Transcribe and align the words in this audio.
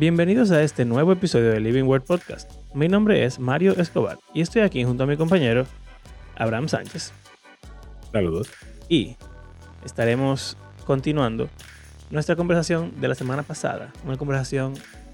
Bienvenidos 0.00 0.50
a 0.50 0.62
este 0.62 0.86
nuevo 0.86 1.12
episodio 1.12 1.50
de 1.50 1.60
Living 1.60 1.82
Word 1.82 2.04
Podcast. 2.04 2.50
Mi 2.72 2.88
nombre 2.88 3.22
es 3.26 3.38
Mario 3.38 3.76
Escobar 3.76 4.18
y 4.32 4.40
estoy 4.40 4.62
aquí 4.62 4.82
junto 4.82 5.04
a 5.04 5.06
mi 5.06 5.18
compañero 5.18 5.66
Abraham 6.36 6.70
Sánchez. 6.70 7.12
Saludos. 8.10 8.50
Y 8.88 9.18
estaremos 9.84 10.56
continuando 10.86 11.50
nuestra 12.08 12.34
conversación 12.34 12.98
de 12.98 13.08
la 13.08 13.14
semana 13.14 13.42
pasada, 13.42 13.92
una 14.06 14.16
conversación 14.16 14.72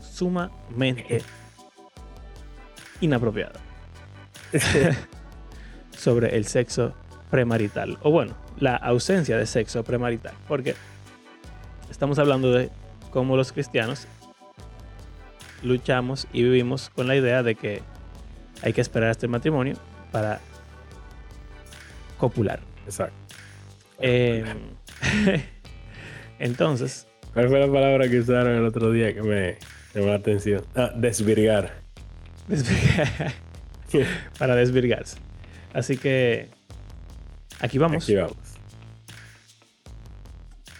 sumamente 0.08 1.20
inapropiada 3.00 3.54
sobre 5.98 6.36
el 6.36 6.46
sexo 6.46 6.94
premarital, 7.28 7.98
o 8.02 8.12
bueno, 8.12 8.36
la 8.60 8.76
ausencia 8.76 9.36
de 9.36 9.46
sexo 9.46 9.82
premarital, 9.82 10.34
porque 10.46 10.76
estamos 11.90 12.20
hablando 12.20 12.52
de 12.52 12.70
cómo 13.10 13.36
los 13.36 13.50
cristianos 13.50 14.06
luchamos 15.62 16.26
y 16.32 16.42
vivimos 16.42 16.90
con 16.90 17.06
la 17.06 17.16
idea 17.16 17.42
de 17.42 17.54
que 17.54 17.82
hay 18.62 18.72
que 18.72 18.80
esperar 18.80 19.10
hasta 19.10 19.26
el 19.26 19.30
matrimonio 19.32 19.76
para 20.12 20.40
copular. 22.18 22.60
Exacto. 22.84 23.14
Eh, 23.98 24.44
entonces, 26.38 27.06
¿Cuál 27.32 27.48
fue 27.50 27.60
la 27.60 27.70
palabra 27.70 28.08
que 28.08 28.18
usaron 28.20 28.54
el 28.56 28.64
otro 28.64 28.90
día 28.92 29.12
que 29.12 29.20
me 29.22 29.58
llamó 29.94 30.06
la 30.08 30.14
atención? 30.14 30.64
Ah, 30.74 30.90
desvirgar. 30.96 31.82
desvirgar- 32.48 33.34
para 34.38 34.54
desvirgarse. 34.56 35.18
Así 35.74 35.98
que 35.98 36.48
aquí 37.60 37.76
vamos. 37.76 38.04
Aquí 38.04 38.14
vamos. 38.14 38.36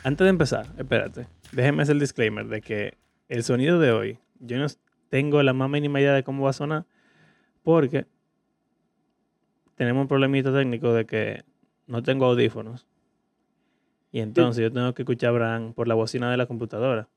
Antes 0.03 0.25
de 0.25 0.31
empezar, 0.31 0.67
espérate, 0.79 1.27
déjeme 1.53 1.83
hacer 1.83 1.95
el 1.95 2.01
disclaimer 2.01 2.47
de 2.47 2.63
que 2.63 2.97
el 3.29 3.43
sonido 3.45 3.79
de 3.79 3.91
hoy, 3.91 4.19
yo 4.41 4.59
no 4.59 4.67
tengo 5.09 5.43
la 5.43 5.53
más 5.53 5.69
mínima 5.71 6.01
idea 6.01 6.13
de 6.15 6.23
cómo 6.25 6.45
va 6.45 6.51
a 6.51 6.55
sonar, 6.55 6.85
porque 7.63 8.07
tenemos 9.77 10.03
un 10.03 10.09
problemita 10.09 10.53
técnico 10.53 10.93
de 10.93 11.07
que 11.07 11.43
no 11.87 12.03
tengo 12.03 12.27
audífonos. 12.27 12.87
Y 14.13 14.21
entonces 14.21 14.63
yo 14.63 14.73
tengo 14.73 14.95
que 14.95 15.03
escuchar 15.03 15.29
a 15.29 15.31
Abraham 15.31 15.73
por 15.75 15.89
la 15.89 15.95
bocina 15.95 16.31
de 16.31 16.37
la 16.37 16.47
computadora. 16.47 17.09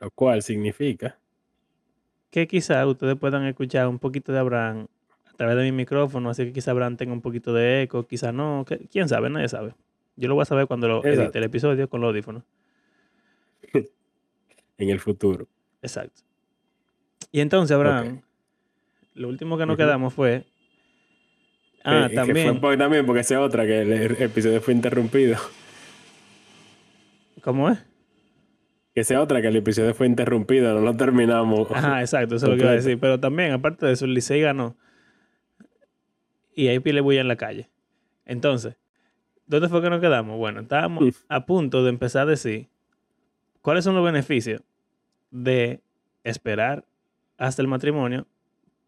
Lo 0.00 0.10
cual 0.10 0.42
significa 0.42 1.18
Que 2.30 2.46
quizá 2.46 2.86
ustedes 2.86 3.16
puedan 3.16 3.44
escuchar 3.44 3.88
un 3.88 3.98
poquito 3.98 4.32
de 4.32 4.38
Abraham 4.38 4.86
a 5.26 5.32
través 5.36 5.56
de 5.56 5.62
mi 5.64 5.72
micrófono, 5.72 6.30
así 6.30 6.44
que 6.46 6.52
quizá 6.52 6.70
Abraham 6.70 6.96
tenga 6.96 7.12
un 7.12 7.20
poquito 7.22 7.52
de 7.52 7.82
eco, 7.82 8.06
quizá 8.06 8.32
no. 8.32 8.64
que- 8.66 8.88
¿Quién 8.88 9.08
sabe? 9.08 9.28
Nadie 9.30 9.48
sabe. 9.48 9.74
Yo 10.16 10.28
lo 10.28 10.34
voy 10.34 10.42
a 10.42 10.46
saber 10.46 10.66
cuando 10.66 10.88
lo 10.88 11.02
edite 11.24 11.38
el 11.38 11.44
episodio 11.44 11.88
con 11.90 12.00
los 12.00 12.08
audífonos. 12.08 12.42
en 14.78 14.90
el 14.90 15.00
futuro. 15.00 15.48
Exacto. 15.82 16.22
Y 17.32 17.40
entonces, 17.40 17.74
Abraham, 17.74 18.22
lo 19.14 19.28
último 19.28 19.56
que 19.58 19.66
nos 19.66 19.76
quedamos 19.76 20.12
fue. 20.14 20.44
Ah, 21.84 22.04
Que- 22.04 22.10
que 22.10 22.14
también. 22.16 22.60
fue 22.60 22.76
también 22.76 23.06
porque 23.06 23.20
esa 23.20 23.34
es 23.34 23.40
otra 23.40 23.64
que 23.64 23.82
el, 23.82 23.92
el 23.92 24.22
episodio 24.22 24.60
fue 24.60 24.74
interrumpido. 24.74 25.36
¿Cómo 27.42 27.70
es? 27.70 27.78
Que 28.94 29.02
es 29.02 29.10
otra 29.12 29.40
que 29.42 29.48
el 29.48 29.56
episodio 29.56 29.94
fue 29.94 30.06
interrumpido, 30.06 30.74
no 30.74 30.80
lo 30.80 30.96
terminamos. 30.96 31.70
Ajá, 31.70 32.00
exacto, 32.00 32.36
eso 32.36 32.46
es 32.46 32.50
lo 32.52 32.56
que 32.56 32.62
iba 32.62 32.72
a 32.72 32.76
decir. 32.76 32.98
Pero 32.98 33.20
también, 33.20 33.52
aparte 33.52 33.86
de 33.86 33.92
eso, 33.92 34.04
el 34.06 34.14
Licey 34.14 34.40
ganó. 34.40 34.76
Y 36.54 36.68
ahí 36.68 36.80
pile 36.80 37.02
bulla 37.02 37.20
en 37.20 37.28
la 37.28 37.36
calle. 37.36 37.68
Entonces, 38.24 38.76
¿dónde 39.46 39.68
fue 39.68 39.82
que 39.82 39.90
nos 39.90 40.00
quedamos? 40.00 40.38
Bueno, 40.38 40.60
estábamos 40.62 41.04
Mm. 41.04 41.08
a 41.28 41.44
punto 41.46 41.84
de 41.84 41.90
empezar 41.90 42.22
a 42.26 42.30
decir 42.30 42.68
cuáles 43.66 43.82
son 43.82 43.96
los 43.96 44.04
beneficios 44.04 44.62
de 45.32 45.80
esperar 46.22 46.84
hasta 47.36 47.62
el 47.62 47.66
matrimonio 47.66 48.24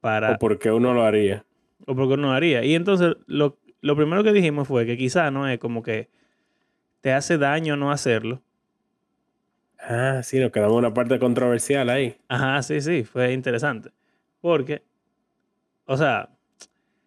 para 0.00 0.34
O 0.34 0.38
porque 0.38 0.70
uno 0.70 0.94
lo 0.94 1.02
haría. 1.02 1.44
o 1.84 1.96
porque 1.96 2.16
no 2.16 2.32
haría. 2.32 2.64
Y 2.64 2.76
entonces 2.76 3.16
lo, 3.26 3.58
lo 3.80 3.96
primero 3.96 4.22
que 4.22 4.32
dijimos 4.32 4.68
fue 4.68 4.86
que 4.86 4.96
quizá 4.96 5.32
no 5.32 5.48
es 5.48 5.58
como 5.58 5.82
que 5.82 6.08
te 7.00 7.12
hace 7.12 7.38
daño 7.38 7.76
no 7.76 7.90
hacerlo. 7.90 8.40
Ah, 9.80 10.20
sí, 10.22 10.38
nos 10.38 10.52
quedamos 10.52 10.74
en 10.74 10.78
una 10.78 10.94
parte 10.94 11.18
controversial 11.18 11.90
ahí. 11.90 12.16
Ajá, 12.28 12.62
sí, 12.62 12.80
sí, 12.80 13.02
fue 13.02 13.32
interesante. 13.32 13.90
Porque, 14.40 14.82
o 15.86 15.96
sea, 15.96 16.28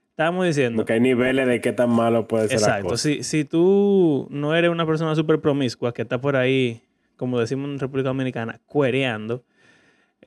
estábamos 0.09 0.45
diciendo, 0.45 0.75
Porque 0.75 0.91
hay 0.93 0.99
niveles 0.99 1.47
de 1.47 1.61
qué 1.61 1.71
tan 1.71 1.89
malo 1.89 2.27
puede 2.27 2.49
ser 2.49 2.59
la 2.59 2.67
exacto, 2.67 2.89
cosa. 2.89 3.03
si, 3.03 3.23
si 3.23 3.45
tú 3.45 4.27
no 4.29 4.53
eres 4.55 4.69
una 4.71 4.85
persona 4.85 5.15
súper 5.15 5.39
promiscua 5.39 5.93
que 5.93 6.01
está 6.01 6.19
por 6.19 6.35
ahí, 6.35 6.81
como 7.21 7.39
decimos 7.39 7.69
en 7.69 7.77
República 7.77 8.09
Dominicana, 8.09 8.59
cuereando, 8.65 9.43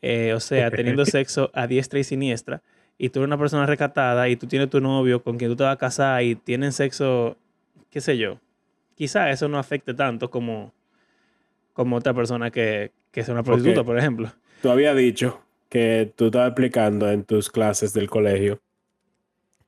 eh, 0.01 0.33
o 0.33 0.39
sea, 0.39 0.71
teniendo 0.71 1.05
sexo 1.05 1.51
a 1.53 1.67
diestra 1.67 1.99
y 1.99 2.05
siniestra, 2.05 2.63
y 2.97 3.09
tú 3.09 3.19
eres 3.19 3.27
una 3.27 3.37
persona 3.37 3.67
recatada 3.67 4.29
y 4.29 4.37
tú 4.37 4.47
tienes 4.47 4.71
tu 4.71 4.81
novio 4.81 5.21
con 5.21 5.37
quien 5.37 5.51
tú 5.51 5.57
te 5.57 5.65
vas 5.65 5.75
a 5.75 5.77
casar 5.77 6.23
y 6.23 6.37
tienen 6.37 6.71
sexo, 6.71 7.37
qué 7.91 8.01
sé 8.01 8.17
yo, 8.17 8.39
quizá 8.95 9.29
eso 9.31 9.49
no 9.49 9.59
afecte 9.59 9.93
tanto 9.93 10.31
como, 10.31 10.73
como 11.73 11.97
otra 11.97 12.15
persona 12.15 12.53
que, 12.53 12.93
que 13.11 13.23
es 13.23 13.29
una 13.29 13.43
prostituta, 13.43 13.83
por 13.83 13.99
ejemplo. 13.99 14.33
Tú 14.63 14.71
habías 14.71 14.97
dicho 14.97 15.43
que 15.69 16.13
tú 16.15 16.27
estabas 16.27 16.51
explicando 16.51 17.11
en 17.11 17.25
tus 17.25 17.51
clases 17.51 17.93
del 17.93 18.09
colegio 18.09 18.61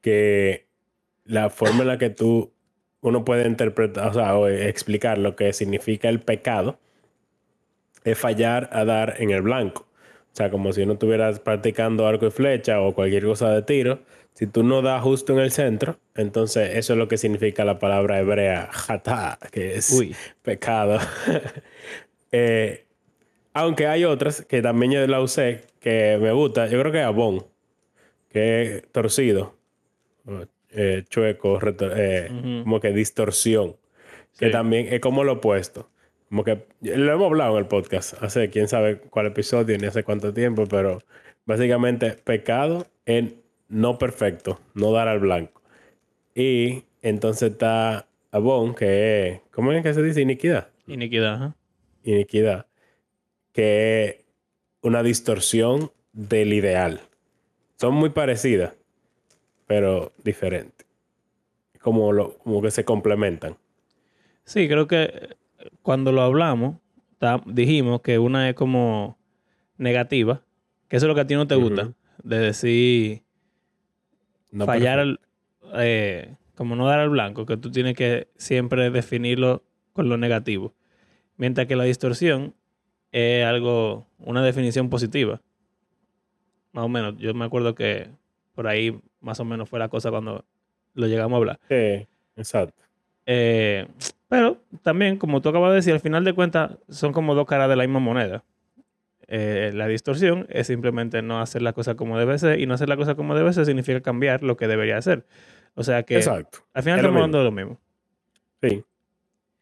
que 0.00 0.68
la 1.24 1.50
forma 1.50 1.80
en 1.80 1.88
la 1.88 1.98
que 1.98 2.10
tú 2.10 2.52
uno 3.00 3.24
puede 3.24 3.48
interpretar, 3.48 4.10
o 4.10 4.14
sea, 4.14 4.36
o 4.36 4.46
explicar 4.46 5.18
lo 5.18 5.34
que 5.34 5.52
significa 5.52 6.08
el 6.08 6.20
pecado 6.20 6.78
es 8.06 8.16
fallar 8.18 8.70
a 8.72 8.84
dar 8.84 9.16
en 9.18 9.30
el 9.30 9.42
blanco. 9.42 9.82
O 10.32 10.36
sea, 10.36 10.50
como 10.50 10.72
si 10.72 10.82
uno 10.82 10.94
estuvieras 10.94 11.40
practicando 11.40 12.06
arco 12.06 12.26
y 12.26 12.30
flecha 12.30 12.80
o 12.80 12.94
cualquier 12.94 13.24
cosa 13.24 13.50
de 13.50 13.62
tiro. 13.62 14.00
Si 14.34 14.46
tú 14.46 14.62
no 14.62 14.82
das 14.82 15.02
justo 15.02 15.32
en 15.32 15.38
el 15.38 15.50
centro, 15.50 15.98
entonces 16.14 16.76
eso 16.76 16.92
es 16.92 16.98
lo 16.98 17.08
que 17.08 17.16
significa 17.16 17.64
la 17.64 17.78
palabra 17.78 18.18
hebrea 18.18 18.68
jatá, 18.70 19.38
que 19.50 19.76
es 19.76 19.90
Uy. 19.90 20.14
pecado. 20.42 20.98
Eh, 22.32 22.84
aunque 23.54 23.86
hay 23.86 24.04
otras 24.04 24.44
que 24.44 24.60
también 24.60 24.92
yo 24.92 25.06
la 25.06 25.20
usé 25.20 25.62
que 25.80 26.18
me 26.20 26.32
gusta. 26.32 26.66
Yo 26.66 26.78
creo 26.80 26.92
que 26.92 27.00
Avon, 27.00 27.46
que 28.28 28.62
es 28.78 28.92
torcido, 28.92 29.56
eh, 30.72 31.04
chueco, 31.08 31.58
retor- 31.60 31.94
eh, 31.96 32.28
Ujú. 32.30 32.64
como 32.64 32.80
que 32.80 32.92
distorsión, 32.92 33.76
que 34.38 34.46
Sí. 34.46 34.52
también 34.52 34.88
es 34.92 35.00
como 35.00 35.24
lo 35.24 35.34
opuesto. 35.34 35.88
Como 36.28 36.44
que 36.44 36.66
lo 36.80 37.12
hemos 37.12 37.26
hablado 37.26 37.52
en 37.52 37.64
el 37.64 37.66
podcast 37.66 38.20
hace 38.22 38.50
quién 38.50 38.68
sabe 38.68 38.98
cuál 38.98 39.26
episodio 39.26 39.78
ni 39.78 39.86
hace 39.86 40.02
cuánto 40.02 40.34
tiempo, 40.34 40.64
pero 40.68 41.02
básicamente 41.44 42.12
pecado 42.12 42.86
es 43.04 43.32
no 43.68 43.98
perfecto, 43.98 44.60
no 44.74 44.92
dar 44.92 45.08
al 45.08 45.20
blanco. 45.20 45.62
Y 46.34 46.84
entonces 47.02 47.52
está 47.52 48.06
Avon, 48.32 48.74
que 48.74 49.28
es, 49.28 49.40
¿cómo 49.52 49.72
es 49.72 49.82
que 49.82 49.94
se 49.94 50.02
dice? 50.02 50.20
Iniquidad 50.20 50.68
Iniquidad, 50.86 51.34
ajá. 51.34 51.56
iniquidad, 52.04 52.66
que 53.52 54.04
es 54.04 54.16
una 54.82 55.02
distorsión 55.02 55.90
del 56.12 56.52
ideal. 56.52 57.00
Son 57.76 57.94
muy 57.94 58.10
parecidas, 58.10 58.74
pero 59.66 60.12
diferentes. 60.22 60.86
Como, 61.80 62.12
lo, 62.12 62.38
como 62.38 62.62
que 62.62 62.70
se 62.70 62.84
complementan. 62.84 63.56
Sí, 64.44 64.68
creo 64.68 64.86
que 64.86 65.02
eh, 65.02 65.36
cuando 65.82 66.12
lo 66.12 66.22
hablamos, 66.22 66.76
dijimos 67.46 68.00
que 68.02 68.18
una 68.18 68.48
es 68.48 68.54
como 68.54 69.18
negativa, 69.78 70.42
que 70.88 70.96
eso 70.96 71.06
es 71.06 71.08
lo 71.08 71.14
que 71.14 71.20
a 71.22 71.26
ti 71.26 71.34
no 71.34 71.46
te 71.46 71.54
gusta, 71.54 71.92
de 72.22 72.38
decir 72.38 73.22
No 74.52 74.66
fallar, 74.66 74.98
al- 74.98 75.20
eh, 75.74 76.34
como 76.54 76.76
no 76.76 76.86
dar 76.86 77.00
al 77.00 77.10
blanco, 77.10 77.46
que 77.46 77.56
tú 77.56 77.70
tienes 77.70 77.94
que 77.94 78.28
siempre 78.36 78.90
definirlo 78.90 79.62
con 79.92 80.08
lo 80.08 80.16
negativo. 80.16 80.74
Mientras 81.36 81.66
que 81.66 81.76
la 81.76 81.84
distorsión 81.84 82.54
es 83.12 83.44
algo, 83.44 84.06
una 84.18 84.42
definición 84.42 84.88
positiva. 84.88 85.40
Más 86.72 86.84
o 86.84 86.88
menos, 86.88 87.16
yo 87.18 87.32
me 87.34 87.44
acuerdo 87.44 87.74
que 87.74 88.10
por 88.54 88.66
ahí 88.68 88.98
más 89.20 89.40
o 89.40 89.44
menos 89.44 89.68
fue 89.68 89.78
la 89.78 89.88
cosa 89.88 90.10
cuando 90.10 90.44
lo 90.94 91.06
llegamos 91.06 91.36
a 91.36 91.38
hablar. 91.38 91.60
Sí, 91.68 92.06
exacto. 92.36 92.82
Eh, 93.26 93.86
pero 94.28 94.58
también, 94.82 95.16
como 95.18 95.40
tú 95.42 95.48
acabas 95.48 95.70
de 95.70 95.76
decir, 95.76 95.92
al 95.92 96.00
final 96.00 96.24
de 96.24 96.32
cuentas 96.32 96.72
son 96.88 97.12
como 97.12 97.34
dos 97.34 97.46
caras 97.46 97.68
de 97.68 97.76
la 97.76 97.82
misma 97.84 98.00
moneda. 98.00 98.44
Eh, 99.28 99.72
la 99.74 99.88
distorsión 99.88 100.46
es 100.50 100.68
simplemente 100.68 101.20
no 101.22 101.40
hacer 101.40 101.60
la 101.62 101.72
cosa 101.72 101.96
como 101.96 102.16
debe 102.18 102.38
ser 102.38 102.60
y 102.60 102.66
no 102.66 102.74
hacer 102.74 102.88
la 102.88 102.96
cosa 102.96 103.16
como 103.16 103.34
debe 103.34 103.52
ser 103.52 103.66
significa 103.66 104.00
cambiar 104.00 104.42
lo 104.44 104.56
que 104.56 104.68
debería 104.68 104.96
hacer. 104.98 105.26
O 105.74 105.82
sea 105.82 106.04
que 106.04 106.16
Exacto. 106.16 106.60
al 106.72 106.82
final 106.84 107.00
estamos 107.00 107.16
hablando 107.16 107.38
de 107.38 107.44
lo 107.44 107.50
mismo. 107.52 107.80
Sí. 108.62 108.84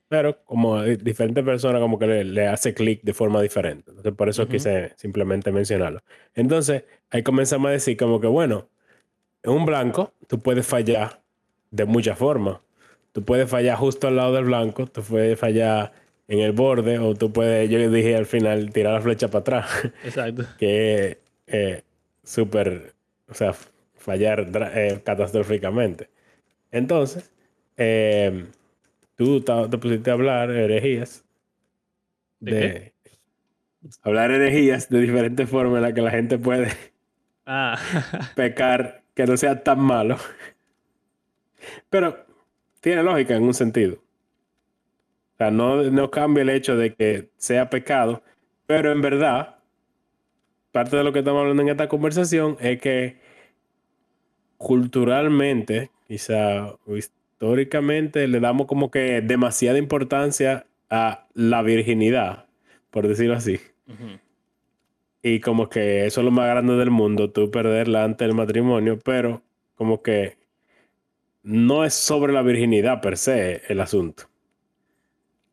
Pero 0.08 0.38
como 0.44 0.82
di- 0.82 0.96
diferentes 0.96 1.42
personas 1.42 1.80
como 1.80 1.98
que 1.98 2.06
le, 2.06 2.24
le 2.24 2.46
hace 2.46 2.74
clic 2.74 3.00
de 3.02 3.14
forma 3.14 3.40
diferente. 3.40 3.90
Entonces 3.90 4.12
por 4.12 4.28
eso 4.28 4.46
quise 4.46 4.92
simplemente 4.96 5.50
mencionarlo. 5.50 6.02
Entonces 6.34 6.84
ahí 7.10 7.22
comenzamos 7.22 7.68
a 7.68 7.72
decir 7.72 7.96
como 7.96 8.20
que 8.20 8.26
bueno, 8.26 8.68
en 9.42 9.52
un 9.52 9.64
blanco 9.64 10.12
tú 10.28 10.38
puedes 10.40 10.66
fallar 10.66 11.20
de 11.70 11.86
muchas 11.86 12.18
formas. 12.18 12.58
Tú 13.14 13.24
puedes 13.24 13.48
fallar 13.48 13.78
justo 13.78 14.08
al 14.08 14.16
lado 14.16 14.34
del 14.34 14.46
blanco, 14.46 14.88
tú 14.88 15.00
puedes 15.00 15.38
fallar 15.38 15.92
en 16.26 16.40
el 16.40 16.50
borde, 16.50 16.98
o 16.98 17.14
tú 17.14 17.32
puedes, 17.32 17.70
yo 17.70 17.78
dije 17.88 18.16
al 18.16 18.26
final, 18.26 18.72
tirar 18.72 18.94
la 18.94 19.00
flecha 19.00 19.28
para 19.28 19.40
atrás. 19.40 19.70
Exacto. 20.04 20.44
que 20.58 21.06
es 21.06 21.18
eh, 21.46 21.82
súper, 22.24 22.92
o 23.28 23.34
sea, 23.34 23.54
fallar 23.94 24.48
eh, 24.74 25.00
catastróficamente. 25.04 26.10
Entonces, 26.72 27.30
eh, 27.76 28.46
tú 29.14 29.40
te 29.42 29.78
pusiste 29.78 30.10
a 30.10 30.14
hablar 30.14 30.50
herejías. 30.50 31.24
¿De, 32.40 32.94
hablar 34.02 34.32
herejías 34.32 34.88
de 34.88 34.98
diferentes 34.98 35.48
formas 35.48 35.76
en 35.76 35.82
las 35.82 35.92
que 35.92 36.02
la 36.02 36.10
gente 36.10 36.36
puede 36.36 36.72
ah. 37.46 37.78
pecar 38.34 39.04
que 39.14 39.24
no 39.24 39.36
sea 39.36 39.62
tan 39.62 39.78
malo. 39.78 40.16
Pero 41.88 42.33
tiene 42.84 43.02
lógica 43.02 43.34
en 43.34 43.44
un 43.44 43.54
sentido. 43.54 43.94
O 43.94 45.36
sea, 45.38 45.50
no, 45.50 45.82
no 45.84 46.10
cambia 46.10 46.42
el 46.42 46.50
hecho 46.50 46.76
de 46.76 46.94
que 46.94 47.30
sea 47.38 47.70
pecado, 47.70 48.22
pero 48.66 48.92
en 48.92 49.00
verdad, 49.00 49.56
parte 50.70 50.94
de 50.94 51.02
lo 51.02 51.10
que 51.10 51.20
estamos 51.20 51.40
hablando 51.40 51.62
en 51.62 51.70
esta 51.70 51.88
conversación 51.88 52.58
es 52.60 52.78
que 52.82 53.16
culturalmente, 54.58 55.92
quizá 56.06 56.74
históricamente, 56.86 58.28
le 58.28 58.38
damos 58.38 58.66
como 58.66 58.90
que 58.90 59.22
demasiada 59.22 59.78
importancia 59.78 60.66
a 60.90 61.26
la 61.32 61.62
virginidad, 61.62 62.44
por 62.90 63.08
decirlo 63.08 63.32
así. 63.32 63.60
Y 65.22 65.40
como 65.40 65.70
que 65.70 66.04
eso 66.04 66.20
es 66.20 66.24
lo 66.26 66.30
más 66.30 66.50
grande 66.50 66.74
del 66.74 66.90
mundo, 66.90 67.30
tú 67.30 67.50
perderla 67.50 68.04
antes 68.04 68.28
del 68.28 68.36
matrimonio, 68.36 68.98
pero 69.02 69.42
como 69.74 70.02
que 70.02 70.43
no 71.44 71.84
es 71.84 71.94
sobre 71.94 72.32
la 72.32 72.42
virginidad 72.42 73.00
per 73.00 73.16
se 73.16 73.62
el 73.68 73.80
asunto. 73.80 74.24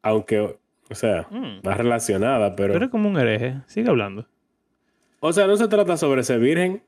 Aunque, 0.02 0.40
o 0.40 0.96
sea, 0.96 1.28
mm. 1.30 1.68
va 1.68 1.76
relacionada, 1.76 2.56
pero... 2.56 2.74
Pero 2.74 2.86
es 2.86 2.92
como 2.92 3.10
un 3.10 3.20
hereje, 3.20 3.62
sigue 3.68 3.90
hablando. 3.90 4.26
O 5.20 5.32
sea, 5.34 5.46
no 5.46 5.58
se 5.58 5.68
trata 5.68 5.98
sobre 5.98 6.24
ser 6.24 6.40
virgen. 6.40 6.82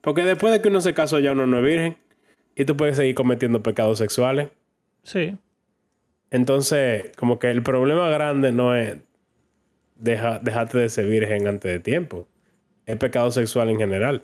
Porque 0.00 0.22
después 0.22 0.52
de 0.52 0.62
que 0.62 0.68
uno 0.68 0.80
se 0.80 0.94
casó 0.94 1.18
ya 1.18 1.32
uno 1.32 1.46
no 1.46 1.58
es 1.58 1.64
virgen. 1.64 1.96
Y 2.54 2.64
tú 2.64 2.76
puedes 2.76 2.96
seguir 2.96 3.14
cometiendo 3.14 3.62
pecados 3.62 3.98
sexuales. 3.98 4.48
Sí. 5.02 5.36
Entonces, 6.30 7.12
como 7.16 7.38
que 7.38 7.50
el 7.50 7.62
problema 7.62 8.08
grande 8.08 8.52
no 8.52 8.74
es 8.74 8.96
deja, 9.96 10.38
dejarte 10.38 10.78
de 10.78 10.88
ser 10.88 11.06
virgen 11.06 11.46
antes 11.48 11.70
de 11.70 11.80
tiempo. 11.80 12.28
Es 12.86 12.96
pecado 12.96 13.30
sexual 13.30 13.68
en 13.70 13.78
general. 13.78 14.22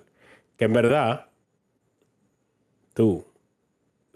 Que 0.56 0.64
en 0.64 0.72
verdad, 0.72 1.26
tú 2.94 3.27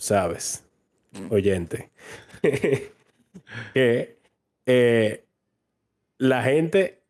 sabes, 0.02 0.64
mm. 1.12 1.32
oyente, 1.32 1.90
que 2.42 4.18
eh, 4.66 5.24
la 6.18 6.42
gente, 6.42 7.00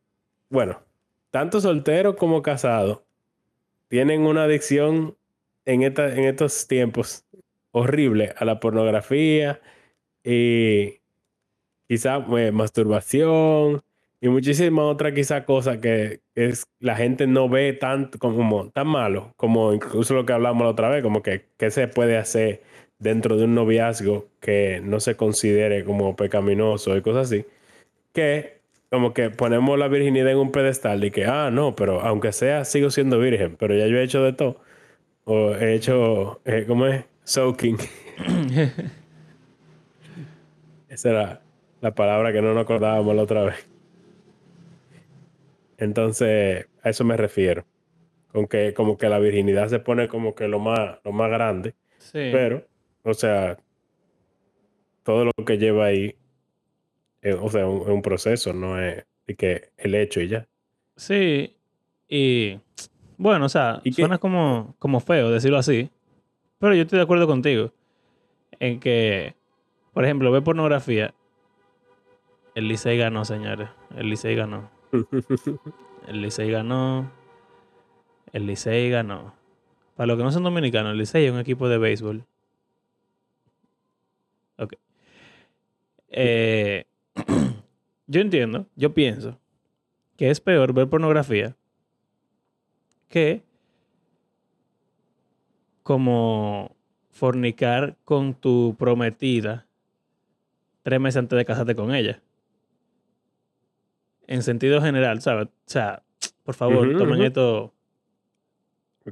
bueno, 0.50 0.82
tanto 1.30 1.60
soltero 1.60 2.16
como 2.16 2.42
casado, 2.42 3.06
tienen 3.88 4.22
una 4.22 4.44
adicción 4.44 5.16
en, 5.64 5.82
esta, 5.82 6.14
en 6.14 6.24
estos 6.24 6.66
tiempos 6.68 7.24
horrible 7.70 8.34
a 8.36 8.44
la 8.44 8.60
pornografía 8.60 9.60
y 10.22 11.00
quizá 11.88 12.24
eh, 12.38 12.52
masturbación 12.52 13.82
y 14.20 14.28
muchísimas 14.28 14.84
otras 14.84 15.14
quizá 15.14 15.46
cosas 15.46 15.78
que 15.78 16.20
es, 16.34 16.66
la 16.78 16.94
gente 16.94 17.26
no 17.26 17.48
ve 17.48 17.72
tanto 17.72 18.18
como 18.18 18.70
tan 18.70 18.86
malo 18.86 19.32
como 19.36 19.72
incluso 19.72 20.14
lo 20.14 20.26
que 20.26 20.34
hablamos 20.34 20.62
la 20.62 20.70
otra 20.70 20.90
vez, 20.90 21.02
como 21.02 21.22
que 21.22 21.46
qué 21.56 21.70
se 21.70 21.88
puede 21.88 22.18
hacer 22.18 22.62
dentro 23.02 23.36
de 23.36 23.44
un 23.44 23.54
noviazgo 23.54 24.28
que 24.40 24.80
no 24.82 25.00
se 25.00 25.16
considere 25.16 25.84
como 25.84 26.14
pecaminoso 26.14 26.96
y 26.96 27.02
cosas 27.02 27.26
así, 27.26 27.44
que 28.12 28.60
como 28.90 29.12
que 29.12 29.30
ponemos 29.30 29.78
la 29.78 29.88
virginidad 29.88 30.30
en 30.32 30.38
un 30.38 30.52
pedestal 30.52 31.02
y 31.04 31.10
que, 31.10 31.24
ah, 31.24 31.50
no, 31.50 31.74
pero 31.74 32.00
aunque 32.02 32.32
sea, 32.32 32.64
sigo 32.64 32.90
siendo 32.90 33.18
virgen, 33.18 33.56
pero 33.56 33.74
ya 33.74 33.86
yo 33.86 33.96
he 33.98 34.04
hecho 34.04 34.22
de 34.22 34.32
todo. 34.32 34.60
O 35.24 35.54
he 35.54 35.74
hecho, 35.74 36.40
eh, 36.44 36.64
¿cómo 36.66 36.86
es? 36.86 37.04
Soaking. 37.24 37.78
Esa 40.88 41.10
era 41.10 41.42
la 41.80 41.94
palabra 41.94 42.32
que 42.32 42.42
no 42.42 42.54
nos 42.54 42.62
acordábamos 42.62 43.16
la 43.16 43.22
otra 43.22 43.44
vez. 43.44 43.68
Entonces, 45.78 46.66
a 46.82 46.90
eso 46.90 47.04
me 47.04 47.16
refiero. 47.16 47.64
Con 48.28 48.46
que 48.46 48.74
como 48.74 48.96
que 48.98 49.08
la 49.08 49.18
virginidad 49.18 49.68
se 49.68 49.78
pone 49.78 50.08
como 50.08 50.34
que 50.34 50.48
lo 50.48 50.58
más, 50.58 50.98
lo 51.04 51.12
más 51.12 51.30
grande. 51.30 51.74
Sí. 51.98 52.30
Pero 52.32 52.64
o 53.04 53.14
sea, 53.14 53.58
todo 55.02 55.24
lo 55.24 55.44
que 55.44 55.58
lleva 55.58 55.86
ahí, 55.86 56.14
es, 57.20 57.36
o 57.40 57.48
sea, 57.48 57.62
es 57.62 57.66
un, 57.66 58.02
proceso, 58.02 58.52
no 58.52 58.80
es 58.80 59.04
que 59.38 59.70
el 59.78 59.94
hecho 59.94 60.20
y 60.20 60.28
ya. 60.28 60.46
Sí, 60.96 61.56
y 62.08 62.60
bueno, 63.16 63.46
o 63.46 63.48
sea, 63.48 63.80
suena 63.92 64.18
como, 64.18 64.74
como 64.78 65.00
feo 65.00 65.30
decirlo 65.30 65.58
así, 65.58 65.90
pero 66.58 66.74
yo 66.74 66.82
estoy 66.82 66.98
de 66.98 67.04
acuerdo 67.04 67.26
contigo 67.26 67.72
en 68.60 68.78
que, 68.78 69.34
por 69.92 70.04
ejemplo, 70.04 70.30
ve 70.30 70.42
pornografía. 70.42 71.14
El 72.54 72.68
Licey 72.68 72.98
ganó, 72.98 73.24
señores. 73.24 73.70
El 73.96 74.10
Licey 74.10 74.36
ganó. 74.36 74.70
El 76.06 76.20
Licey 76.20 76.50
ganó. 76.50 77.10
El 78.32 78.46
Licey 78.46 78.90
ganó. 78.90 79.34
Para 79.96 80.08
los 80.08 80.16
que 80.18 80.22
no 80.22 80.32
son 80.32 80.42
dominicanos, 80.42 80.92
el 80.92 80.98
Licey 80.98 81.26
es 81.26 81.32
un 81.32 81.38
equipo 81.38 81.68
de 81.68 81.78
béisbol 81.78 82.24
Ok. 84.58 84.74
Eh, 86.08 86.84
yo 88.06 88.20
entiendo, 88.20 88.66
yo 88.76 88.92
pienso 88.92 89.38
que 90.16 90.30
es 90.30 90.40
peor 90.40 90.72
ver 90.72 90.88
pornografía 90.88 91.56
que 93.08 93.42
como 95.82 96.76
fornicar 97.10 97.96
con 98.04 98.34
tu 98.34 98.76
prometida 98.78 99.66
tres 100.82 101.00
meses 101.00 101.18
antes 101.18 101.36
de 101.36 101.44
casarte 101.44 101.74
con 101.74 101.94
ella. 101.94 102.22
En 104.26 104.42
sentido 104.42 104.80
general, 104.80 105.20
¿sabes? 105.20 105.46
O 105.48 105.50
sea, 105.66 106.02
por 106.44 106.54
favor, 106.54 106.96
tomen 106.96 107.22
esto. 107.22 107.74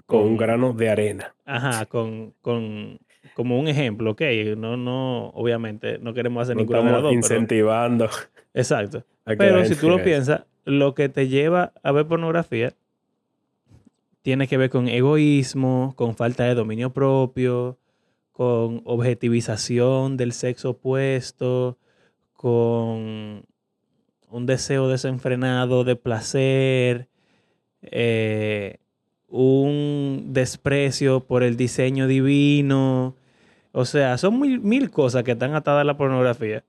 Con, 0.07 0.21
un 0.21 0.37
grano 0.37 0.73
de 0.73 0.89
arena. 0.89 1.35
Ajá, 1.45 1.85
con, 1.87 2.33
con 2.41 3.01
como 3.34 3.58
un 3.58 3.69
ejemplo, 3.69 4.12
ok, 4.12 4.22
no, 4.56 4.76
no, 4.76 5.28
obviamente 5.28 5.98
no 5.98 6.15
queremos 6.15 6.43
hacer 6.43 6.56
ningún 6.56 6.77
ninguna 6.77 7.12
incentivando. 7.12 8.08
exacto. 8.55 9.05
Pero 9.24 9.65
si 9.65 9.77
tú 9.77 9.89
lo 9.89 10.03
piensas, 10.03 10.44
lo 10.65 10.94
que 10.94 11.08
te 11.08 11.29
lleva 11.29 11.72
a 11.82 11.93
ver 11.93 12.06
pornografía 12.06 12.74
tiene 14.22 14.48
que 14.48 14.56
ver 14.56 14.70
con 14.70 14.89
egoísmo, 14.89 15.94
con 15.96 16.17
falta 16.17 16.44
de 16.44 16.55
dominio 16.55 16.93
propio, 16.93 17.79
con 18.32 18.82
objetivización 18.84 20.17
del 20.17 20.32
sexo 20.32 20.70
opuesto, 20.70 21.79
con 22.32 23.44
un 24.29 24.46
deseo 24.46 24.89
desenfrenado 24.89 25.84
de 25.84 25.96
placer, 25.96 27.08
eh, 27.82 28.80
un 29.31 30.32
desprecio 30.32 31.20
por 31.20 31.43
el 31.43 31.56
diseño 31.56 32.06
divino. 32.06 33.15
O 33.72 33.84
sea, 33.84 34.19
son 34.19 34.41
mil, 34.41 34.91
cosas 34.91 35.22
que 35.22 35.32
están 35.32 35.55
atadas 35.55 35.82
a 35.82 35.84
la 35.84 35.96
pornografía. 35.96 36.65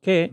Que 0.00 0.32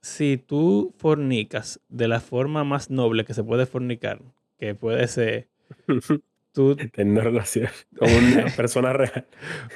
si 0.00 0.38
tú 0.38 0.94
fornicas 0.96 1.80
de 1.88 2.08
la 2.08 2.20
forma 2.20 2.64
más 2.64 2.90
noble 2.90 3.24
que 3.24 3.34
se 3.34 3.44
puede 3.44 3.66
fornicar, 3.66 4.22
que 4.58 4.74
puede 4.74 5.06
ser 5.08 5.48
tú 6.52 6.76
tener 6.76 7.24
relación 7.24 7.68
con 7.98 8.08
una 8.10 8.46
persona 8.56 8.92
real. 8.92 9.26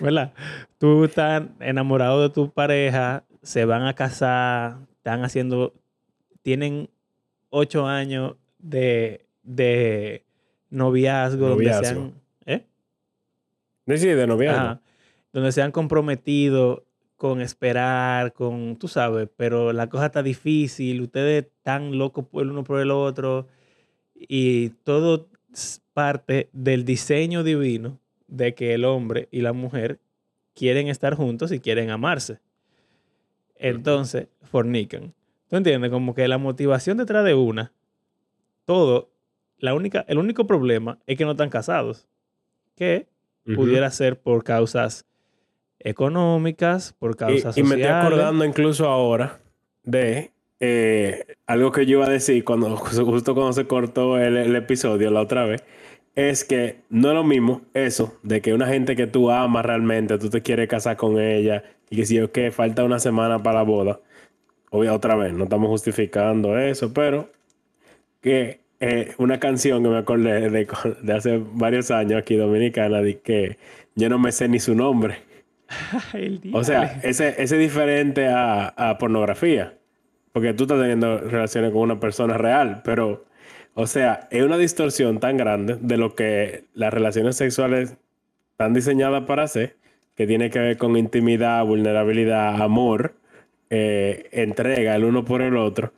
¿Verdad? 0.00 0.32
Tú 0.78 1.04
estás 1.04 1.42
enamorado 1.60 2.22
de 2.22 2.30
tu 2.30 2.50
pareja, 2.50 3.24
se 3.42 3.64
van 3.64 3.82
a 3.82 3.94
casar, 3.94 4.78
están 4.92 5.24
haciendo, 5.24 5.74
tienen 6.42 6.88
ocho 7.50 7.86
años 7.86 8.36
de 8.58 9.25
de 9.46 10.24
noviazgo, 10.68 11.48
donde 11.50 11.72
se 11.72 11.86
han... 11.86 12.14
¿Eh? 12.44 12.66
Sí, 13.96 14.08
de 14.08 14.26
noviazgo. 14.26 14.80
donde 15.32 15.52
se 15.52 15.62
han 15.62 15.72
comprometido 15.72 16.84
con 17.16 17.40
esperar, 17.40 18.34
con, 18.34 18.76
tú 18.76 18.88
sabes, 18.88 19.28
pero 19.36 19.72
la 19.72 19.88
cosa 19.88 20.06
está 20.06 20.22
difícil, 20.22 21.00
ustedes 21.00 21.46
están 21.46 21.96
locos 21.96 22.26
el 22.34 22.50
uno 22.50 22.62
por 22.62 22.80
el 22.80 22.90
otro 22.90 23.46
y 24.14 24.70
todo 24.84 25.28
parte 25.94 26.50
del 26.52 26.84
diseño 26.84 27.42
divino 27.42 27.98
de 28.28 28.54
que 28.54 28.74
el 28.74 28.84
hombre 28.84 29.28
y 29.30 29.40
la 29.40 29.54
mujer 29.54 29.98
quieren 30.54 30.88
estar 30.88 31.14
juntos 31.14 31.52
y 31.52 31.60
quieren 31.60 31.90
amarse. 31.90 32.38
Entonces, 33.54 34.28
fornican. 34.42 35.14
¿Tú 35.48 35.56
entiendes? 35.56 35.90
Como 35.90 36.14
que 36.14 36.28
la 36.28 36.38
motivación 36.38 36.98
detrás 36.98 37.24
de 37.24 37.34
una, 37.34 37.72
todo 38.66 39.10
la 39.58 39.74
única, 39.74 40.04
el 40.08 40.18
único 40.18 40.46
problema 40.46 40.98
es 41.06 41.16
que 41.18 41.24
no 41.24 41.32
están 41.32 41.50
casados. 41.50 42.06
Que 42.74 43.08
pudiera 43.54 43.90
ser 43.90 44.20
por 44.20 44.44
causas 44.44 45.06
económicas, 45.78 46.92
por 46.98 47.16
causas 47.16 47.56
y, 47.56 47.60
y 47.60 47.62
me 47.62 47.76
estoy 47.76 47.90
sociales. 47.90 48.06
acordando 48.06 48.44
incluso 48.44 48.86
ahora 48.88 49.40
de 49.84 50.32
eh, 50.60 51.36
algo 51.46 51.72
que 51.72 51.86
yo 51.86 51.98
iba 51.98 52.06
a 52.06 52.10
decir 52.10 52.44
cuando, 52.44 52.76
justo 52.76 53.34
cuando 53.34 53.52
se 53.52 53.66
cortó 53.66 54.18
el, 54.18 54.36
el 54.36 54.56
episodio 54.56 55.10
la 55.10 55.20
otra 55.22 55.44
vez. 55.46 55.64
Es 56.14 56.44
que 56.44 56.82
no 56.88 57.08
es 57.10 57.14
lo 57.14 57.24
mismo 57.24 57.62
eso 57.74 58.18
de 58.22 58.40
que 58.40 58.54
una 58.54 58.66
gente 58.68 58.96
que 58.96 59.06
tú 59.06 59.30
amas 59.30 59.66
realmente, 59.66 60.18
tú 60.18 60.30
te 60.30 60.42
quieres 60.42 60.66
casar 60.68 60.96
con 60.96 61.20
ella 61.20 61.62
y 61.90 61.96
que 61.96 62.06
si 62.06 62.14
yo 62.16 62.32
que 62.32 62.50
falta 62.50 62.84
una 62.84 62.98
semana 63.00 63.42
para 63.42 63.58
la 63.58 63.62
boda. 63.64 64.00
Obvio, 64.70 64.94
otra 64.94 65.14
vez, 65.16 65.32
no 65.34 65.44
estamos 65.44 65.68
justificando 65.68 66.58
eso, 66.58 66.92
pero 66.94 67.30
que 68.20 68.60
eh, 68.80 69.14
una 69.18 69.40
canción 69.40 69.82
que 69.82 69.88
me 69.88 69.98
acordé 69.98 70.50
de, 70.50 70.68
de 71.02 71.12
hace 71.12 71.42
varios 71.52 71.90
años 71.90 72.18
aquí 72.18 72.36
dominicana, 72.36 73.00
de 73.00 73.18
que 73.20 73.58
yo 73.94 74.08
no 74.08 74.18
me 74.18 74.32
sé 74.32 74.48
ni 74.48 74.60
su 74.60 74.74
nombre. 74.74 75.18
O 76.52 76.62
sea, 76.62 77.00
ese 77.02 77.42
es 77.42 77.50
diferente 77.50 78.28
a, 78.28 78.68
a 78.68 78.98
pornografía. 78.98 79.74
Porque 80.32 80.52
tú 80.52 80.64
estás 80.64 80.78
teniendo 80.78 81.18
relaciones 81.18 81.72
con 81.72 81.80
una 81.80 81.98
persona 81.98 82.36
real. 82.36 82.82
Pero, 82.84 83.24
o 83.74 83.86
sea, 83.86 84.28
es 84.30 84.42
una 84.42 84.58
distorsión 84.58 85.18
tan 85.18 85.36
grande 85.36 85.78
de 85.80 85.96
lo 85.96 86.14
que 86.14 86.64
las 86.74 86.92
relaciones 86.92 87.36
sexuales 87.36 87.96
están 88.52 88.74
diseñadas 88.74 89.24
para 89.24 89.44
hacer, 89.44 89.76
que 90.14 90.26
tiene 90.26 90.50
que 90.50 90.58
ver 90.58 90.76
con 90.76 90.96
intimidad, 90.96 91.64
vulnerabilidad, 91.64 92.60
amor, 92.60 93.14
eh, 93.70 94.28
entrega 94.32 94.94
el 94.94 95.04
uno 95.04 95.24
por 95.24 95.42
el 95.42 95.56
otro. 95.56 95.92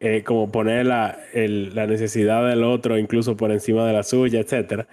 Eh, 0.00 0.22
como 0.24 0.50
poner 0.52 0.86
la, 0.86 1.18
el- 1.32 1.74
la 1.74 1.86
necesidad 1.86 2.46
del 2.48 2.64
otro 2.64 2.98
incluso 2.98 3.36
por 3.36 3.50
encima 3.50 3.86
de 3.86 3.92
la 3.92 4.02
suya, 4.02 4.40
etcétera. 4.40 4.86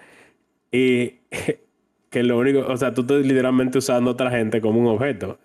Y 0.72 1.20
que 2.10 2.24
lo 2.24 2.38
único, 2.38 2.60
o 2.68 2.78
sea, 2.78 2.94
tú 2.94 3.02
estás 3.02 3.26
literalmente 3.26 3.78
usando 3.80 4.12
a 4.12 4.14
otra 4.14 4.30
gente 4.32 4.62
como 4.62 4.80
un 4.80 4.88
objeto. 4.88 5.38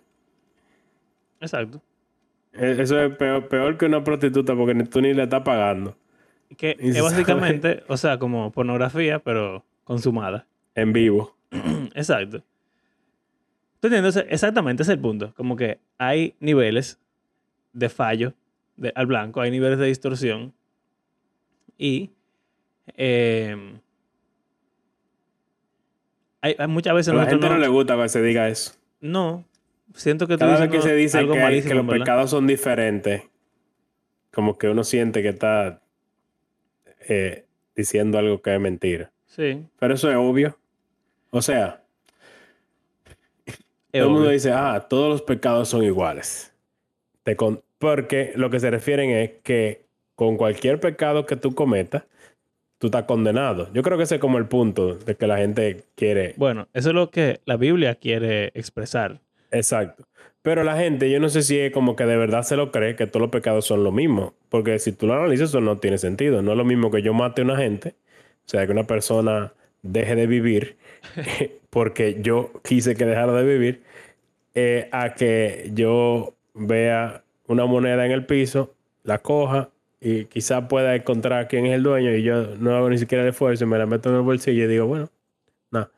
Exacto. 1.40 1.82
E- 2.52 2.76
Eso 2.80 3.00
es 3.00 3.16
peor, 3.16 3.48
peor 3.48 3.76
que 3.76 3.86
una 3.86 4.02
prostituta 4.04 4.54
porque 4.56 4.74
tú 4.84 5.00
ni 5.00 5.14
le 5.14 5.24
estás 5.24 5.42
pagando 5.42 5.96
Que 6.56 6.76
es 6.80 7.00
básicamente, 7.02 7.82
o 7.88 7.96
sea, 7.96 8.18
como 8.18 8.50
pornografía, 8.52 9.18
pero 9.18 9.64
consumada. 9.84 10.46
en 10.74 10.92
vivo. 10.92 11.36
Exacto. 11.94 12.42
¿Tú 13.80 13.86
entiendes? 13.88 14.16
Exactamente, 14.28 14.82
ese 14.82 14.92
es 14.92 14.96
el 14.96 15.00
punto. 15.02 15.32
Como 15.36 15.54
que 15.56 15.78
hay 15.98 16.34
niveles 16.40 16.98
de 17.72 17.88
fallo 17.88 18.32
de- 18.78 18.92
al 18.94 19.06
blanco, 19.06 19.40
hay 19.40 19.50
niveles 19.50 19.78
de 19.78 19.86
distorsión 19.86 20.54
y 21.76 22.10
em, 22.96 23.78
hay, 26.40 26.56
hay 26.58 26.66
muchas 26.68 26.94
veces 26.94 27.12
A 27.12 27.16
la 27.16 27.26
gente 27.26 27.46
no 27.48 27.54
no, 27.54 27.58
le 27.60 27.68
gusta 27.68 27.96
que 28.00 28.08
se 28.08 28.22
diga 28.22 28.48
eso. 28.48 28.72
no, 29.00 29.44
siento 29.94 30.26
que 30.26 30.38
Cada 30.38 30.58
vez 30.60 30.70
que 30.70 30.80
se 30.80 30.94
dice 30.94 31.18
algo 31.18 31.34
que, 31.34 31.40
malísimo, 31.42 31.68
que 31.70 31.74
los 31.76 31.86
¿verdad? 31.86 32.04
pecados 32.04 32.30
son 32.30 32.46
diferentes, 32.46 33.22
como 34.32 34.56
que 34.58 34.68
uno 34.68 34.84
siente 34.84 35.22
que 35.22 35.28
está 35.30 35.82
eh, 37.08 37.44
diciendo 37.74 38.18
algo 38.18 38.40
que 38.42 38.54
es 38.54 38.60
mentira. 38.60 39.10
Sí, 39.26 39.64
Pero 39.78 39.94
eso 39.94 40.10
es 40.10 40.16
obvio. 40.16 40.58
O 41.30 41.42
sea, 41.42 41.82
es 43.46 43.56
todo 43.92 44.04
el 44.04 44.10
mundo 44.10 44.28
dice, 44.30 44.52
ah, 44.52 44.86
todos 44.88 45.08
los 45.10 45.22
pecados 45.22 45.68
son 45.68 45.82
iguales. 45.84 46.52
Te 47.22 47.36
con- 47.36 47.62
Porque 47.78 48.32
lo 48.34 48.50
que 48.50 48.60
se 48.60 48.70
refieren 48.70 49.10
es 49.10 49.30
que 49.42 49.86
con 50.14 50.36
cualquier 50.36 50.80
pecado 50.80 51.26
que 51.26 51.36
tú 51.36 51.54
cometas, 51.54 52.04
tú 52.78 52.88
estás 52.88 53.04
condenado. 53.04 53.72
Yo 53.72 53.82
creo 53.82 53.96
que 53.96 54.04
ese 54.04 54.16
es 54.16 54.20
como 54.20 54.38
el 54.38 54.46
punto 54.46 54.94
de 54.94 55.14
que 55.14 55.26
la 55.26 55.38
gente 55.38 55.84
quiere. 55.94 56.34
Bueno, 56.36 56.68
eso 56.72 56.88
es 56.90 56.94
lo 56.94 57.10
que 57.10 57.40
la 57.44 57.56
Biblia 57.56 57.94
quiere 57.94 58.46
expresar. 58.54 59.20
Exacto. 59.50 60.04
Pero 60.42 60.64
la 60.64 60.76
gente, 60.76 61.10
yo 61.10 61.20
no 61.20 61.28
sé 61.28 61.42
si 61.42 61.58
es 61.58 61.72
como 61.72 61.96
que 61.96 62.06
de 62.06 62.16
verdad 62.16 62.42
se 62.42 62.56
lo 62.56 62.70
cree 62.72 62.96
que 62.96 63.06
todos 63.06 63.22
los 63.22 63.30
pecados 63.30 63.66
son 63.66 63.84
lo 63.84 63.92
mismo. 63.92 64.34
Porque 64.48 64.78
si 64.78 64.92
tú 64.92 65.06
lo 65.06 65.14
analizas, 65.14 65.50
eso 65.50 65.60
no 65.60 65.78
tiene 65.78 65.98
sentido. 65.98 66.42
No 66.42 66.52
es 66.52 66.58
lo 66.58 66.64
mismo 66.64 66.90
que 66.90 67.02
yo 67.02 67.12
mate 67.12 67.42
a 67.42 67.44
una 67.44 67.56
gente, 67.56 67.94
o 68.46 68.48
sea, 68.48 68.64
que 68.66 68.72
una 68.72 68.86
persona 68.86 69.52
deje 69.82 70.16
de 70.16 70.26
vivir 70.26 70.76
porque 71.70 72.18
yo 72.20 72.50
quise 72.64 72.94
que 72.96 73.04
dejara 73.04 73.32
de 73.32 73.44
vivir, 73.44 73.82
eh, 74.54 74.88
a 74.92 75.14
que 75.14 75.70
yo 75.74 76.34
vea 76.54 77.22
una 77.48 77.66
moneda 77.66 78.06
en 78.06 78.12
el 78.12 78.24
piso, 78.24 78.74
la 79.02 79.18
coja 79.18 79.70
y 80.00 80.26
quizá 80.26 80.68
pueda 80.68 80.94
encontrar 80.94 81.48
quién 81.48 81.66
es 81.66 81.74
el 81.74 81.82
dueño 81.82 82.14
y 82.14 82.22
yo 82.22 82.56
no 82.56 82.76
hago 82.76 82.88
ni 82.90 82.98
siquiera 82.98 83.24
el 83.24 83.30
esfuerzo 83.30 83.64
y 83.64 83.66
me 83.66 83.78
la 83.78 83.86
meto 83.86 84.10
en 84.10 84.16
el 84.16 84.22
bolsillo 84.22 84.64
y 84.64 84.68
digo, 84.68 84.86
bueno, 84.86 85.10
no. 85.72 85.90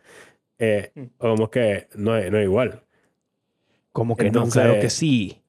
Eh, 0.58 0.90
Mm. 0.94 1.04
como 1.18 1.50
que 1.50 1.88
no 1.96 2.16
es, 2.16 2.30
no 2.30 2.38
es 2.38 2.44
igual. 2.44 2.82
Como 3.92 4.16
que 4.16 4.30
no, 4.30 4.46
claro 4.48 4.78
que 4.80 4.88
sí. 4.90 5.42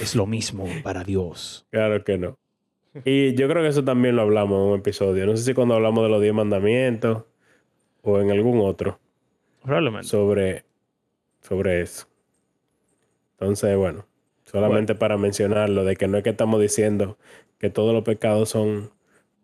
Es 0.00 0.14
lo 0.14 0.26
mismo 0.26 0.66
para 0.82 1.02
Dios. 1.04 1.66
Claro 1.70 2.02
que 2.04 2.18
no. 2.18 2.38
Y 3.04 3.34
yo 3.34 3.48
creo 3.48 3.62
que 3.62 3.68
eso 3.68 3.84
también 3.84 4.16
lo 4.16 4.22
hablamos 4.22 4.58
en 4.60 4.72
un 4.74 4.78
episodio. 4.80 5.24
No 5.26 5.36
sé 5.36 5.44
si 5.44 5.54
cuando 5.54 5.74
hablamos 5.74 6.02
de 6.04 6.10
los 6.10 6.20
diez 6.20 6.34
mandamientos 6.34 7.24
o 8.02 8.20
en 8.20 8.30
algún 8.30 8.60
otro 8.60 8.98
Probablemente. 9.62 10.08
sobre, 10.08 10.64
sobre 11.40 11.80
eso. 11.82 12.06
Entonces, 13.38 13.76
bueno, 13.76 14.04
solamente 14.52 14.94
para 14.94 15.16
mencionarlo, 15.16 15.84
de 15.84 15.96
que 15.96 16.06
no 16.06 16.18
es 16.18 16.24
que 16.24 16.30
estamos 16.30 16.60
diciendo 16.60 17.18
que 17.58 17.70
todos 17.70 17.94
los 17.94 18.04
pecados 18.04 18.50
son 18.50 18.90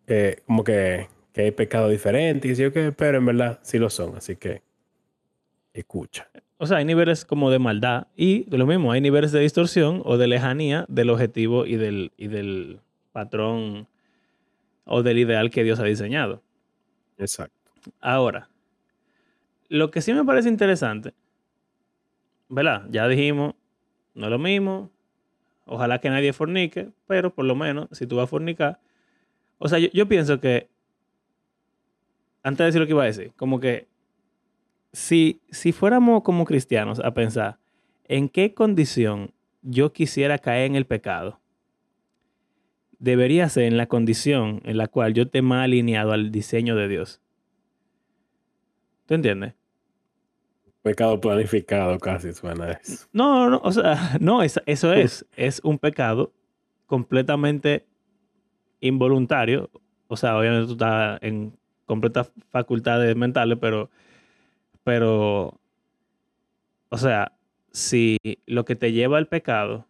eh, 0.06 0.42
como 0.46 0.64
que, 0.64 1.08
que 1.32 1.42
hay 1.42 1.50
pecados 1.50 1.90
diferentes, 1.90 2.50
y 2.50 2.54
sí, 2.54 2.70
que, 2.70 2.92
pero 2.92 3.18
en 3.18 3.26
verdad 3.26 3.58
sí 3.62 3.78
lo 3.78 3.90
son. 3.90 4.16
Así 4.16 4.36
que 4.36 4.62
escucha. 5.72 6.28
O 6.58 6.66
sea, 6.66 6.78
hay 6.78 6.84
niveles 6.84 7.24
como 7.24 7.50
de 7.50 7.60
maldad 7.60 8.08
y 8.16 8.44
lo 8.54 8.66
mismo, 8.66 8.90
hay 8.90 9.00
niveles 9.00 9.30
de 9.30 9.40
distorsión 9.40 10.02
o 10.04 10.16
de 10.16 10.26
lejanía 10.26 10.84
del 10.88 11.10
objetivo 11.10 11.66
y 11.66 11.76
del, 11.76 12.12
y 12.16 12.26
del 12.26 12.80
patrón 13.12 13.86
o 14.84 15.02
del 15.02 15.18
ideal 15.18 15.50
que 15.50 15.62
Dios 15.62 15.78
ha 15.78 15.84
diseñado. 15.84 16.42
Exacto. 17.16 17.54
Ahora, 18.00 18.48
lo 19.68 19.90
que 19.90 20.00
sí 20.00 20.12
me 20.12 20.24
parece 20.24 20.48
interesante, 20.48 21.14
¿verdad? 22.48 22.86
Ya 22.90 23.06
dijimos, 23.06 23.54
no 24.14 24.26
es 24.26 24.30
lo 24.30 24.38
mismo, 24.38 24.90
ojalá 25.68 26.00
que 26.00 26.10
nadie 26.10 26.32
fornique, 26.32 26.90
pero 27.06 27.34
por 27.34 27.44
lo 27.44 27.54
menos 27.54 27.88
si 27.92 28.06
tú 28.06 28.16
vas 28.16 28.24
a 28.24 28.26
fornicar, 28.28 28.80
o 29.58 29.68
sea, 29.68 29.78
yo, 29.78 30.08
pienso 30.08 30.40
que, 30.40 30.68
antes 32.42 32.58
de 32.58 32.64
decir 32.66 32.80
lo 32.80 32.86
que 32.86 32.92
iba 32.92 33.02
a 33.02 33.06
decir, 33.06 33.32
como 33.36 33.60
que 33.60 33.88
si, 34.92 35.40
si 35.50 35.72
fuéramos 35.72 36.22
como 36.22 36.44
cristianos 36.44 37.00
a 37.00 37.12
pensar 37.12 37.58
en 38.04 38.28
qué 38.28 38.54
condición 38.54 39.32
yo 39.62 39.92
quisiera 39.92 40.38
caer 40.38 40.66
en 40.66 40.76
el 40.76 40.86
pecado, 40.86 41.40
debería 42.98 43.48
ser 43.48 43.64
en 43.64 43.76
la 43.76 43.86
condición 43.86 44.60
en 44.64 44.78
la 44.78 44.86
cual 44.88 45.14
yo 45.14 45.24
esté 45.24 45.42
más 45.42 45.64
alineado 45.64 46.12
al 46.12 46.30
diseño 46.30 46.76
de 46.76 46.88
Dios. 46.88 47.20
¿Tú 49.06 49.14
entiendes? 49.14 49.57
Pecado 50.82 51.20
planificado 51.20 51.98
casi 51.98 52.32
suena 52.32 52.72
eso. 52.72 53.06
No, 53.12 53.50
no, 53.50 53.60
o 53.62 53.72
sea, 53.72 54.16
no, 54.20 54.42
es- 54.42 54.60
eso 54.66 54.92
es, 54.92 55.26
es 55.36 55.60
un 55.64 55.78
pecado 55.78 56.32
completamente 56.86 57.84
involuntario. 58.80 59.70
O 60.06 60.16
sea, 60.16 60.38
obviamente 60.38 60.66
tú 60.66 60.72
estás 60.72 61.18
en 61.22 61.52
completas 61.84 62.30
facultades 62.50 63.14
mentales, 63.16 63.58
pero, 63.60 63.90
pero, 64.84 65.58
o 66.90 66.96
sea, 66.96 67.32
si 67.72 68.16
lo 68.46 68.64
que 68.64 68.76
te 68.76 68.92
lleva 68.92 69.18
al 69.18 69.26
pecado, 69.28 69.86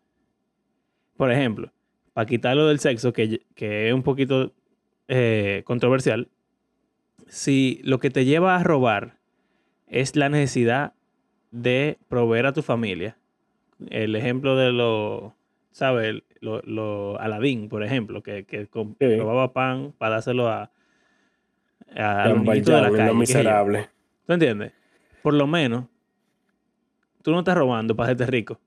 por 1.16 1.30
ejemplo, 1.30 1.70
para 2.12 2.26
quitarlo 2.26 2.66
del 2.66 2.80
sexo, 2.80 3.12
que, 3.12 3.42
que 3.54 3.88
es 3.88 3.94
un 3.94 4.02
poquito 4.02 4.52
eh, 5.06 5.62
controversial, 5.64 6.28
si 7.28 7.80
lo 7.84 7.98
que 8.00 8.10
te 8.10 8.24
lleva 8.24 8.56
a 8.56 8.62
robar 8.64 9.17
es 9.88 10.16
la 10.16 10.28
necesidad 10.28 10.92
de 11.50 11.98
proveer 12.08 12.46
a 12.46 12.52
tu 12.52 12.62
familia. 12.62 13.16
El 13.90 14.14
ejemplo 14.16 14.56
de 14.56 14.72
lo, 14.72 15.34
¿sabes? 15.70 16.22
Lo, 16.40 16.60
lo 16.62 17.18
Aladín, 17.20 17.68
por 17.68 17.82
ejemplo, 17.82 18.22
que, 18.22 18.44
que 18.44 18.66
com- 18.66 18.94
Sí. 18.98 19.16
robaba 19.16 19.52
pan 19.52 19.92
para 19.98 20.14
dárselo 20.16 20.48
a, 20.48 20.70
a, 21.96 22.22
a 22.24 22.28
los 22.28 22.42
niñitos 22.42 22.74
de 22.74 22.82
la 22.82 22.90
calle. 22.92 23.14
miserable. 23.14 23.88
¿Tú 24.26 24.32
entiendes? 24.34 24.72
Por 25.22 25.34
lo 25.34 25.46
menos, 25.46 25.86
tú 27.22 27.30
no 27.32 27.38
estás 27.40 27.56
robando 27.56 27.96
para 27.96 28.06
hacerte 28.12 28.26
rico. 28.30 28.60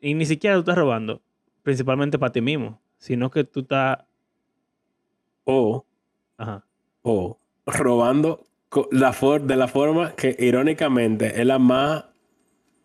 Y 0.00 0.14
ni 0.14 0.26
siquiera 0.26 0.56
tú 0.56 0.60
estás 0.60 0.76
robando 0.76 1.22
principalmente 1.62 2.18
para 2.18 2.32
ti 2.32 2.40
mismo, 2.40 2.80
sino 2.98 3.30
que 3.30 3.44
tú 3.44 3.60
estás... 3.60 3.98
O 5.44 5.84
Ajá. 6.38 6.64
o 7.02 7.38
robando 7.66 8.44
la 8.92 9.12
for- 9.12 9.42
de 9.42 9.56
la 9.56 9.68
forma 9.68 10.12
que 10.14 10.36
irónicamente 10.38 11.40
es 11.40 11.46
la 11.46 11.58
más 11.58 12.04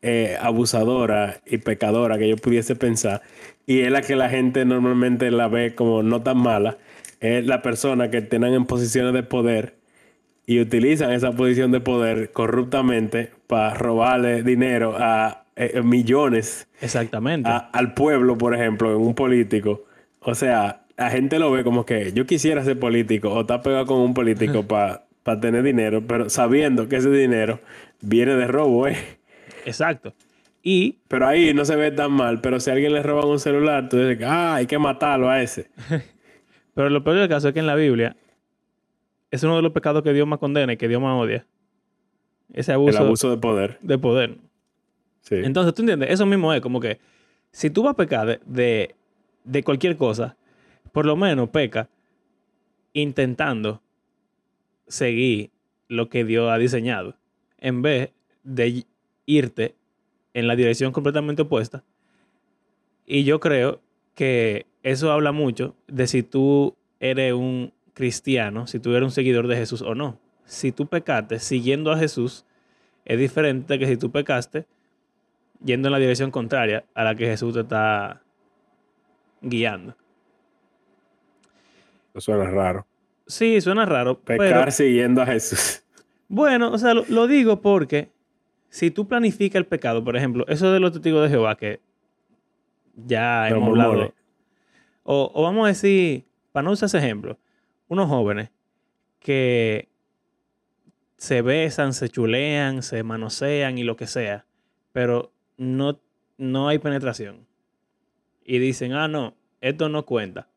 eh, 0.01 0.35
abusadora 0.41 1.41
y 1.45 1.57
pecadora 1.57 2.17
que 2.17 2.27
yo 2.27 2.35
pudiese 2.37 2.75
pensar 2.75 3.21
y 3.67 3.81
es 3.81 3.91
la 3.91 4.01
que 4.01 4.15
la 4.15 4.29
gente 4.29 4.65
normalmente 4.65 5.29
la 5.29 5.47
ve 5.47 5.75
como 5.75 6.01
no 6.01 6.21
tan 6.21 6.37
mala 6.39 6.77
es 7.19 7.45
la 7.45 7.61
persona 7.61 8.09
que 8.09 8.21
tienen 8.21 8.53
en 8.55 8.65
posiciones 8.65 9.13
de 9.13 9.21
poder 9.21 9.75
y 10.47 10.59
utilizan 10.59 11.11
esa 11.11 11.31
posición 11.33 11.71
de 11.71 11.79
poder 11.81 12.31
corruptamente 12.31 13.29
para 13.45 13.75
robarle 13.75 14.41
dinero 14.41 14.95
a 14.97 15.43
eh, 15.55 15.81
millones. 15.83 16.67
Exactamente. 16.81 17.47
al 17.47 17.93
pueblo, 17.93 18.37
por 18.37 18.55
ejemplo, 18.55 18.89
en 18.91 18.97
un 19.01 19.13
político. 19.13 19.83
O 20.19 20.33
sea, 20.33 20.81
la 20.97 21.09
gente 21.11 21.37
lo 21.37 21.51
ve 21.51 21.63
como 21.63 21.85
que 21.85 22.11
yo 22.13 22.25
quisiera 22.25 22.63
ser 22.63 22.79
político 22.79 23.29
o 23.31 23.41
está 23.41 23.61
pegado 23.61 23.85
con 23.85 23.99
un 23.99 24.13
político 24.15 24.63
para 24.63 25.03
tener 25.23 25.63
dinero, 25.63 26.05
pero 26.05 26.29
sabiendo 26.29 26.87
que 26.87 26.97
ese 26.97 27.09
dinero 27.09 27.59
viene 28.01 28.35
de 28.35 28.47
robo, 28.47 28.87
¿eh? 28.87 28.97
Exacto. 29.65 30.13
Y... 30.63 30.99
Pero 31.07 31.27
ahí 31.27 31.53
no 31.53 31.65
se 31.65 31.75
ve 31.75 31.91
tan 31.91 32.11
mal, 32.11 32.41
pero 32.41 32.59
si 32.59 32.69
a 32.69 32.73
alguien 32.73 32.93
le 32.93 33.03
roban 33.03 33.27
un 33.27 33.39
celular, 33.39 33.89
tú 33.89 33.97
dices, 33.97 34.23
ah, 34.25 34.55
hay 34.55 34.65
que 34.65 34.77
matarlo 34.77 35.29
a 35.29 35.41
ese. 35.41 35.69
pero 36.73 36.89
lo 36.89 37.03
peor 37.03 37.17
del 37.17 37.29
caso 37.29 37.47
es 37.47 37.53
que 37.53 37.59
en 37.59 37.67
la 37.67 37.75
Biblia 37.75 38.15
es 39.31 39.43
uno 39.43 39.55
de 39.55 39.61
los 39.61 39.71
pecados 39.71 40.03
que 40.03 40.13
Dios 40.13 40.27
más 40.27 40.39
condena 40.39 40.73
y 40.73 40.77
que 40.77 40.87
Dios 40.87 41.01
más 41.01 41.19
odia. 41.19 41.45
Ese 42.53 42.73
abuso. 42.73 42.97
El 42.97 43.05
abuso 43.05 43.29
de 43.29 43.37
poder. 43.37 43.77
De 43.81 43.97
poder. 43.97 44.37
Sí. 45.21 45.35
Entonces, 45.35 45.73
¿tú 45.73 45.83
entiendes? 45.83 46.09
Eso 46.09 46.25
mismo 46.25 46.53
es 46.53 46.61
como 46.61 46.79
que 46.79 46.99
si 47.51 47.69
tú 47.69 47.83
vas 47.83 47.93
a 47.93 47.97
pecar 47.97 48.39
de, 48.45 48.95
de 49.43 49.63
cualquier 49.63 49.95
cosa, 49.95 50.35
por 50.91 51.05
lo 51.05 51.15
menos 51.15 51.49
peca 51.49 51.89
intentando 52.93 53.81
seguir 54.91 55.51
lo 55.87 56.09
que 56.09 56.23
Dios 56.23 56.51
ha 56.51 56.57
diseñado, 56.57 57.15
en 57.57 57.81
vez 57.81 58.11
de 58.43 58.85
irte 59.25 59.75
en 60.33 60.47
la 60.47 60.55
dirección 60.55 60.91
completamente 60.91 61.43
opuesta. 61.43 61.83
Y 63.05 63.23
yo 63.23 63.39
creo 63.39 63.81
que 64.15 64.65
eso 64.83 65.11
habla 65.11 65.31
mucho 65.31 65.75
de 65.87 66.07
si 66.07 66.23
tú 66.23 66.75
eres 66.99 67.33
un 67.33 67.73
cristiano, 67.93 68.67
si 68.67 68.79
tú 68.79 68.91
eres 68.91 69.03
un 69.03 69.11
seguidor 69.11 69.47
de 69.47 69.57
Jesús 69.57 69.81
o 69.81 69.95
no. 69.95 70.19
Si 70.45 70.71
tú 70.71 70.87
pecaste 70.87 71.39
siguiendo 71.39 71.91
a 71.91 71.97
Jesús, 71.97 72.45
es 73.05 73.19
diferente 73.19 73.79
que 73.79 73.87
si 73.87 73.97
tú 73.97 74.11
pecaste 74.11 74.65
yendo 75.63 75.87
en 75.87 75.93
la 75.93 75.99
dirección 75.99 76.31
contraria 76.31 76.85
a 76.93 77.03
la 77.03 77.15
que 77.15 77.25
Jesús 77.25 77.53
te 77.53 77.61
está 77.61 78.21
guiando. 79.41 79.95
Eso 82.13 82.21
suena 82.21 82.49
raro. 82.49 82.85
Sí, 83.27 83.61
suena 83.61 83.85
raro. 83.85 84.19
Pecar 84.19 84.71
siguiendo 84.71 85.21
a 85.21 85.25
Jesús. 85.25 85.83
Bueno, 86.27 86.71
o 86.71 86.77
sea, 86.77 86.93
lo, 86.93 87.27
digo 87.27 87.61
porque 87.61 88.09
si 88.69 88.89
tú 88.89 89.07
planificas 89.07 89.57
el 89.57 89.65
pecado, 89.65 90.03
por 90.03 90.15
ejemplo, 90.15 90.45
eso 90.47 90.71
de 90.71 90.79
los 90.79 90.93
testigos 90.93 91.23
de 91.23 91.29
Jehová 91.29 91.57
que 91.57 91.81
ya 92.95 93.49
hemos 93.49 93.67
hablado. 93.67 94.13
O, 95.03 95.31
o, 95.33 95.43
vamos 95.43 95.65
a 95.65 95.67
decir, 95.69 96.25
para 96.51 96.63
no 96.63 96.71
usar 96.71 96.87
ese 96.87 96.99
ejemplo, 96.99 97.37
unos 97.87 98.07
jóvenes 98.07 98.49
que 99.19 99.89
se 101.17 101.41
besan, 101.41 101.93
se 101.93 102.09
chulean, 102.09 102.81
se 102.81 103.03
manosean 103.03 103.77
y 103.77 103.83
lo 103.83 103.95
que 103.95 104.07
sea, 104.07 104.45
pero 104.91 105.31
no, 105.57 105.99
no 106.37 106.67
hay 106.67 106.79
penetración. 106.79 107.45
Y 108.43 108.57
dicen, 108.57 108.93
ah, 108.93 109.07
no, 109.07 109.35
esto 109.61 109.87
no 109.87 110.05
cuenta. 110.05 110.47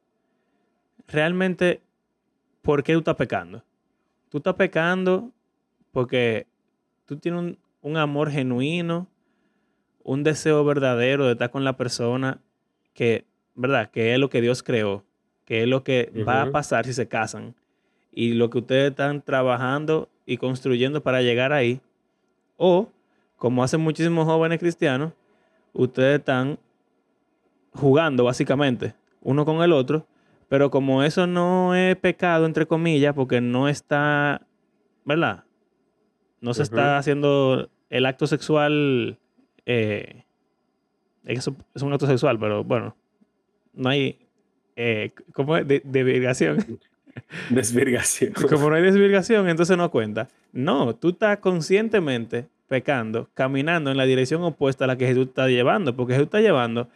Realmente, 1.06 1.82
¿por 2.64 2.82
qué 2.82 2.94
tú 2.94 3.00
estás 3.00 3.14
pecando? 3.14 3.62
Tú 4.30 4.38
estás 4.38 4.54
pecando 4.54 5.30
porque 5.92 6.46
tú 7.04 7.16
tienes 7.18 7.56
un, 7.82 7.96
amor 7.96 8.30
genuino, 8.30 9.06
un 10.02 10.24
deseo 10.24 10.64
verdadero 10.64 11.26
de 11.26 11.32
estar 11.32 11.50
con 11.50 11.62
la 11.62 11.76
persona 11.76 12.40
que, 12.94 13.26
¿verdad? 13.54 13.90
Que 13.90 14.14
es 14.14 14.18
lo 14.18 14.30
que 14.30 14.40
Dios 14.40 14.62
creó, 14.62 15.04
que 15.44 15.62
es 15.62 15.68
lo 15.68 15.84
que 15.84 16.10
va 16.26 16.42
a 16.42 16.50
pasar 16.50 16.86
si 16.86 16.94
se 16.94 17.06
casan. 17.06 17.54
Y 18.10 18.32
lo 18.32 18.50
que 18.50 18.58
ustedes 18.58 18.90
están 18.90 19.22
trabajando 19.22 20.08
y 20.24 20.38
construyendo 20.38 21.02
para 21.02 21.20
llegar 21.20 21.52
ahí. 21.52 21.80
O, 22.56 22.88
como 23.36 23.62
hacen 23.62 23.80
muchísimos 23.80 24.24
jóvenes 24.24 24.58
cristianos, 24.58 25.12
ustedes 25.74 26.20
están 26.20 26.58
jugando 27.72 28.24
básicamente 28.24 28.94
uno 29.20 29.44
con 29.44 29.62
el 29.62 29.72
otro, 29.72 30.06
pero 30.48 30.70
como 30.70 31.02
eso 31.02 31.26
no 31.26 31.74
es 31.74 31.96
pecado, 31.96 32.46
entre 32.46 32.66
comillas, 32.66 33.14
porque 33.14 33.40
no 33.40 33.68
está, 33.68 34.46
¿verdad? 35.04 35.44
No 36.40 36.54
se 36.54 36.62
está 36.62 36.98
haciendo 36.98 37.70
el 37.90 38.06
acto 38.06 38.26
sexual, 38.26 39.18
eh, 39.66 40.24
es, 41.24 41.50
es 41.74 41.82
un 41.82 41.92
acto 41.92 42.06
sexual, 42.06 42.38
pero 42.38 42.64
bueno, 42.64 42.96
no 43.72 43.88
hay, 43.88 44.18
eh, 44.76 45.12
¿cómo 45.32 45.56
es? 45.56 45.66
De, 45.66 45.80
desvirgación. 45.84 46.78
Desvirgación. 47.50 48.32
Como 48.50 48.70
no 48.70 48.76
hay 48.76 48.82
desvirgación, 48.82 49.48
entonces 49.48 49.76
no 49.76 49.90
cuenta. 49.90 50.28
No, 50.52 50.96
tú 50.96 51.10
estás 51.10 51.38
conscientemente 51.38 52.48
pecando, 52.68 53.28
caminando 53.34 53.90
en 53.90 53.96
la 53.96 54.04
dirección 54.04 54.42
opuesta 54.42 54.84
a 54.84 54.88
la 54.88 54.96
que 54.96 55.06
Jesús 55.06 55.28
está 55.28 55.48
llevando, 55.48 55.94
porque 55.94 56.14
Jesús 56.14 56.26
está 56.26 56.40
llevando 56.40 56.88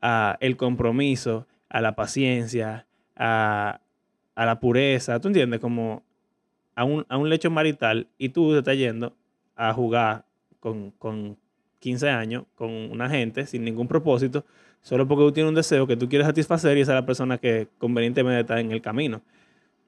a 0.00 0.36
el 0.40 0.56
compromiso, 0.56 1.46
a 1.68 1.80
la 1.80 1.96
paciencia, 1.96 2.86
a, 3.16 3.80
la 4.36 4.60
pureza, 4.60 5.20
¿tú 5.20 5.28
entiendes? 5.28 5.60
Como 5.60 6.02
a 6.74 6.84
un, 6.84 7.06
a 7.08 7.16
un, 7.16 7.28
lecho 7.28 7.50
marital 7.50 8.08
y 8.18 8.30
tú 8.30 8.52
te 8.52 8.58
estás 8.58 8.76
yendo 8.76 9.14
a 9.56 9.72
jugar 9.72 10.24
con, 10.60 10.90
con 10.92 11.36
15 11.84 12.08
años 12.08 12.44
con 12.54 12.70
una 12.70 13.10
gente 13.10 13.46
sin 13.46 13.62
ningún 13.62 13.86
propósito, 13.86 14.46
solo 14.80 15.06
porque 15.06 15.24
tú 15.24 15.32
tienes 15.32 15.50
un 15.50 15.54
deseo 15.54 15.86
que 15.86 15.98
tú 15.98 16.08
quieres 16.08 16.26
satisfacer 16.26 16.78
y 16.78 16.80
esa 16.80 16.92
es 16.92 17.00
la 17.00 17.04
persona 17.04 17.36
que 17.36 17.68
convenientemente 17.76 18.40
está 18.40 18.58
en 18.58 18.72
el 18.72 18.80
camino. 18.80 19.20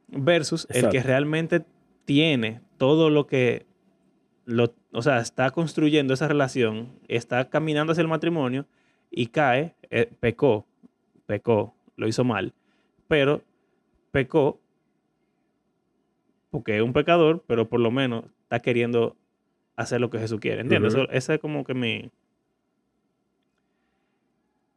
Versus 0.09 0.67
el 0.71 0.91
que 0.91 1.03
realmente 1.03 1.65
tiene 2.05 2.61
todo 2.77 3.09
lo 3.09 3.27
que, 3.27 3.65
lo, 4.45 4.75
o 4.93 5.01
sea, 5.01 5.21
está 5.21 5.51
construyendo 5.51 6.13
esa 6.13 6.29
relación, 6.29 6.93
está 7.09 7.49
caminando 7.49 7.93
hacia 7.93 8.03
el 8.03 8.09
matrimonio 8.09 8.67
y 9.11 9.29
cae, 9.29 9.75
eh, 9.89 10.11
pecó, 10.21 10.67
pecó, 11.25 11.75
lo 11.97 12.07
hizo 12.07 12.25
mal, 12.25 12.53
pero 13.09 13.43
pecó 14.11 14.61
porque 16.57 16.77
es 16.77 16.83
un 16.83 16.95
pecador, 16.95 17.45
pero 17.47 17.69
por 17.69 17.81
lo 17.81 17.91
menos 17.91 18.25
está 18.45 18.61
queriendo 18.61 19.15
hacer 19.77 20.01
lo 20.01 20.09
que 20.09 20.19
Jesús 20.19 20.41
quiere. 20.41 20.63
¿Entiendes? 20.63 20.97
ese 21.11 21.35
es 21.35 21.41
como 21.41 21.65
que 21.65 21.75
mi... 21.75 22.11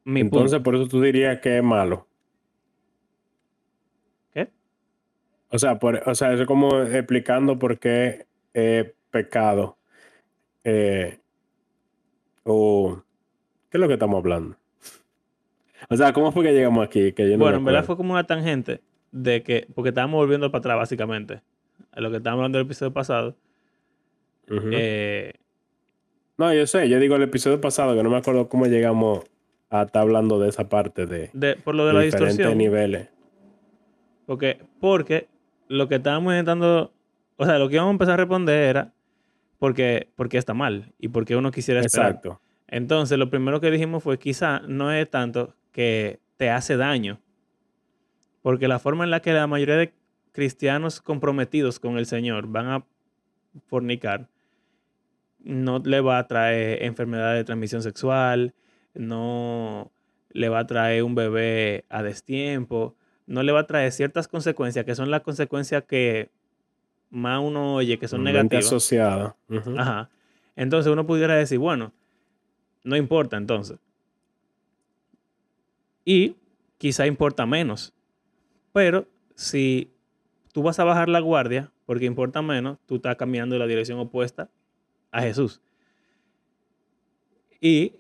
mi 0.03 0.19
Entonces, 0.19 0.59
por 0.59 0.75
eso 0.75 0.89
tú 0.89 1.01
dirías 1.01 1.39
que 1.39 1.57
es 1.57 1.63
malo. 1.63 2.05
¿Qué? 4.33 4.49
O 5.51 5.57
sea, 5.57 5.79
por, 5.79 6.03
o 6.05 6.15
sea, 6.15 6.33
eso 6.33 6.41
es 6.41 6.47
como 6.47 6.81
explicando 6.81 7.57
por 7.57 7.79
qué 7.79 8.25
es 8.53 8.91
pecado. 9.09 9.77
Eh, 10.65 11.17
o... 12.43 13.01
¿Qué 13.69 13.77
es 13.77 13.79
lo 13.79 13.87
que 13.87 13.93
estamos 13.93 14.17
hablando? 14.17 14.58
O 15.89 15.97
sea, 15.97 16.13
¿cómo 16.13 16.31
fue 16.31 16.43
que 16.43 16.53
llegamos 16.53 16.85
aquí? 16.85 17.13
Que 17.13 17.35
bueno, 17.35 17.57
en 17.57 17.65
verdad 17.65 17.83
fue 17.83 17.97
como 17.97 18.13
una 18.13 18.23
tangente 18.25 18.81
de 19.11 19.41
que, 19.41 19.67
porque 19.73 19.89
estábamos 19.89 20.19
volviendo 20.19 20.51
para 20.51 20.59
atrás, 20.59 20.77
básicamente, 20.77 21.41
a 21.91 22.01
lo 22.01 22.11
que 22.11 22.17
estábamos 22.17 22.41
hablando 22.41 22.59
del 22.59 22.67
episodio 22.67 22.93
pasado. 22.93 23.35
Eh, 24.71 25.33
no, 26.37 26.53
yo 26.53 26.67
sé, 26.67 26.87
yo 26.89 26.99
digo 26.99 27.15
el 27.15 27.23
episodio 27.23 27.59
pasado, 27.59 27.95
que 27.95 28.03
no 28.03 28.09
me 28.09 28.17
acuerdo 28.17 28.49
cómo 28.49 28.67
llegamos 28.67 29.23
a 29.71 29.83
estar 29.83 30.03
hablando 30.03 30.39
de 30.39 30.49
esa 30.49 30.69
parte 30.69 31.05
de, 31.05 31.31
de 31.33 31.55
por 31.55 31.75
lo 31.75 31.85
de, 31.87 31.93
la 31.93 32.01
diferentes 32.01 32.55
niveles. 32.55 33.09
Porque, 34.27 34.59
porque 34.79 35.27
lo 35.67 35.87
que 35.87 35.95
estábamos 35.95 36.33
intentando, 36.33 36.93
o 37.35 37.45
sea, 37.45 37.57
lo 37.57 37.67
que 37.67 37.75
íbamos 37.75 37.89
a 37.89 37.93
empezar 37.93 38.13
a 38.13 38.17
responder 38.17 38.69
era 38.69 38.93
porque, 39.57 40.07
porque 40.15 40.37
está 40.37 40.53
mal 40.53 40.93
y 40.99 41.07
porque 41.07 41.35
uno 41.35 41.51
quisiera 41.51 41.81
esperar. 41.81 42.11
Exacto. 42.11 42.41
Entonces, 42.67 43.17
lo 43.17 43.31
primero 43.31 43.59
que 43.59 43.71
dijimos 43.71 44.03
fue 44.03 44.19
quizá 44.19 44.61
no 44.67 44.91
es 44.91 45.09
tanto 45.09 45.55
que 45.71 46.19
te 46.37 46.49
hace 46.49 46.77
daño. 46.77 47.19
Porque 48.41 48.67
la 48.67 48.79
forma 48.79 49.03
en 49.03 49.11
la 49.11 49.21
que 49.21 49.33
la 49.33 49.47
mayoría 49.47 49.75
de 49.75 49.93
cristianos 50.31 51.01
comprometidos 51.01 51.79
con 51.79 51.97
el 51.97 52.05
Señor 52.05 52.47
van 52.47 52.67
a 52.67 52.85
fornicar 53.67 54.27
no 55.39 55.79
le 55.79 56.01
va 56.01 56.19
a 56.19 56.27
traer 56.27 56.83
enfermedad 56.83 57.33
de 57.33 57.43
transmisión 57.43 57.81
sexual, 57.81 58.53
no 58.93 59.91
le 60.31 60.49
va 60.49 60.59
a 60.59 60.67
traer 60.67 61.03
un 61.03 61.15
bebé 61.15 61.85
a 61.89 62.03
destiempo, 62.03 62.95
no 63.25 63.43
le 63.43 63.51
va 63.51 63.61
a 63.61 63.67
traer 63.67 63.91
ciertas 63.91 64.27
consecuencias 64.27 64.85
que 64.85 64.95
son 64.95 65.11
las 65.11 65.21
consecuencias 65.21 65.83
que 65.83 66.29
más 67.09 67.41
uno 67.41 67.75
oye 67.75 67.97
que 67.97 68.07
son 68.07 68.23
negativas. 68.23 68.65
asociada. 68.65 69.35
Ajá. 69.77 70.09
Entonces 70.55 70.91
uno 70.91 71.07
pudiera 71.07 71.35
decir, 71.35 71.57
bueno, 71.57 71.93
no 72.83 72.95
importa 72.97 73.37
entonces. 73.37 73.79
Y 76.09 76.37
quizá 76.79 77.05
importa 77.05 77.45
menos. 77.45 77.93
Pero 78.73 79.05
si 79.35 79.93
tú 80.51 80.63
vas 80.63 80.79
a 80.79 80.83
bajar 80.83 81.07
la 81.07 81.19
guardia 81.19 81.71
porque 81.85 82.05
importa 82.05 82.41
menos, 82.41 82.79
tú 82.87 82.95
estás 82.95 83.15
caminando 83.15 83.53
en 83.53 83.59
la 83.59 83.67
dirección 83.67 83.99
opuesta 83.99 84.49
a 85.11 85.21
Jesús. 85.21 85.61
Y, 87.61 87.93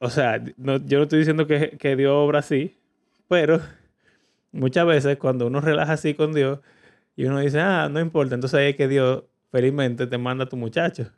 o 0.00 0.10
sea, 0.10 0.42
yo 0.42 0.52
no 0.56 1.02
estoy 1.04 1.20
diciendo 1.20 1.46
que, 1.46 1.76
que 1.78 1.94
Dios 1.94 2.10
obra 2.12 2.40
así, 2.40 2.76
pero 3.28 3.60
muchas 4.50 4.84
veces 4.84 5.16
cuando 5.18 5.46
uno 5.46 5.60
relaja 5.60 5.92
así 5.92 6.14
con 6.14 6.32
Dios 6.32 6.58
y 7.14 7.26
uno 7.26 7.38
dice, 7.38 7.60
ah, 7.60 7.88
no 7.88 8.00
importa, 8.00 8.34
entonces 8.34 8.58
ahí 8.58 8.70
es 8.70 8.76
que 8.76 8.88
Dios 8.88 9.22
felizmente 9.52 10.08
te 10.08 10.18
manda 10.18 10.46
a 10.46 10.48
tu 10.48 10.56
muchacho. 10.56 11.12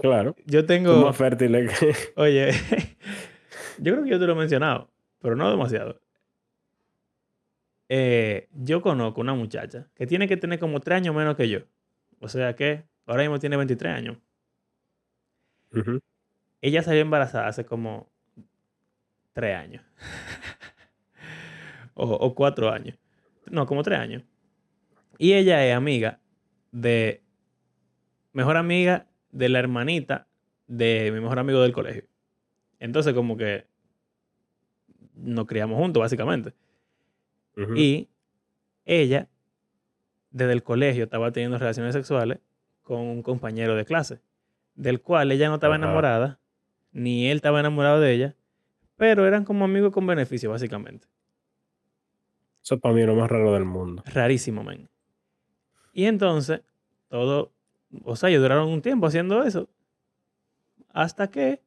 Claro. 0.00 0.36
Yo 0.46 0.64
tengo. 0.64 1.04
más 1.04 1.14
fértiles 1.14 1.78
que... 1.78 1.94
Oye, 2.16 2.50
yo 3.78 3.92
creo 3.92 4.04
que 4.04 4.10
yo 4.10 4.18
te 4.18 4.26
lo 4.26 4.32
he 4.32 4.36
mencionado, 4.36 4.88
pero 5.24 5.36
no 5.36 5.50
demasiado. 5.50 6.02
Eh, 7.88 8.50
yo 8.52 8.82
conozco 8.82 9.22
una 9.22 9.32
muchacha 9.32 9.88
que 9.94 10.06
tiene 10.06 10.28
que 10.28 10.36
tener 10.36 10.58
como 10.58 10.80
tres 10.80 10.98
años 10.98 11.14
menos 11.14 11.34
que 11.34 11.48
yo. 11.48 11.60
O 12.20 12.28
sea 12.28 12.54
que 12.54 12.84
ahora 13.06 13.22
mismo 13.22 13.38
tiene 13.38 13.56
23 13.56 13.94
años. 13.94 14.18
Ella 16.60 16.82
salió 16.82 17.00
embarazada 17.00 17.48
hace 17.48 17.64
como 17.64 18.12
tres 19.32 19.56
años. 19.56 19.82
o, 21.94 22.04
o 22.04 22.34
cuatro 22.34 22.70
años. 22.70 22.98
No, 23.46 23.64
como 23.64 23.82
tres 23.82 24.00
años. 24.00 24.24
Y 25.16 25.32
ella 25.32 25.66
es 25.66 25.74
amiga 25.74 26.20
de... 26.70 27.22
Mejor 28.34 28.58
amiga 28.58 29.06
de 29.30 29.48
la 29.48 29.60
hermanita 29.60 30.28
de 30.66 31.10
mi 31.14 31.20
mejor 31.20 31.38
amigo 31.38 31.62
del 31.62 31.72
colegio. 31.72 32.04
Entonces 32.78 33.14
como 33.14 33.38
que 33.38 33.72
nos 35.14 35.46
criamos 35.46 35.78
juntos, 35.78 36.00
básicamente. 36.00 36.54
Y 37.76 38.08
ella, 38.84 39.28
desde 40.30 40.52
el 40.52 40.62
colegio, 40.62 41.04
estaba 41.04 41.30
teniendo 41.30 41.56
relaciones 41.58 41.94
sexuales 41.94 42.40
con 42.82 43.00
un 43.00 43.22
compañero 43.22 43.76
de 43.76 43.84
clase, 43.84 44.20
del 44.74 45.00
cual 45.00 45.30
ella 45.30 45.48
no 45.48 45.54
estaba 45.54 45.76
Ajá. 45.76 45.84
enamorada, 45.84 46.40
ni 46.92 47.28
él 47.28 47.36
estaba 47.36 47.60
enamorado 47.60 48.00
de 48.00 48.12
ella, 48.12 48.36
pero 48.96 49.26
eran 49.26 49.44
como 49.44 49.64
amigos 49.64 49.92
con 49.92 50.06
beneficio, 50.06 50.50
básicamente. 50.50 51.06
Eso 52.62 52.78
para 52.80 52.94
mí 52.94 53.02
es 53.02 53.06
lo 53.06 53.14
más 53.14 53.30
raro 53.30 53.52
del 53.52 53.64
mundo. 53.64 54.02
Rarísimo, 54.06 54.64
men. 54.64 54.88
Y 55.92 56.06
entonces, 56.06 56.62
todo, 57.08 57.52
o 58.04 58.16
sea, 58.16 58.30
ellos 58.30 58.42
duraron 58.42 58.68
un 58.68 58.82
tiempo 58.82 59.06
haciendo 59.06 59.44
eso, 59.44 59.68
hasta 60.92 61.30
que 61.30 61.62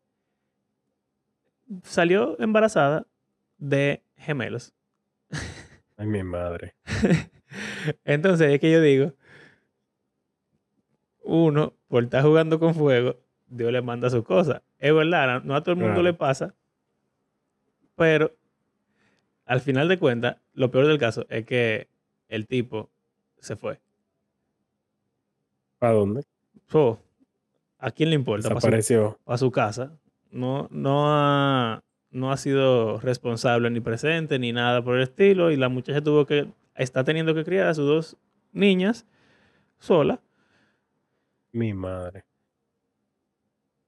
salió 1.83 2.39
embarazada 2.39 3.05
de 3.57 4.03
gemelos. 4.17 4.73
Ay, 5.97 6.07
mi 6.07 6.23
madre. 6.23 6.75
Entonces 8.03 8.51
es 8.51 8.59
que 8.59 8.71
yo 8.71 8.81
digo, 8.81 9.13
uno, 11.23 11.73
por 11.87 12.03
estar 12.03 12.23
jugando 12.23 12.59
con 12.59 12.73
fuego, 12.75 13.17
Dios 13.47 13.71
le 13.71 13.81
manda 13.81 14.09
sus 14.09 14.23
cosas. 14.23 14.61
Es 14.79 14.93
verdad, 14.93 15.43
no 15.43 15.55
a 15.55 15.61
todo 15.61 15.71
el 15.73 15.77
mundo 15.77 15.95
Claro. 15.95 16.03
le 16.03 16.13
pasa, 16.13 16.53
pero 17.95 18.35
al 19.45 19.61
final 19.61 19.87
de 19.87 19.97
cuentas, 19.97 20.37
lo 20.53 20.69
peor 20.71 20.87
del 20.87 20.99
caso 20.99 21.25
es 21.29 21.45
que 21.45 21.87
el 22.27 22.47
tipo 22.47 22.89
se 23.39 23.55
fue. 23.55 23.79
¿Para 25.79 25.93
dónde? 25.93 26.23
So, 26.67 26.99
¿A 27.79 27.91
quién 27.91 28.09
le 28.09 28.15
importa? 28.15 28.49
Su, 28.49 28.55
Desapareció. 28.55 29.11
Pues 29.11 29.19
pa' 29.23 29.37
su 29.37 29.51
casa. 29.51 29.97
No, 30.31 30.67
no, 30.71 31.05
ha, 31.07 31.83
no 32.17 32.31
ha 32.31 32.37
sido 32.37 32.99
responsable 32.99 33.69
ni 33.69 33.79
presente 33.79 34.39
ni 34.39 34.51
nada 34.51 34.83
por 34.83 34.95
el 34.95 35.03
estilo. 35.03 35.51
Y 35.51 35.55
la 35.55 35.69
muchacha 35.69 36.01
tuvo 36.01 36.25
que, 36.25 36.47
está 36.75 37.03
teniendo 37.03 37.33
que 37.33 37.43
criar 37.43 37.67
a 37.67 37.73
sus 37.73 37.87
dos 37.87 38.17
niñas 38.51 39.05
sola. 39.79 40.19
Mi 41.51 41.73
madre. 41.73 42.25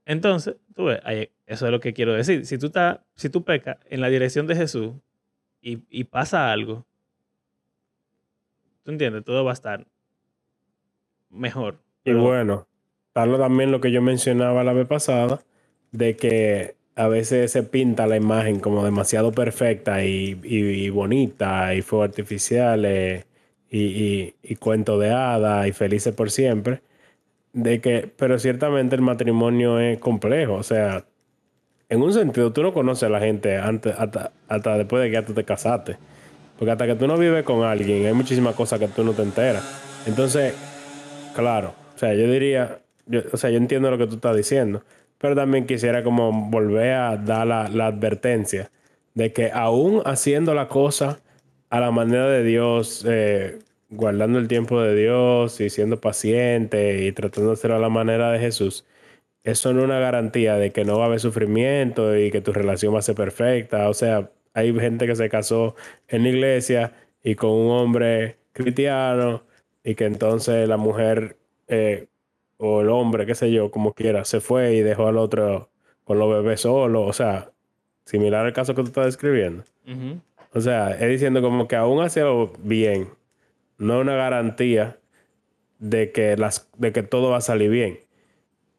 Entonces, 0.05 0.55
tú 0.75 0.85
ves, 0.85 1.01
eso 1.45 1.65
es 1.65 1.71
lo 1.71 1.79
que 1.79 1.93
quiero 1.93 2.13
decir. 2.13 2.45
Si 2.45 2.57
tú, 2.57 2.67
estás, 2.67 2.99
si 3.15 3.29
tú 3.29 3.43
pecas 3.43 3.77
en 3.89 4.01
la 4.01 4.09
dirección 4.09 4.47
de 4.47 4.55
Jesús 4.55 4.93
y, 5.61 5.79
y 5.89 6.05
pasa 6.05 6.51
algo, 6.51 6.85
tú 8.83 8.91
entiendes, 8.91 9.23
todo 9.23 9.43
va 9.43 9.51
a 9.51 9.53
estar 9.53 9.85
mejor. 11.29 11.77
Y 12.05 12.13
bueno, 12.13 12.67
tal 13.13 13.37
también 13.37 13.71
lo 13.71 13.81
que 13.81 13.91
yo 13.91 14.01
mencionaba 14.01 14.63
la 14.63 14.73
vez 14.73 14.87
pasada, 14.87 15.41
de 15.91 16.15
que 16.15 16.78
a 16.99 17.07
veces 17.07 17.51
se 17.51 17.63
pinta 17.63 18.07
la 18.07 18.17
imagen 18.17 18.59
como 18.59 18.83
demasiado 18.83 19.31
perfecta 19.31 20.03
y, 20.03 20.89
bonita, 20.89 21.73
y 21.73 21.81
fuegos 21.81 22.09
artificiales, 22.09 23.25
y, 23.71 24.33
y, 24.43 24.55
cuento 24.57 24.99
de 24.99 25.11
hadas, 25.11 25.67
y 25.67 25.71
felices 25.71 26.13
por 26.13 26.31
siempre. 26.31 26.81
De 27.53 27.81
que, 27.81 28.11
pero 28.17 28.39
ciertamente 28.39 28.95
el 28.95 29.01
matrimonio 29.01 29.79
es 29.79 29.99
complejo. 29.99 30.55
O 30.55 30.63
sea, 30.63 31.05
en 31.89 32.01
un 32.01 32.13
sentido, 32.13 32.51
tú 32.53 32.63
no 32.63 32.73
conoces 32.73 33.03
a 33.03 33.09
la 33.09 33.19
gente 33.19 33.57
antes, 33.57 33.95
hasta, 33.97 34.77
después 34.77 35.03
de 35.03 35.11
que 35.11 35.21
tú 35.23 35.33
te 35.33 35.45
casaste. 35.45 35.97
Porque 36.57 36.71
hasta 36.71 36.85
que 36.87 36.95
tú 36.95 37.07
no 37.07 37.17
vives 37.17 37.43
con 37.43 37.63
alguien, 37.63 38.05
hay 38.07 38.13
muchísimas 38.13 38.55
cosas 38.55 38.79
que 38.79 38.87
tú 38.89 39.03
no 39.03 39.13
te 39.13 39.21
enteras. 39.23 39.63
Entonces, 40.05 40.53
Claro, 41.33 41.73
o 41.95 41.97
sea, 41.97 42.13
yo 42.13 42.29
diría, 42.29 42.81
o 43.31 43.37
sea, 43.37 43.49
yo 43.49 43.57
entiendo 43.57 43.89
lo 43.89 43.97
que 43.97 44.07
tú 44.07 44.15
estás 44.15 44.35
diciendo, 44.35 44.83
pero 45.19 45.35
también 45.35 45.67
quisiera 45.67 46.03
como 46.03 46.31
volver 46.49 46.93
a 46.93 47.17
dar 47.17 47.47
la, 47.47 47.65
advertencia 47.87 48.71
de 49.13 49.33
que 49.33 49.51
aún 49.51 50.01
haciendo 50.05 50.53
la 50.53 50.67
cosa 50.67 51.21
a 51.69 51.79
la 51.79 51.91
manera 51.91 52.27
de 52.29 52.43
Dios, 52.43 53.05
eh, 53.07 53.59
guardando 53.89 54.39
el 54.39 54.47
tiempo 54.47 54.81
de 54.81 54.95
Dios 54.95 55.61
y 55.61 55.69
siendo 55.69 55.99
paciente 56.01 57.05
y 57.05 57.11
tratando 57.11 57.55
de 57.55 57.73
a 57.73 57.79
la 57.79 57.89
manera 57.89 58.31
de 58.31 58.39
Jesús, 58.39 58.85
eso 59.43 59.73
no 59.73 59.81
es 59.81 59.85
una 59.85 59.99
garantía 59.99 60.55
de 60.55 60.71
que 60.71 60.85
no 60.85 60.97
va 60.97 61.05
a 61.05 61.07
haber 61.07 61.19
sufrimiento 61.19 62.17
y 62.17 62.31
que 62.31 62.41
tu 62.41 62.53
relación 62.53 62.93
va 62.93 62.99
a 62.99 63.01
ser 63.01 63.15
perfecta. 63.15 63.89
O 63.89 63.93
sea, 63.93 64.31
hay 64.53 64.73
gente 64.79 65.07
que 65.07 65.15
se 65.15 65.29
casó 65.29 65.75
en 66.07 66.23
la 66.23 66.29
iglesia 66.29 66.93
y 67.23 67.35
con 67.35 67.51
un 67.51 67.71
hombre 67.71 68.37
cristiano 68.53 69.43
y 69.83 69.95
que 69.95 70.05
entonces 70.05 70.67
la 70.67 70.77
mujer 70.77 71.37
eh, 71.67 72.07
o 72.61 72.81
el 72.81 72.89
hombre, 72.89 73.25
qué 73.25 73.35
sé 73.35 73.51
yo, 73.51 73.71
como 73.71 73.93
quiera, 73.93 74.25
se 74.25 74.41
fue 74.41 74.75
y 74.75 74.81
dejó 74.81 75.07
al 75.07 75.17
otro 75.17 75.69
con 76.03 76.19
los 76.19 76.29
bebés 76.29 76.61
solo. 76.61 77.03
O 77.03 77.13
sea, 77.13 77.51
similar 78.03 78.45
al 78.45 78.53
caso 78.53 78.75
que 78.75 78.81
tú 78.81 78.89
estás 78.89 79.05
describiendo. 79.05 79.63
O 80.53 80.59
sea, 80.59 80.91
es 80.91 81.09
diciendo 81.09 81.41
como 81.41 81.67
que 81.69 81.77
aún 81.77 82.03
hacerlo 82.03 82.51
bien, 82.59 83.09
no 83.77 83.95
es 83.95 84.01
una 84.01 84.15
garantía 84.15 84.97
de 85.79 86.11
que, 86.11 86.35
las, 86.35 86.69
de 86.77 86.91
que 86.91 87.01
todo 87.01 87.31
va 87.31 87.37
a 87.37 87.41
salir 87.41 87.71
bien. 87.71 88.01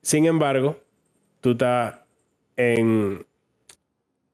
Sin 0.02 0.26
embargo, 0.26 0.76
tú 1.40 1.52
estás 1.52 2.00
en, 2.56 3.24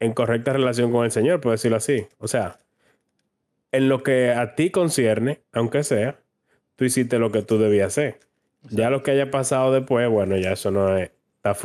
en 0.00 0.12
correcta 0.12 0.52
relación 0.54 0.90
con 0.90 1.04
el 1.04 1.12
Señor, 1.12 1.40
por 1.40 1.52
decirlo 1.52 1.76
así. 1.76 2.08
O 2.18 2.26
sea, 2.26 2.58
en 3.70 3.88
lo 3.88 4.02
que 4.02 4.32
a 4.32 4.56
ti 4.56 4.70
concierne, 4.70 5.40
aunque 5.52 5.84
sea, 5.84 6.18
tú 6.74 6.84
hiciste 6.84 7.20
lo 7.20 7.30
que 7.30 7.42
tú 7.42 7.58
debías 7.58 7.88
hacer. 7.88 8.25
Ya 8.70 8.90
lo 8.90 9.02
que 9.02 9.12
haya 9.12 9.30
pasado 9.30 9.72
después, 9.72 10.08
bueno, 10.08 10.36
ya 10.36 10.52
eso 10.52 10.70
no 10.70 10.96
es, 10.96 11.10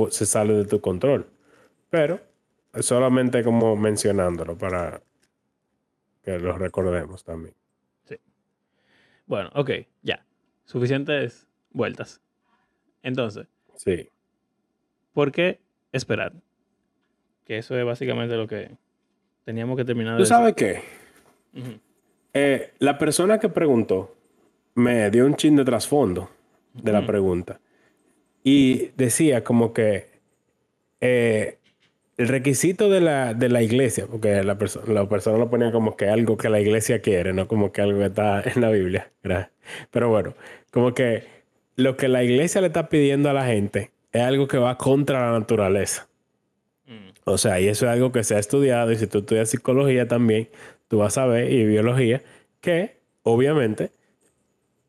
se 0.10 0.26
sale 0.26 0.54
de 0.54 0.66
tu 0.66 0.82
control. 0.82 1.28
Pero 1.90 2.20
solamente 2.80 3.44
como 3.44 3.76
mencionándolo 3.76 4.58
para 4.58 5.02
que 6.24 6.38
lo 6.40 6.58
recordemos 6.58 7.24
también. 7.24 7.56
Bueno, 9.26 9.50
ok, 9.56 9.72
ya. 10.02 10.26
Suficientes 10.66 11.48
vueltas. 11.72 12.22
Entonces, 13.02 13.48
Sí. 13.76 14.10
¿por 15.14 15.32
qué 15.32 15.60
esperar? 15.92 16.34
Que 17.46 17.58
eso 17.58 17.78
es 17.78 17.86
básicamente 17.86 18.36
lo 18.36 18.48
que 18.48 18.78
teníamos 19.46 19.78
que 19.78 19.86
terminar 19.86 20.14
de 20.14 20.18
¿Tú 20.18 20.24
decir. 20.24 20.36
sabes 20.36 20.54
qué? 20.56 20.82
Eh, 22.34 22.74
la 22.80 22.98
persona 22.98 23.40
que 23.40 23.50
preguntó 23.50 24.16
me 24.76 25.10
dio 25.12 25.26
un 25.26 25.36
chin 25.36 25.56
de 25.56 25.66
trasfondo 25.66 26.30
de 26.74 26.92
la 26.92 27.06
pregunta. 27.06 27.60
Y 28.44 28.90
decía 28.98 29.44
como 29.44 29.74
que 29.74 30.08
eh, 31.00 31.58
el 32.18 32.28
requisito 32.28 32.90
de 32.90 33.02
la, 33.02 33.34
de 33.34 33.50
la 33.50 33.62
iglesia, 33.64 34.08
porque 34.08 34.44
la, 34.44 34.58
perso- 34.58 34.86
la 34.88 35.08
persona 35.10 35.38
lo 35.38 35.50
ponía 35.50 35.72
como 35.72 35.96
que 35.96 36.08
algo 36.08 36.38
que 36.38 36.50
la 36.50 36.60
iglesia 36.60 37.02
quiere, 37.02 37.34
no 37.34 37.48
como 37.48 37.72
que 37.72 37.82
algo 37.82 38.00
que 38.00 38.06
está 38.06 38.44
en 38.44 38.62
la 38.62 38.70
Biblia. 38.70 39.12
Pero 39.92 40.10
bueno, 40.10 40.36
como 40.72 40.94
que 40.94 41.24
lo 41.76 41.98
que 41.98 42.08
la 42.08 42.24
iglesia 42.24 42.62
le 42.62 42.68
está 42.68 42.90
pidiendo 42.90 43.30
a 43.30 43.34
la 43.34 43.46
gente 43.46 43.92
es 44.12 44.22
algo 44.22 44.48
que 44.48 44.58
va 44.58 44.78
contra 44.78 45.32
la 45.32 45.40
naturaleza. 45.40 46.08
Mm, 46.86 47.10
O 47.26 47.38
sea, 47.38 47.60
y 47.60 47.68
eso 47.68 47.86
es 47.86 47.92
algo 47.92 48.12
que 48.12 48.24
se 48.24 48.36
ha 48.36 48.40
estudiado 48.40 48.92
y 48.92 48.98
si 48.98 49.08
tú 49.08 49.20
estudias 49.20 49.50
psicología 49.50 50.08
también, 50.08 50.50
tú 50.88 50.98
vas 51.00 51.18
a 51.18 51.26
ver 51.26 51.52
y 51.52 51.66
biología 51.66 52.22
que 52.60 52.98
obviamente 53.24 53.92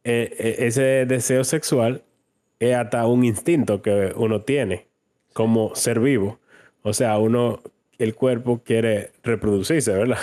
eh, 0.04 0.34
eh, 0.38 0.56
ese 0.60 1.06
deseo 1.06 1.44
sexual 1.44 2.02
es 2.58 2.74
hasta 2.74 3.06
un 3.06 3.24
instinto 3.24 3.82
que 3.82 4.12
uno 4.16 4.42
tiene 4.42 4.86
como 5.32 5.74
ser 5.74 6.00
vivo. 6.00 6.38
O 6.82 6.92
sea, 6.92 7.18
uno, 7.18 7.60
el 7.98 8.14
cuerpo 8.14 8.62
quiere 8.64 9.12
reproducirse, 9.22 9.92
¿verdad? 9.92 10.18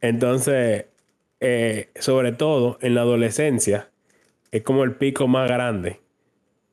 Entonces, 0.00 0.86
eh, 1.40 1.88
sobre 1.98 2.32
todo 2.32 2.78
en 2.80 2.94
la 2.94 3.00
adolescencia, 3.02 3.88
es 4.52 4.62
como 4.62 4.84
el 4.84 4.94
pico 4.94 5.26
más 5.28 5.48
grande 5.48 6.00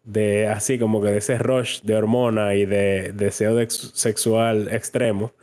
de 0.03 0.47
así 0.47 0.79
como 0.79 1.01
que 1.01 1.09
de 1.09 1.17
ese 1.17 1.37
rush 1.37 1.81
de 1.81 1.95
hormona 1.95 2.55
y 2.55 2.65
de 2.65 3.11
deseo 3.13 3.55
de 3.55 3.63
ex- 3.63 3.91
sexual 3.93 4.69
extremo. 4.71 5.33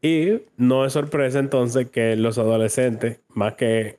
Y 0.00 0.42
no 0.56 0.84
es 0.84 0.92
sorpresa 0.92 1.38
entonces 1.38 1.88
que 1.90 2.16
los 2.16 2.38
adolescentes, 2.38 3.20
más 3.28 3.54
que 3.54 3.98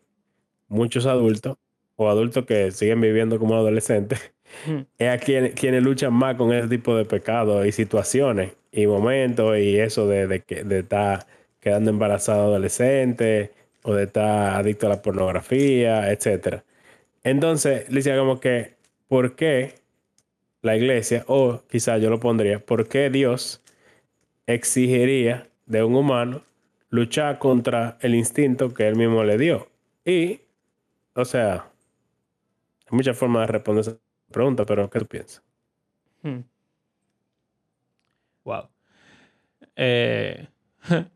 muchos 0.67 1.05
adultos 1.05 1.57
o 1.95 2.09
adultos 2.09 2.45
que 2.45 2.71
siguen 2.71 3.01
viviendo 3.01 3.39
como 3.39 3.55
adolescentes, 3.55 4.33
es 4.97 5.09
a 5.09 5.17
quienes 5.17 5.83
luchan 5.83 6.13
más 6.13 6.35
con 6.35 6.53
ese 6.53 6.67
tipo 6.67 6.95
de 6.95 7.05
pecados 7.05 7.65
y 7.65 7.71
situaciones 7.71 8.53
y 8.71 8.87
momentos 8.87 9.57
y 9.57 9.79
eso 9.79 10.07
de, 10.07 10.27
de, 10.27 10.63
de 10.63 10.79
estar 10.79 11.25
quedando 11.59 11.89
embarazado 11.89 12.43
adolescente 12.43 13.51
o 13.83 13.93
de 13.93 14.03
estar 14.03 14.55
adicto 14.55 14.87
a 14.87 14.89
la 14.89 15.01
pornografía, 15.01 16.11
etc. 16.11 16.61
Entonces, 17.23 17.89
le 17.89 17.95
decía 17.95 18.17
como 18.17 18.39
que, 18.39 18.75
¿por 19.07 19.35
qué 19.35 19.75
la 20.61 20.75
iglesia, 20.75 21.23
o 21.27 21.61
quizá 21.69 21.97
yo 21.97 22.09
lo 22.09 22.19
pondría, 22.19 22.59
¿por 22.59 22.87
qué 22.87 23.09
Dios 23.09 23.61
exigiría 24.47 25.47
de 25.67 25.83
un 25.83 25.95
humano 25.95 26.43
luchar 26.89 27.39
contra 27.39 27.97
el 28.01 28.15
instinto 28.15 28.73
que 28.73 28.87
él 28.87 28.95
mismo 28.95 29.23
le 29.23 29.37
dio? 29.37 29.67
Y, 30.03 30.41
o 31.13 31.23
sea, 31.25 31.69
muchas 32.95 33.17
formas 33.17 33.47
de 33.47 33.53
responder 33.53 33.81
esa 33.81 33.97
pregunta, 34.31 34.65
pero 34.65 34.89
¿qué 34.89 34.99
tú 34.99 35.07
piensas? 35.07 35.43
Hmm. 36.23 36.41
Wow. 38.43 38.69
Eh, 39.75 40.47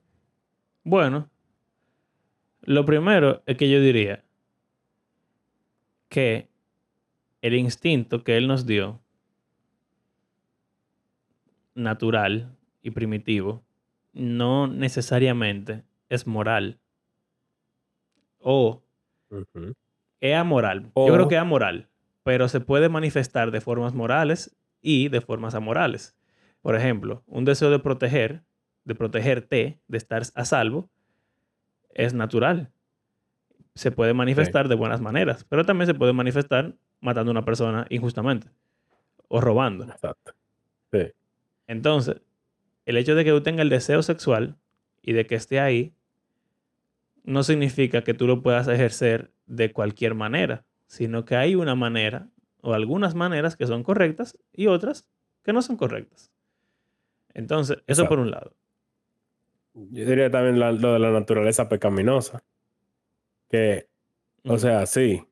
bueno, 0.83 1.29
lo 2.61 2.85
primero 2.85 3.41
es 3.45 3.57
que 3.57 3.69
yo 3.69 3.79
diría 3.79 4.23
que 6.09 6.49
el 7.41 7.53
instinto 7.53 8.23
que 8.23 8.37
él 8.37 8.47
nos 8.47 8.65
dio 8.65 9.01
natural 11.75 12.55
y 12.81 12.91
primitivo 12.91 13.63
no 14.13 14.67
necesariamente 14.67 15.83
es 16.09 16.27
moral. 16.27 16.79
O 18.39 18.81
es 20.21 20.35
amoral. 20.35 20.91
Yo 20.95 21.13
creo 21.13 21.27
que 21.27 21.35
es 21.35 21.41
amoral, 21.41 21.87
pero 22.23 22.47
se 22.47 22.59
puede 22.59 22.89
manifestar 22.89 23.51
de 23.51 23.61
formas 23.61 23.93
morales 23.93 24.55
y 24.81 25.09
de 25.09 25.21
formas 25.21 25.55
amorales. 25.55 26.15
Por 26.61 26.75
ejemplo, 26.75 27.23
un 27.25 27.45
deseo 27.45 27.69
de 27.69 27.79
proteger, 27.79 28.43
de 28.83 28.95
protegerte, 28.95 29.79
de 29.87 29.97
estar 29.97 30.23
a 30.35 30.45
salvo, 30.45 30.89
es 31.93 32.13
natural. 32.13 32.71
Se 33.75 33.91
puede 33.91 34.13
manifestar 34.13 34.67
de 34.67 34.75
buenas 34.75 34.99
maneras, 34.99 35.45
pero 35.47 35.65
también 35.65 35.87
se 35.87 35.93
puede 35.93 36.13
manifestar 36.13 36.75
matando 36.99 37.31
a 37.31 37.33
una 37.33 37.45
persona 37.45 37.85
injustamente 37.89 38.49
o 39.29 39.39
robando. 39.39 39.85
Exacto. 39.85 40.33
Sí. 40.91 41.11
Entonces, 41.67 42.21
el 42.85 42.97
hecho 42.97 43.15
de 43.15 43.23
que 43.23 43.31
tú 43.31 43.41
tengas 43.41 43.61
el 43.61 43.69
deseo 43.69 44.01
sexual 44.01 44.57
y 45.01 45.13
de 45.13 45.25
que 45.27 45.35
esté 45.35 45.59
ahí, 45.59 45.93
no 47.23 47.43
significa 47.43 48.03
que 48.03 48.13
tú 48.13 48.27
lo 48.27 48.41
puedas 48.41 48.67
ejercer 48.67 49.31
de 49.49 49.73
cualquier 49.73 50.15
manera, 50.15 50.63
sino 50.87 51.25
que 51.25 51.35
hay 51.35 51.55
una 51.55 51.75
manera 51.75 52.29
o 52.61 52.73
algunas 52.73 53.15
maneras 53.15 53.57
que 53.57 53.67
son 53.67 53.83
correctas 53.83 54.37
y 54.53 54.67
otras 54.67 55.09
que 55.43 55.51
no 55.51 55.61
son 55.61 55.75
correctas. 55.75 56.31
Entonces, 57.33 57.79
eso 57.87 58.07
por 58.07 58.19
un 58.19 58.31
lado. 58.31 58.53
Yo 59.73 60.05
diría 60.05 60.31
también 60.31 60.59
lo 60.59 60.93
de 60.93 60.99
la 60.99 61.11
naturaleza 61.11 61.69
pecaminosa. 61.69 62.43
Que, 63.49 63.87
o 64.43 64.57
sea, 64.57 64.85
sí, 64.85 65.23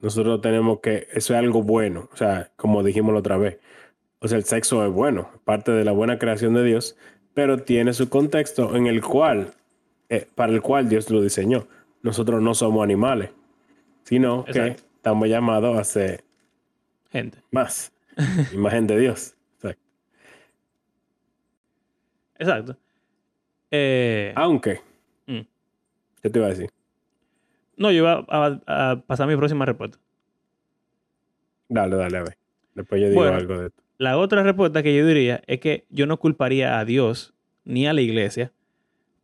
nosotros 0.00 0.40
tenemos 0.40 0.80
que, 0.80 1.06
eso 1.12 1.34
es 1.34 1.38
algo 1.38 1.62
bueno, 1.62 2.08
o 2.12 2.16
sea, 2.16 2.50
como 2.56 2.82
dijimos 2.82 3.12
la 3.12 3.20
otra 3.20 3.36
vez, 3.36 3.58
o 4.20 4.26
sea, 4.26 4.38
el 4.38 4.44
sexo 4.44 4.84
es 4.84 4.92
bueno, 4.92 5.30
parte 5.44 5.70
de 5.70 5.84
la 5.84 5.92
buena 5.92 6.18
creación 6.18 6.54
de 6.54 6.64
Dios, 6.64 6.96
pero 7.34 7.62
tiene 7.62 7.92
su 7.92 8.08
contexto 8.08 8.74
en 8.74 8.86
el 8.86 9.02
cual, 9.02 9.54
eh, 10.08 10.26
para 10.34 10.52
el 10.52 10.60
cual 10.62 10.88
Dios 10.88 11.10
lo 11.10 11.22
diseñó. 11.22 11.68
Nosotros 12.02 12.40
no 12.42 12.54
somos 12.54 12.82
animales, 12.82 13.30
sino 14.04 14.44
que 14.44 14.76
estamos 14.96 15.28
llamados 15.28 15.78
a 15.78 15.84
ser 15.84 16.24
gente. 17.10 17.38
Más. 17.50 17.92
Imagen 18.52 18.86
de 18.86 18.98
Dios. 18.98 19.36
Exacto. 19.54 19.82
Exacto. 22.38 22.76
Eh, 23.70 24.32
Aunque. 24.36 24.80
Mm. 25.26 25.40
¿Qué 26.22 26.30
te 26.30 26.38
iba 26.38 26.46
a 26.46 26.50
decir? 26.50 26.70
No, 27.76 27.92
yo 27.92 27.98
iba 27.98 28.24
a, 28.28 29.02
pasar 29.06 29.28
mi 29.28 29.36
próxima 29.36 29.64
respuesta. 29.64 29.98
Dale, 31.68 31.96
dale, 31.96 32.18
a 32.18 32.22
ver. 32.22 32.38
Después 32.74 33.00
yo 33.00 33.08
digo 33.08 33.22
algo 33.22 33.58
de 33.58 33.66
esto. 33.68 33.82
La 33.98 34.16
otra 34.16 34.42
respuesta 34.42 34.82
que 34.82 34.96
yo 34.96 35.06
diría 35.06 35.42
es 35.46 35.60
que 35.60 35.84
yo 35.90 36.06
no 36.06 36.18
culparía 36.18 36.78
a 36.78 36.84
Dios 36.84 37.34
ni 37.64 37.86
a 37.86 37.92
la 37.92 38.00
iglesia 38.00 38.52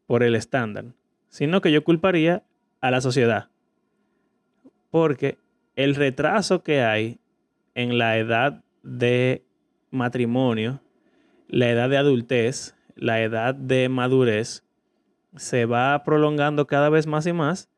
por 0.06 0.22
el 0.22 0.34
estándar, 0.34 0.87
sino 1.28 1.60
que 1.60 1.72
yo 1.72 1.84
culparía 1.84 2.42
a 2.85 2.90
la 2.90 3.01
sociedad. 3.01 3.49
Porque 4.90 5.38
el 5.75 5.94
retraso 5.94 6.62
que 6.62 6.83
hay 6.83 7.18
en 7.75 7.97
la 7.97 8.18
edad 8.18 8.62
de 8.83 9.42
matrimonio, 9.90 10.83
la 11.49 11.70
edad 11.70 11.88
de 11.88 11.97
adultez, 11.97 12.77
la 12.94 13.23
edad 13.23 13.55
de 13.55 13.88
madurez, 13.88 14.64
se 15.35 15.64
va 15.64 16.05
prolongando 16.05 16.66
cada 16.66 16.90
vez 16.90 17.07
más 17.07 17.27
y 17.27 17.33
más 17.33 17.70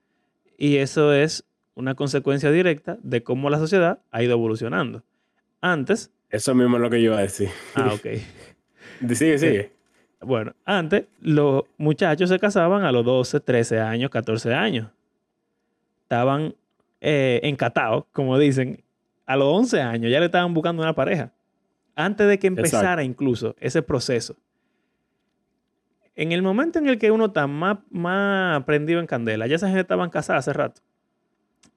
y 0.58 0.78
eso 0.78 1.14
es 1.14 1.44
una 1.76 1.94
consecuencia 1.94 2.50
directa 2.50 2.98
de 3.00 3.22
cómo 3.22 3.48
la 3.48 3.58
sociedad 3.58 4.00
ha 4.10 4.24
ido 4.24 4.32
evolucionando. 4.32 5.04
Antes, 5.60 6.10
eso 6.30 6.52
mismo 6.56 6.78
es 6.78 6.82
lo 6.82 6.90
que 6.90 7.00
yo 7.00 7.12
iba 7.12 7.18
a 7.18 7.22
decir. 7.22 7.50
Ah, 7.76 7.92
ok. 7.94 8.06
sigue, 9.14 9.38
sigue. 9.38 9.75
Bueno, 10.26 10.54
antes 10.64 11.04
los 11.20 11.62
muchachos 11.78 12.28
se 12.28 12.40
casaban 12.40 12.82
a 12.82 12.90
los 12.90 13.04
12, 13.04 13.38
13 13.38 13.78
años, 13.78 14.10
14 14.10 14.52
años. 14.54 14.88
Estaban 16.02 16.52
eh, 17.00 17.40
encatados, 17.44 18.04
como 18.12 18.36
dicen. 18.36 18.82
A 19.24 19.36
los 19.36 19.46
11 19.46 19.80
años 19.80 20.10
ya 20.10 20.18
le 20.18 20.26
estaban 20.26 20.52
buscando 20.52 20.82
una 20.82 20.94
pareja. 20.94 21.32
Antes 21.94 22.26
de 22.26 22.38
que 22.40 22.48
empezara 22.48 23.04
incluso 23.04 23.54
ese 23.60 23.82
proceso. 23.82 24.36
En 26.16 26.32
el 26.32 26.42
momento 26.42 26.80
en 26.80 26.88
el 26.88 26.98
que 26.98 27.12
uno 27.12 27.26
está 27.26 27.46
más, 27.46 27.78
más 27.90 28.64
prendido 28.64 28.98
en 28.98 29.06
candela, 29.06 29.46
ya 29.46 29.56
esa 29.56 29.68
gente 29.68 29.82
estaban 29.82 30.10
casadas 30.10 30.48
hace 30.48 30.56
rato. 30.56 30.80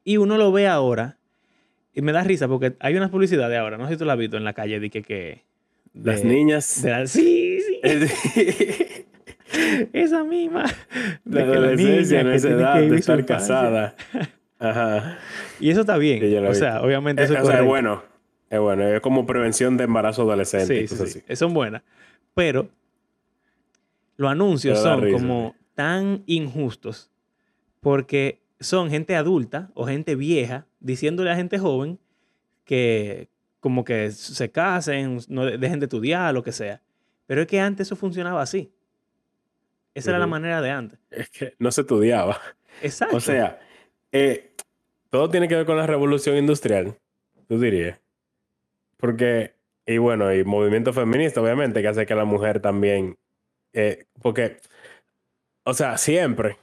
Y 0.04 0.18
uno 0.18 0.38
lo 0.38 0.52
ve 0.52 0.68
ahora 0.68 1.18
y 1.94 2.02
me 2.02 2.12
da 2.14 2.24
risa 2.24 2.48
porque 2.48 2.76
hay 2.80 2.96
unas 2.96 3.12
publicidades 3.12 3.60
ahora, 3.60 3.78
no 3.78 3.86
sé 3.86 3.94
si 3.94 4.00
tú 4.00 4.06
la 4.06 4.14
has 4.14 4.20
visto 4.20 4.38
en 4.38 4.44
la 4.44 4.54
calle, 4.54 4.80
de 4.80 4.90
que... 4.90 5.04
que 5.04 5.44
Las 5.94 6.24
niñas. 6.24 6.66
sí, 6.66 6.90
sí. 7.08 7.39
esa 9.94 10.24
misma. 10.24 10.66
De 11.24 11.46
la 11.46 11.54
adolescencia, 11.54 12.22
en 12.22 12.28
esa 12.32 12.50
edad 12.50 12.82
de 12.82 12.96
estar 12.98 13.26
casada. 13.26 13.96
Ajá. 14.60 15.18
Y 15.60 15.70
eso 15.70 15.82
está 15.82 15.98
bien. 15.98 16.46
O 16.46 16.54
sea, 16.54 16.82
obviamente 16.82 17.24
eso 17.24 17.36
es, 17.36 17.66
bueno. 17.66 18.04
Es 18.50 18.60
bueno. 18.60 18.84
Es 18.84 19.02
como 19.02 19.26
prevención 19.26 19.78
de 19.78 19.86
embarazo 19.86 20.24
adolescente. 20.24 20.88
Sí, 20.88 20.96
sí, 20.96 21.24
sí. 21.26 21.36
Son 21.36 21.54
buenas. 21.54 21.82
Pero 22.34 22.70
los 24.18 24.30
anuncios 24.30 24.80
son 24.80 25.12
como 25.12 25.56
tan 25.76 26.24
injustos 26.26 27.10
porque 27.80 28.42
son 28.60 28.90
gente 28.90 29.16
adulta 29.16 29.72
o 29.74 29.86
gente 29.86 30.16
vieja 30.16 30.68
diciéndole 30.82 31.32
a 31.32 31.36
gente 31.36 31.58
joven 31.58 32.00
que 32.66 33.30
como 33.60 33.84
que 33.84 34.12
se 34.12 34.52
casen, 34.52 35.20
no 35.28 35.46
dejen 35.46 35.80
de 35.80 35.86
estudiar, 35.86 36.34
lo 36.34 36.44
que 36.44 36.52
sea. 36.52 36.82
Pero 37.30 37.44
es 37.44 37.48
que 37.48 37.60
antes 37.60 37.86
eso 37.86 37.96
funcionaba 37.96 38.42
así. 38.42 38.74
Esa 39.94 40.10
era 40.10 40.18
la 40.18 40.26
manera 40.26 40.64
de 40.64 40.72
antes. 40.72 41.00
Es 41.12 41.30
que 41.30 41.54
no 41.60 41.72
se 41.72 41.82
estudiaba. 41.82 42.42
Exacto. 42.82 43.16
O 43.16 43.20
sea, 43.20 43.60
eh, 44.12 44.56
todo 45.12 45.30
tiene 45.30 45.48
que 45.48 45.56
ver 45.56 45.68
con 45.68 45.78
la 45.78 45.86
revolución 45.86 46.38
industrial, 46.38 46.98
tú 47.48 47.60
dirías. 47.60 48.02
Porque, 48.98 49.54
y 49.86 50.00
bueno, 50.00 50.34
y 50.34 50.44
movimiento 50.44 50.92
feminista, 50.92 51.40
obviamente, 51.40 51.84
que 51.84 51.88
hace 51.90 52.08
que 52.08 52.16
la 52.16 52.26
mujer 52.26 52.62
también. 52.62 53.16
Eh, 53.74 54.08
porque, 54.24 54.58
o 55.66 55.76
sea, 55.76 56.00
siempre. 56.00 56.58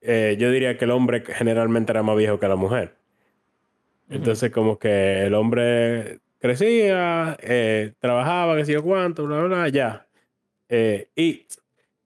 Eh, 0.00 0.36
yo 0.38 0.50
diría 0.50 0.78
que 0.78 0.86
el 0.86 0.92
hombre 0.92 1.22
generalmente 1.22 1.92
era 1.92 2.02
más 2.02 2.16
viejo 2.16 2.40
que 2.40 2.48
la 2.48 2.56
mujer. 2.56 2.96
Entonces, 4.08 4.50
como 4.52 4.78
que 4.78 5.26
el 5.26 5.34
hombre 5.34 6.20
crecía, 6.42 7.36
eh, 7.40 7.94
trabajaba, 8.00 8.56
qué 8.56 8.64
sé 8.66 8.72
yo 8.72 8.82
cuánto, 8.82 9.26
bla, 9.26 9.38
bla, 9.38 9.56
bla, 9.56 9.68
ya. 9.68 10.06
Eh, 10.68 11.08
y 11.16 11.46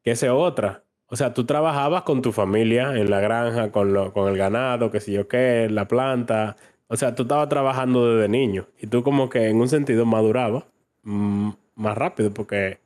que 0.05 0.13
esa 0.13 0.35
otra. 0.35 0.85
O 1.09 1.17
sea, 1.17 1.35
tú 1.35 1.47
trabajabas 1.47 2.03
con 2.03 2.23
tu 2.23 2.33
familia 2.33 2.97
en 2.97 3.11
la 3.11 3.21
granja, 3.21 3.73
con, 3.73 3.93
lo, 3.93 4.13
con 4.13 4.29
el 4.29 4.37
ganado, 4.37 4.91
qué 4.91 5.01
sé 5.01 5.13
yo 5.13 5.29
qué, 5.29 5.69
la 5.71 5.89
planta. 5.89 6.57
O 6.89 6.97
sea, 6.97 7.15
tú 7.15 7.23
estabas 7.23 7.49
trabajando 7.49 8.15
desde 8.17 8.29
niño. 8.29 8.69
Y 8.81 8.89
tú 8.89 9.03
como 9.03 9.29
que 9.31 9.49
en 9.49 9.61
un 9.61 9.69
sentido 9.69 10.05
madurabas 10.07 10.65
mm, 11.05 11.51
más 11.77 11.99
rápido 11.99 12.33
porque 12.33 12.79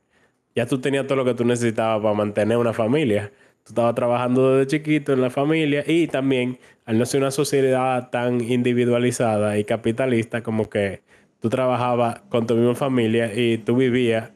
ya 0.55 0.65
tú 0.67 0.79
tenías 0.81 1.07
todo 1.07 1.17
lo 1.17 1.25
que 1.25 1.33
tú 1.33 1.45
necesitabas 1.45 2.01
para 2.01 2.13
mantener 2.13 2.57
una 2.57 2.73
familia 2.73 3.31
tú 3.63 3.71
estabas 3.71 3.95
trabajando 3.95 4.57
desde 4.57 4.77
chiquito 4.77 5.13
en 5.13 5.21
la 5.21 5.29
familia 5.29 5.83
y 5.85 6.07
también 6.07 6.59
al 6.85 6.97
no 6.97 7.05
ser 7.05 7.21
una 7.21 7.31
sociedad 7.31 8.09
tan 8.09 8.41
individualizada 8.41 9.57
y 9.57 9.63
capitalista 9.63 10.41
como 10.41 10.69
que 10.69 11.01
tú 11.41 11.49
trabajabas 11.49 12.21
con 12.29 12.47
tu 12.47 12.55
misma 12.55 12.75
familia 12.75 13.33
y 13.33 13.57
tú 13.57 13.75
vivías 13.75 14.31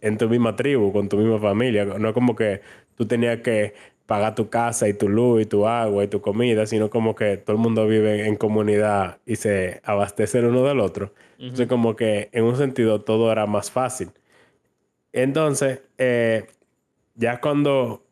en 0.00 0.18
tu 0.18 0.28
misma 0.28 0.56
tribu, 0.56 0.92
con 0.92 1.08
tu 1.08 1.16
misma 1.16 1.38
familia. 1.38 1.84
No 1.84 2.08
es 2.08 2.14
como 2.14 2.34
que 2.34 2.60
tú 2.96 3.06
tenías 3.06 3.40
que 3.40 3.74
pagar 4.06 4.34
tu 4.34 4.50
casa 4.50 4.88
y 4.88 4.94
tu 4.94 5.08
luz 5.08 5.42
y 5.42 5.46
tu 5.46 5.66
agua 5.66 6.04
y 6.04 6.08
tu 6.08 6.20
comida, 6.20 6.66
sino 6.66 6.90
como 6.90 7.14
que 7.14 7.36
todo 7.36 7.56
el 7.56 7.62
mundo 7.62 7.86
vive 7.86 8.26
en 8.26 8.36
comunidad 8.36 9.18
y 9.26 9.36
se 9.36 9.80
abastece 9.84 10.40
uno 10.40 10.64
del 10.64 10.80
otro. 10.80 11.14
Entonces, 11.38 11.66
como 11.68 11.96
que 11.96 12.28
en 12.32 12.44
un 12.44 12.56
sentido 12.56 13.02
todo 13.02 13.30
era 13.30 13.46
más 13.46 13.70
fácil. 13.70 14.10
Entonces, 15.12 15.82
eh, 15.98 16.46
ya 17.14 17.40
cuando, 17.40 18.04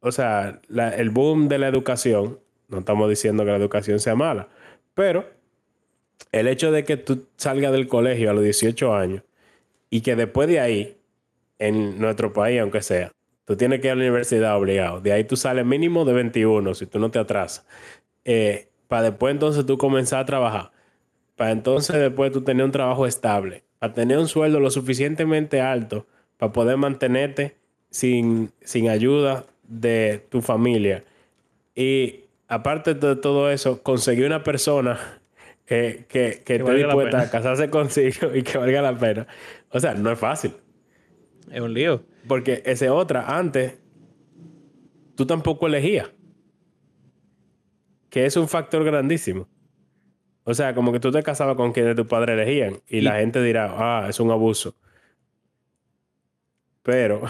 o 0.00 0.12
sea, 0.12 0.60
el 0.68 1.10
boom 1.10 1.48
de 1.48 1.58
la 1.58 1.68
educación, 1.68 2.40
no 2.68 2.78
estamos 2.78 3.08
diciendo 3.08 3.44
que 3.44 3.50
la 3.50 3.56
educación 3.56 4.00
sea 4.00 4.14
mala, 4.14 4.48
pero 4.94 5.37
el 6.32 6.48
hecho 6.48 6.72
de 6.72 6.84
que 6.84 6.96
tú 6.96 7.26
salgas 7.36 7.72
del 7.72 7.88
colegio 7.88 8.30
a 8.30 8.34
los 8.34 8.44
18 8.44 8.94
años 8.94 9.22
y 9.90 10.00
que 10.02 10.16
después 10.16 10.48
de 10.48 10.60
ahí, 10.60 10.96
en 11.58 11.98
nuestro 11.98 12.32
país, 12.32 12.60
aunque 12.60 12.82
sea, 12.82 13.12
tú 13.44 13.56
tienes 13.56 13.80
que 13.80 13.88
ir 13.88 13.92
a 13.92 13.96
la 13.96 14.02
universidad 14.02 14.56
obligado. 14.56 15.00
De 15.00 15.12
ahí 15.12 15.24
tú 15.24 15.36
sales 15.36 15.64
mínimo 15.64 16.04
de 16.04 16.12
21 16.12 16.74
si 16.74 16.86
tú 16.86 16.98
no 16.98 17.10
te 17.10 17.18
atrasas. 17.18 17.66
Eh, 18.24 18.68
para 18.86 19.04
después 19.04 19.32
entonces 19.32 19.66
tú 19.66 19.78
comenzar 19.78 20.20
a 20.20 20.26
trabajar. 20.26 20.70
Para 21.36 21.52
entonces 21.52 21.96
después 21.96 22.32
tú 22.32 22.42
tener 22.42 22.64
un 22.64 22.72
trabajo 22.72 23.06
estable. 23.06 23.64
Para 23.78 23.94
tener 23.94 24.18
un 24.18 24.28
sueldo 24.28 24.60
lo 24.60 24.70
suficientemente 24.70 25.60
alto 25.60 26.06
para 26.36 26.52
poder 26.52 26.76
mantenerte 26.76 27.56
sin, 27.90 28.52
sin 28.62 28.88
ayuda 28.88 29.44
de 29.64 30.24
tu 30.30 30.40
familia. 30.40 31.04
Y 31.74 32.20
aparte 32.48 32.94
de 32.94 33.16
todo 33.16 33.50
eso, 33.50 33.82
conseguir 33.82 34.26
una 34.26 34.42
persona 34.42 35.17
que, 35.68 36.06
que, 36.08 36.42
que, 36.44 36.56
esté 36.56 36.74
dispuesta 36.74 37.20
a 37.20 37.30
casarse 37.30 37.68
consigo 37.70 38.34
y 38.34 38.42
que 38.42 38.56
valga 38.56 38.80
la 38.80 38.98
pena. 38.98 39.26
O 39.70 39.78
sea, 39.78 39.92
no 39.92 40.10
es 40.10 40.18
fácil. 40.18 40.54
Es 41.50 41.60
un 41.60 41.74
lío. 41.74 42.04
Porque 42.26 42.62
ese 42.64 42.88
otra, 42.88 43.36
antes, 43.36 43.78
tú 45.14 45.26
tampoco 45.26 45.66
elegías. 45.66 46.10
Que 48.08 48.24
es 48.24 48.36
un 48.38 48.48
factor 48.48 48.82
grandísimo. 48.82 49.46
O 50.44 50.54
sea, 50.54 50.74
como 50.74 50.90
que 50.90 51.00
tú 51.00 51.12
te 51.12 51.22
casabas 51.22 51.56
con 51.56 51.72
quienes 51.72 51.94
tus 51.94 52.06
padres 52.06 52.38
elegían 52.38 52.80
y, 52.86 53.02
la 53.02 53.18
gente 53.18 53.42
dirá, 53.42 53.74
ah, 53.76 54.06
es 54.08 54.18
un 54.20 54.30
abuso. 54.30 54.74
Pero, 56.82 57.20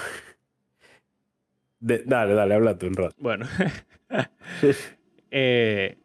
dale, 1.81 2.35
dale, 2.35 2.55
habla 2.55 2.79
tú 2.79 2.87
un 2.87 2.95
rato. 2.95 3.17
Bueno, 3.19 3.47
eh, 5.33 5.99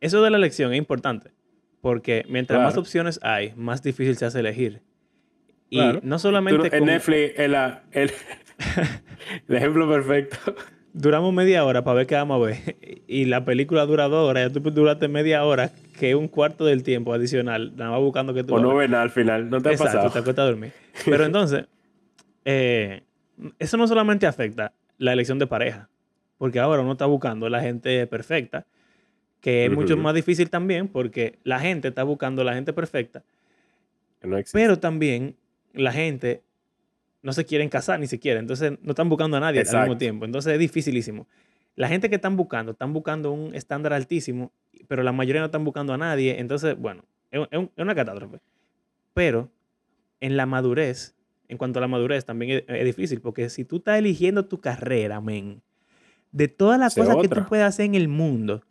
eso 0.00 0.22
de 0.22 0.30
la 0.30 0.36
elección 0.36 0.72
es 0.72 0.78
importante, 0.78 1.30
porque 1.80 2.24
mientras 2.28 2.62
más 2.62 2.76
opciones 2.76 3.18
hay, 3.22 3.52
más 3.56 3.82
difícil 3.82 4.16
se 4.16 4.26
hace 4.26 4.40
elegir. 4.40 4.82
Y 5.70 5.80
no 6.02 6.18
solamente... 6.18 6.74
en 6.76 6.84
Netflix, 6.86 7.38
el, 7.38 7.54
el, 7.92 8.10
ejemplo 9.48 9.88
perfecto. 9.88 10.54
Duramos 10.92 11.32
media 11.32 11.64
hora 11.64 11.84
para 11.84 11.98
ver 11.98 12.06
qué 12.06 12.14
vamos 12.14 12.42
a 12.42 12.46
ver. 12.46 12.76
Y 13.10 13.24
la 13.24 13.44
película 13.44 13.86
dura 13.86 14.06
dos 14.08 14.28
horas. 14.28 14.52
Ya 14.52 14.60
tú 14.60 14.70
duraste 14.70 15.08
media 15.08 15.42
hora, 15.44 15.70
que 15.98 16.14
un 16.14 16.28
cuarto 16.28 16.66
del 16.66 16.82
tiempo 16.82 17.14
adicional. 17.14 17.74
Nada 17.74 17.92
más 17.92 18.00
buscando 18.00 18.34
que 18.34 18.44
tú... 18.44 18.54
O 18.54 18.60
no 18.60 18.74
ves 18.74 18.90
nada 18.90 19.02
al 19.02 19.10
final. 19.10 19.48
No 19.48 19.62
te 19.62 19.70
ha 19.70 19.72
Exacto, 19.72 20.10
te 20.10 20.18
acuestas 20.18 20.42
a 20.42 20.46
dormir. 20.46 20.72
Pero 21.06 21.24
entonces, 21.24 21.66
eh, 22.44 23.02
eso 23.58 23.78
no 23.78 23.88
solamente 23.88 24.26
afecta 24.26 24.74
la 24.98 25.14
elección 25.14 25.38
de 25.38 25.46
pareja. 25.46 25.88
Porque 26.36 26.60
ahora 26.60 26.82
uno 26.82 26.92
está 26.92 27.06
buscando 27.06 27.48
la 27.48 27.62
gente 27.62 28.06
perfecta 28.06 28.66
que 29.40 29.66
es 29.66 29.72
mucho 29.72 29.96
más 29.96 30.14
difícil 30.14 30.50
también 30.50 30.88
porque 30.88 31.38
la 31.44 31.60
gente 31.60 31.88
está 31.88 32.02
buscando 32.02 32.44
la 32.44 32.54
gente 32.54 32.72
perfecta. 32.72 33.22
pero 34.52 34.78
también 34.78 35.36
la 35.72 35.92
gente 35.92 36.42
no 37.22 37.32
se 37.32 37.44
quieren 37.44 37.68
casar 37.68 38.00
ni 38.00 38.06
siquiera, 38.06 38.40
entonces 38.40 38.72
no 38.82 38.90
están 38.90 39.08
buscando 39.08 39.36
a 39.36 39.40
nadie 39.40 39.60
al 39.60 39.80
mismo 39.80 39.98
tiempo. 39.98 40.24
Entonces 40.24 40.52
es 40.52 40.58
dificilísimo. 40.58 41.26
La 41.76 41.88
gente 41.88 42.08
que 42.08 42.16
están 42.16 42.36
buscando, 42.36 42.72
están 42.72 42.92
buscando 42.92 43.30
un 43.30 43.54
estándar 43.54 43.92
altísimo, 43.92 44.52
pero 44.88 45.02
la 45.02 45.12
mayoría 45.12 45.40
no 45.40 45.46
están 45.46 45.64
buscando 45.64 45.92
a 45.92 45.98
nadie. 45.98 46.40
Entonces, 46.40 46.76
bueno, 46.76 47.04
es, 47.30 47.40
una 47.76 47.94
catástrofe. 47.94 48.40
Pero 49.14 49.50
en 50.20 50.36
la 50.36 50.46
madurez, 50.46 51.14
en 51.48 51.56
cuanto 51.58 51.78
a 51.78 51.82
la 51.82 51.88
madurez, 51.88 52.24
también 52.24 52.64
es, 52.66 52.84
difícil, 52.84 53.20
porque 53.20 53.48
si 53.48 53.64
tú 53.64 53.76
estás 53.76 53.98
eligiendo 53.98 54.46
tu 54.46 54.60
carrera, 54.60 55.20
men, 55.20 55.62
de 56.32 56.48
todas 56.48 56.78
las 56.78 56.94
cosas 56.94 57.16
que 57.16 57.28
tú 57.28 57.44
puedes 57.48 57.64
hacer 57.64 57.86
en 57.86 57.94
el 57.94 58.08
mundo, 58.08 58.62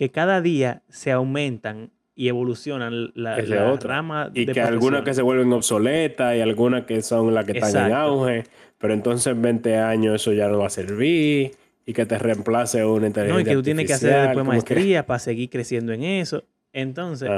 que 0.00 0.10
cada 0.10 0.40
día 0.40 0.80
se 0.88 1.12
aumentan 1.12 1.90
y 2.14 2.28
evolucionan 2.28 3.12
la, 3.14 3.36
la 3.36 3.76
rama 3.76 4.30
y 4.32 4.46
que 4.46 4.62
algunas 4.62 5.02
que 5.02 5.12
se 5.12 5.20
vuelven 5.20 5.52
obsoletas 5.52 6.38
y 6.38 6.40
algunas 6.40 6.86
que 6.86 7.02
son 7.02 7.34
las 7.34 7.44
que 7.44 7.58
están 7.58 7.88
en 7.88 7.92
auge, 7.92 8.44
pero 8.78 8.94
entonces 8.94 9.26
en 9.26 9.42
20 9.42 9.76
años 9.76 10.14
eso 10.14 10.32
ya 10.32 10.48
no 10.48 10.60
va 10.60 10.68
a 10.68 10.70
servir 10.70 11.50
y 11.84 11.92
que 11.92 12.06
te 12.06 12.18
reemplace 12.18 12.82
una 12.82 13.08
inteligencia 13.08 13.34
No, 13.34 13.40
y 13.40 13.44
que 13.44 13.52
tú 13.52 13.62
tienes 13.62 13.86
que 13.86 13.92
hacer 13.92 14.28
después 14.28 14.46
maestría 14.46 15.04
para 15.04 15.18
seguir 15.18 15.50
creciendo 15.50 15.92
en 15.92 16.02
eso. 16.02 16.44
Entonces, 16.72 17.28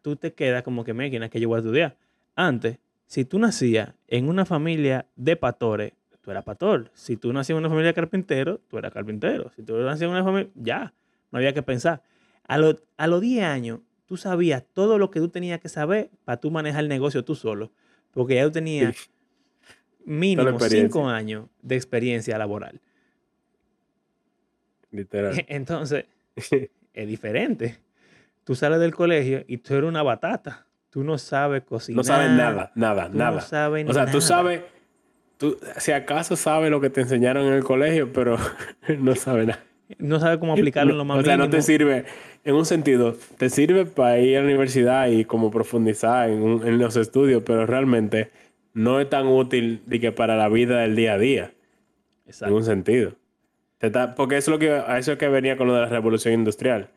tú 0.00 0.14
te 0.14 0.32
quedas 0.32 0.62
como 0.62 0.84
que 0.84 0.94
máquina 0.94 1.28
que 1.28 1.40
yo 1.40 1.48
voy 1.48 1.56
a 1.56 1.58
estudiar. 1.58 1.96
Antes, 2.36 2.78
si 3.06 3.24
tú 3.24 3.40
nacías 3.40 3.94
en 4.06 4.28
una 4.28 4.44
familia 4.44 5.06
de 5.16 5.34
pastores, 5.34 5.92
tú 6.20 6.30
eras 6.30 6.44
pastor. 6.44 6.88
Si 6.94 7.16
tú 7.16 7.32
nacías 7.32 7.56
en 7.56 7.64
una 7.64 7.68
familia 7.68 7.88
de 7.88 7.94
carpinteros, 7.94 8.60
tú 8.68 8.78
eras 8.78 8.92
carpintero. 8.92 9.50
Si 9.56 9.64
tú 9.64 9.76
nacías 9.78 10.02
en 10.02 10.10
una 10.10 10.22
familia, 10.22 10.52
ya 10.54 10.94
no 11.30 11.38
había 11.38 11.52
que 11.52 11.62
pensar. 11.62 12.02
A, 12.48 12.58
los 12.58 13.20
10 13.20 13.44
años, 13.44 13.80
tú 14.06 14.16
sabías 14.16 14.64
todo 14.72 14.98
lo 14.98 15.10
que 15.10 15.20
tú 15.20 15.28
tenías 15.28 15.60
que 15.60 15.68
saber 15.68 16.10
para 16.24 16.40
tú 16.40 16.50
manejar 16.50 16.82
el 16.82 16.88
negocio 16.88 17.24
tú 17.24 17.34
solo. 17.34 17.72
Porque 18.12 18.36
ya 18.36 18.44
tú 18.44 18.52
tenías 18.52 19.10
mínimo 20.04 20.58
5 20.58 21.08
años 21.08 21.48
de 21.62 21.76
experiencia 21.76 22.38
laboral. 22.38 22.80
Literal. 24.90 25.44
Entonces, 25.48 26.06
es 26.94 27.08
diferente. 27.08 27.78
Tú 28.44 28.54
sales 28.54 28.78
del 28.78 28.94
colegio 28.94 29.44
y 29.48 29.58
tú 29.58 29.74
eres 29.74 29.88
una 29.88 30.02
batata. 30.02 30.66
Tú 30.90 31.02
no 31.02 31.18
sabes 31.18 31.64
cocinar. 31.64 31.96
No 31.96 32.04
sabes 32.04 32.30
nada, 32.30 32.72
nada, 32.74 33.08
nada. 33.08 33.32
No 33.32 33.40
sabes 33.40 33.90
o 33.90 33.92
sea, 33.92 34.10
tú 34.10 34.20
sabes, 34.20 34.62
tú, 35.36 35.58
si 35.76 35.92
acaso 35.92 36.36
sabes 36.36 36.70
lo 36.70 36.80
que 36.80 36.88
te 36.88 37.02
enseñaron 37.02 37.46
en 37.46 37.54
el 37.54 37.64
colegio, 37.64 38.12
pero 38.12 38.38
no 38.98 39.14
sabes 39.16 39.48
nada 39.48 39.62
no 39.98 40.20
sabe 40.20 40.38
cómo 40.38 40.52
aplicarlo 40.54 40.92
en 40.92 40.98
lo 40.98 41.04
más 41.04 41.18
O 41.18 41.22
sea, 41.22 41.36
no 41.36 41.50
te 41.50 41.62
sirve, 41.62 42.04
en 42.44 42.54
un 42.54 42.64
sentido, 42.64 43.16
te 43.38 43.50
sirve 43.50 43.86
para 43.86 44.18
ir 44.18 44.36
a 44.36 44.40
la 44.40 44.46
universidad 44.46 45.08
y 45.08 45.24
como 45.24 45.50
profundizar 45.50 46.30
en, 46.30 46.78
los 46.78 46.96
estudios, 46.96 47.42
pero 47.44 47.66
realmente 47.66 48.30
no 48.74 49.00
es 49.00 49.08
tan 49.08 49.26
útil 49.26 49.82
de 49.86 50.00
que 50.00 50.12
para 50.12 50.36
la 50.36 50.48
vida 50.48 50.80
del 50.80 50.96
día 50.96 51.14
a 51.14 51.18
día. 51.18 51.52
Exacto. 52.26 52.52
En 52.52 52.54
un 52.54 52.64
sentido. 52.64 53.12
porque 54.16 54.36
eso 54.36 54.52
es 54.52 54.54
lo 54.54 54.58
que, 54.58 54.82
eso 54.98 55.12
es 55.12 55.18
que 55.18 55.28
venía 55.28 55.56
con 55.56 55.66
lo 55.66 55.74
de 55.74 55.82
la 55.82 55.88
revolución 55.88 56.34
industrial. 56.34 56.90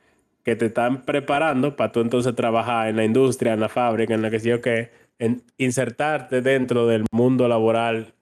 Que 0.43 0.55
te 0.55 0.67
están 0.67 1.03
preparando 1.03 1.75
para 1.75 1.91
tú 1.91 1.99
entonces 1.99 2.33
trabajar 2.33 2.87
en 2.87 2.95
la 2.95 3.03
industria, 3.03 3.53
en 3.53 3.59
la 3.59 3.69
fábrica, 3.69 4.13
en 4.13 4.21
la 4.21 4.29
que 4.29 4.39
sé 4.39 4.49
yo 4.49 4.61
que, 4.61 4.89
en 5.19 5.43
insertarte 5.57 6.41
dentro 6.41 6.87
del 6.87 7.05
mundo 7.11 7.47
laboral 7.47 8.13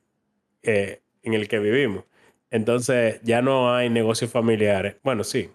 eh, 0.63 1.01
en 1.23 1.33
el 1.33 1.47
que 1.47 1.59
vivimos. 1.59 2.03
Entonces 2.49 3.19
ya 3.23 3.41
no 3.41 3.73
hay 3.73 3.89
negocios 3.89 4.31
familiares. 4.31 4.95
Bueno, 5.03 5.23
sí, 5.23 5.49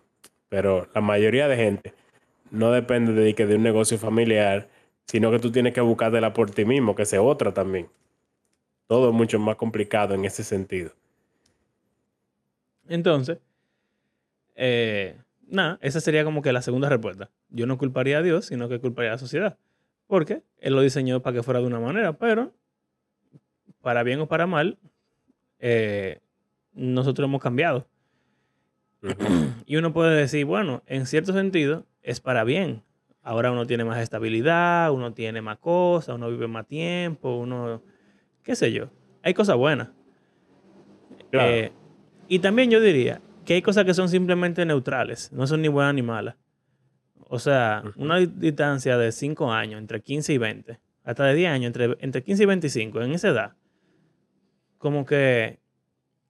pero 0.49 0.89
la 0.95 1.01
mayoría 1.01 1.49
de 1.49 1.57
gente 1.57 1.95
no 2.51 2.71
depende 2.71 3.13
de, 3.13 3.35
que 3.35 3.47
de 3.47 3.57
un 3.57 3.63
negocio 3.63 3.99
familiar, 3.99 4.69
sino 5.07 5.31
que 5.31 5.39
tú 5.39 5.51
tienes 5.51 5.73
que 5.73 5.81
buscártela 5.81 6.33
por 6.33 6.51
ti 6.51 6.65
mismo, 6.65 6.95
que 6.95 7.07
se 7.07 7.19
otra 7.19 7.53
también. 7.53 7.89
Todo 8.87 9.09
es 9.09 9.15
mucho 9.15 9.39
más 9.39 9.57
complicado 9.57 10.15
en 10.15 10.25
ese 10.25 10.45
sentido. 10.45 10.93
Entonces, 12.89 13.39
eh, 14.55 15.17
nada, 15.47 15.79
esa 15.81 16.01
sería 16.01 16.25
como 16.25 16.43
que 16.43 16.53
la 16.53 16.61
segunda 16.61 16.89
respuesta. 16.91 17.31
Yo 17.49 17.67
no 17.67 17.79
culparía 17.79 18.19
a 18.19 18.23
Dios, 18.23 18.47
sino 18.47 18.69
que 18.69 18.81
culparía 18.81 19.13
a 19.13 19.15
la 19.15 19.19
sociedad. 19.19 19.59
Porque 20.07 20.43
Él 20.59 20.75
lo 20.75 20.83
diseñó 20.83 21.23
para 21.23 21.37
que 21.37 21.43
fuera 21.43 21.61
de 21.61 21.67
una 21.67 21.81
manera, 21.81 22.13
pero 22.13 22.53
para 23.81 24.03
bien 24.03 24.21
o 24.21 24.29
para 24.29 24.47
mal, 24.47 24.79
eh, 25.59 26.21
nosotros 26.75 27.27
hemos 27.29 27.43
cambiado. 27.43 27.87
y 29.67 29.77
uno 29.77 29.93
puede 29.93 30.17
decir, 30.17 30.45
bueno, 30.45 30.83
en 30.87 31.07
cierto 31.07 31.33
sentido 31.33 31.87
es 32.03 32.21
para 32.21 32.45
bien. 32.45 32.83
Ahora 33.23 33.53
uno 33.53 33.67
tiene 33.67 33.85
más 33.85 33.99
estabilidad, 33.99 34.93
uno 34.93 35.13
tiene 35.13 35.43
más 35.43 35.59
cosas, 35.59 36.17
uno 36.17 36.29
vive 36.29 36.49
más 36.49 36.67
tiempo, 36.67 37.37
uno, 37.37 37.83
qué 38.43 38.57
sé 38.57 38.73
yo. 38.73 38.89
Hay 39.23 39.35
cosas 39.35 39.57
buenas. 39.57 39.91
Eh, 41.31 41.71
y 42.29 42.41
también 42.41 42.71
yo 42.71 42.81
diría 42.81 43.21
que 43.45 43.55
hay 43.55 43.63
cosas 43.63 43.85
que 43.85 43.95
son 43.95 44.09
simplemente 44.09 44.65
neutrales, 44.67 45.33
no 45.33 45.47
son 45.47 45.63
ni 45.63 45.69
buenas 45.69 45.95
ni 45.95 46.03
malas. 46.03 46.37
O 47.29 47.39
sea, 47.39 47.83
una 47.97 48.19
distancia 48.19 48.99
de 48.99 49.11
5 49.11 49.51
años, 49.53 49.81
entre 49.81 50.03
15 50.03 50.35
y 50.35 50.39
20, 50.39 50.81
hasta 51.05 51.25
de 51.25 51.35
10 51.35 51.51
años, 51.51 51.67
entre, 51.69 51.97
entre 52.01 52.23
15 52.23 52.43
y 52.43 52.47
25, 52.47 53.01
en 53.01 53.13
esa 53.13 53.29
edad, 53.29 53.53
como 54.79 55.07
que 55.07 55.62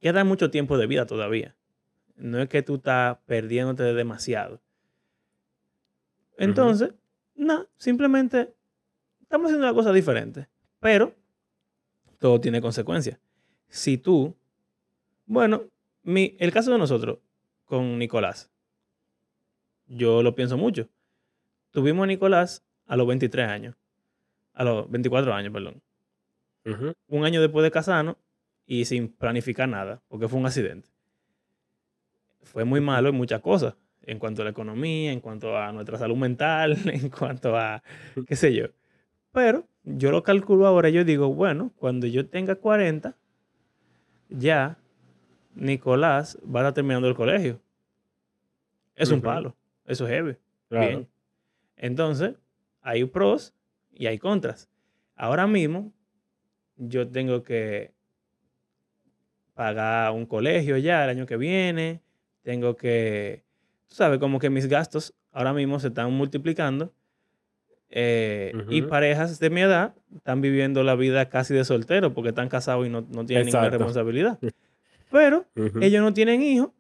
queda 0.03 0.25
mucho 0.25 0.51
tiempo 0.51 0.77
de 0.77 0.87
vida 0.87 1.07
todavía. 1.07 1.55
No 2.17 2.43
es 2.43 2.49
que 2.49 2.63
tú 2.63 2.75
estás 2.75 3.19
perdiéndote 3.25 3.85
demasiado. 3.95 4.61
Entonces, 6.37 6.93
no, 7.37 7.69
simplemente 7.77 8.53
estamos 9.23 9.47
haciendo 9.47 9.67
una 9.67 9.75
cosa 9.75 9.93
diferente. 9.93 10.49
Pero 10.81 11.15
todo 12.19 12.41
tiene 12.41 12.61
consecuencias. 12.61 13.19
Si 13.69 13.97
tú, 13.97 14.37
bueno, 15.25 15.63
mi, 16.03 16.37
el 16.41 16.53
caso 16.53 16.73
de 16.73 16.79
nosotros 16.79 17.19
con 17.65 17.99
Nicolás, 17.99 18.51
yo 19.87 20.23
lo 20.23 20.35
pienso 20.35 20.59
mucho. 20.59 20.89
Tuvimos 21.71 22.05
a 22.05 22.07
Nicolás 22.09 22.65
a 22.87 22.97
los 22.97 23.07
23 23.07 23.49
años, 23.49 23.77
a 24.53 24.65
los 24.65 24.91
24 24.91 25.33
años, 25.33 25.53
perdón. 25.53 25.81
Un 27.09 27.25
año 27.25 27.41
después 27.41 27.63
de 27.63 27.71
casarnos 27.71 28.17
y 28.73 28.87
sin 28.87 29.09
planificar 29.09 29.69
nada, 29.69 30.01
porque 30.09 30.29
fue 30.29 30.41
un 30.41 30.47
accidente. 30.47 30.89
Fue 32.41 32.65
muy 32.65 32.81
malo 32.81 33.11
en 33.11 33.15
muchas 33.15 33.43
cosas, 33.43 33.75
en 34.01 34.19
cuanto 34.19 34.41
a 34.41 34.47
la 34.47 34.53
economía, 34.53 35.13
en 35.13 35.21
cuanto 35.21 35.59
a 35.59 35.71
nuestra 35.73 35.99
salud 35.99 36.17
mental, 36.17 36.79
en 36.87 37.11
cuanto 37.11 37.55
a 37.55 37.83
qué 38.27 38.35
sé 38.35 38.55
yo. 38.55 38.69
Pero 39.31 39.69
yo 39.85 40.11
lo 40.11 40.23
calculo 40.23 40.67
ahora, 40.67 40.89
yo 40.89 41.05
digo, 41.05 41.35
bueno, 41.35 41.71
cuando 41.77 42.07
yo 42.07 42.27
tenga 42.27 42.55
40, 42.55 43.15
ya 44.31 44.79
Nicolás 45.55 46.39
va 46.43 46.61
a 46.61 46.63
estar 46.63 46.73
terminando 46.73 47.09
el 47.09 47.15
colegio. 47.15 47.61
Es 48.95 49.11
un 49.11 49.21
palo, 49.21 49.55
eso 49.85 50.07
es 50.07 50.13
heavy. 50.13 50.37
Claro. 50.71 50.87
Bien. 50.87 51.09
Entonces, 51.77 52.37
hay 52.81 53.05
pros 53.05 53.53
y 53.93 54.07
hay 54.07 54.19
contras. 54.19 54.71
Ahora 55.15 55.47
mismo, 55.47 55.93
yo 56.79 57.07
tengo 57.07 57.43
que 57.43 57.93
pagar 59.55 60.13
un 60.13 60.27
colegio 60.27 60.77
ya 60.79 61.05
el 61.05 61.11
año 61.11 61.27
que 61.27 61.37
viene. 61.37 62.01
Tengo 62.43 62.77
que, 62.77 63.43
tú 63.89 63.95
sabes, 63.95 64.19
como 64.19 64.39
que 64.39 64.51
mis 64.51 64.67
gastos 64.67 65.15
ahora 65.33 65.53
mismo 65.53 65.79
se 65.81 65.89
están 65.89 66.13
multiplicando. 66.13 66.93
eh, 67.91 68.53
Y 68.71 68.83
parejas 68.83 69.39
de 69.39 69.51
mi 69.51 69.61
edad 69.61 69.95
están 70.17 70.41
viviendo 70.41 70.83
la 70.83 70.95
vida 70.95 71.29
casi 71.29 71.53
de 71.55 71.65
soltero 71.65 72.15
porque 72.15 72.31
están 72.31 72.49
casados 72.49 72.87
y 72.87 72.91
no, 72.91 73.03
no 73.11 73.25
tienen 73.27 73.47
ninguna 73.47 73.63
responsabilidad. 73.79 74.39
Pero 75.11 75.47
ellos 75.83 76.03
no 76.03 76.15
tienen 76.15 76.43
hijos. 76.43 76.71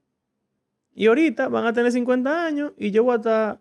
Y 0.95 1.07
ahorita 1.07 1.49
van 1.49 1.67
a 1.67 1.73
tener 1.73 1.93
50 1.93 2.47
años 2.47 2.73
y 2.79 2.91
yo 2.91 3.05
voy 3.05 3.15
a 3.15 3.17
estar, 3.17 3.59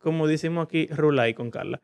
como 0.00 0.26
decimos 0.26 0.64
aquí, 0.64 0.86
rulay 0.88 1.34
con 1.34 1.50
Carla. 1.50 1.80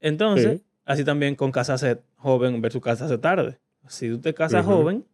Entonces, 0.00 0.60
Sí. 0.60 0.66
así 0.84 1.04
también 1.04 1.34
con 1.36 1.52
casarse 1.52 2.00
joven 2.16 2.60
versus 2.60 2.82
casarse 2.82 3.18
tarde. 3.18 3.58
Si 3.88 4.08
tú 4.08 4.20
te 4.20 4.34
casas 4.34 4.64
joven, 4.64 5.04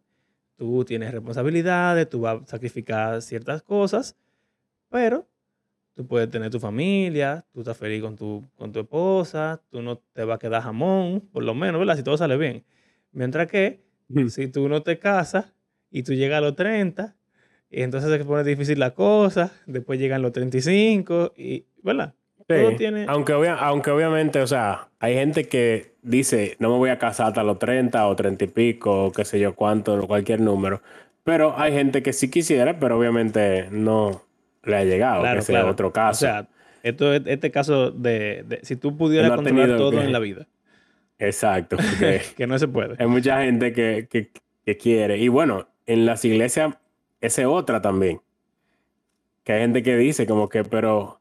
tú 0.55 0.83
tienes 0.85 1.11
responsabilidades, 1.11 2.09
tú 2.09 2.21
vas 2.21 2.41
a 2.41 2.45
sacrificar 2.45 3.21
ciertas 3.21 3.61
cosas, 3.61 4.15
pero 4.89 5.27
tú 5.93 6.05
puedes 6.05 6.29
tener 6.29 6.51
tu 6.51 6.59
familia, 6.59 7.45
tú 7.53 7.61
estás 7.61 7.77
feliz 7.77 8.01
con 8.01 8.15
tu, 8.15 8.45
con 8.55 8.71
tu 8.71 8.81
esposa, 8.81 9.61
tú 9.69 9.81
no 9.81 9.97
te 9.97 10.23
va 10.23 10.35
a 10.35 10.39
quedar 10.39 10.61
jamón, 10.61 11.21
por 11.31 11.43
lo 11.43 11.55
menos, 11.55 11.79
¿verdad? 11.79 11.97
Si 11.97 12.03
todo 12.03 12.17
sale 12.17 12.37
bien. 12.37 12.63
Mientras 13.11 13.47
que 13.47 13.83
si 14.29 14.47
tú 14.47 14.69
no 14.69 14.83
te 14.83 14.99
casas 14.99 15.53
y 15.89 16.03
tú 16.03 16.13
llegas 16.13 16.37
a 16.37 16.41
los 16.41 16.55
30, 16.55 17.15
y 17.69 17.81
entonces 17.81 18.09
se 18.09 18.25
pone 18.25 18.43
difícil 18.43 18.79
la 18.79 18.93
cosa, 18.93 19.51
después 19.65 19.99
llegan 19.99 20.21
los 20.21 20.31
35 20.31 21.33
y, 21.35 21.65
¿verdad? 21.83 22.13
Todo 22.47 22.69
Sí, 22.71 22.75
tiene... 22.77 23.05
Aunque, 23.09 23.33
obvia- 23.33 23.57
aunque 23.59 23.91
obviamente, 23.91 24.39
o 24.41 24.47
sea, 24.47 24.87
hay 24.99 25.15
gente 25.15 25.47
que 25.49 25.91
dice, 26.01 26.55
no 26.59 26.69
me 26.71 26.77
voy 26.77 26.89
a 26.89 26.97
casar 26.97 27.27
hasta 27.27 27.43
los 27.43 27.59
30 27.59 28.07
o 28.07 28.15
30 28.15 28.45
y 28.45 28.47
pico, 28.47 29.05
o 29.07 29.11
qué 29.11 29.25
sé 29.25 29.39
yo 29.39 29.53
cuánto, 29.53 29.95
o 29.95 30.07
cualquier 30.07 30.39
número. 30.39 30.81
Pero 31.23 31.53
hay 31.59 31.73
gente 31.73 32.01
que 32.01 32.13
sí 32.13 32.29
quisiera, 32.31 32.79
pero 32.79 32.97
obviamente 32.97 33.67
no 33.69 34.21
le 34.63 34.75
ha 34.77 34.83
llegado, 34.85 35.21
Claro, 35.21 35.39
que 35.39 35.45
sea 35.45 35.59
claro. 35.59 35.71
otro 35.71 35.87
O 35.89 35.93
caso. 35.93 36.21
sea, 36.21 36.47
esto 36.83 37.13
es 37.13 37.21
este 37.25 37.51
caso 37.51 37.91
de, 37.91 38.43
de- 38.47 38.59
si 38.63 38.77
tú 38.77 38.95
pudieras 38.95 39.29
No 39.29 39.35
controlar 39.37 39.77
todo 39.77 39.91
que- 39.91 40.05
en 40.05 40.13
la 40.13 40.19
vida, 40.19 40.47
Exacto, 41.19 41.75
porque 41.99 42.21
que 42.37 42.47
no 42.47 42.57
se 42.59 42.67
puede. 42.69 42.95
hay 42.97 43.07
mucha 43.07 43.43
gente 43.43 43.73
que, 43.73 44.07
que, 44.09 44.31
que 44.65 44.77
quiere. 44.77 45.17
Y 45.17 45.27
bueno, 45.27 45.67
en 45.85 46.05
las 46.05 46.23
iglesias, 46.23 46.75
esa 47.19 47.41
es 47.41 47.47
otra 47.47 47.81
también. 47.81 48.21
Que 49.43 49.53
hay 49.53 49.61
gente 49.61 49.83
que 49.83 49.97
dice 49.97 50.25
como 50.27 50.47
que, 50.47 50.63
pero 50.63 51.16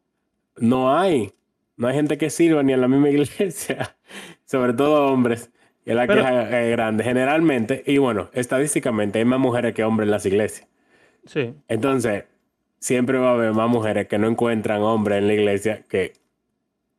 no 0.59 0.97
hay. 0.97 1.33
No 1.77 1.89
hay 1.89 1.95
gente 1.95 2.17
que 2.19 2.31
sirva 2.31 2.63
ni 2.63 2.73
en 2.73 2.81
la 2.81 2.89
misma 2.89 3.09
iglesia. 3.11 3.97
Sobre 4.45 4.73
todo 4.73 5.07
hombres. 5.13 5.51
Es 5.85 5.95
la 5.95 6.07
Pero- 6.07 6.23
queja 6.23 6.63
es 6.63 6.71
grande. 6.73 7.05
Generalmente, 7.05 7.83
y 7.87 7.99
bueno, 7.99 8.29
estadísticamente 8.33 9.19
hay 9.19 9.25
más 9.25 9.39
mujeres 9.39 9.75
que 9.75 9.85
hombres 9.85 10.07
en 10.07 10.11
las 10.11 10.27
iglesias. 10.27 10.69
Sí. 11.27 11.55
Entonces, 11.69 12.25
siempre 12.79 13.19
va 13.19 13.31
a 13.31 13.35
haber 13.35 13.53
más 13.53 13.69
mujeres 13.69 14.07
que 14.09 14.19
no 14.19 14.27
encuentran 14.29 14.83
hombres 14.83 15.19
en 15.19 15.27
la 15.29 15.35
iglesia 15.35 15.83
que, 15.89 16.13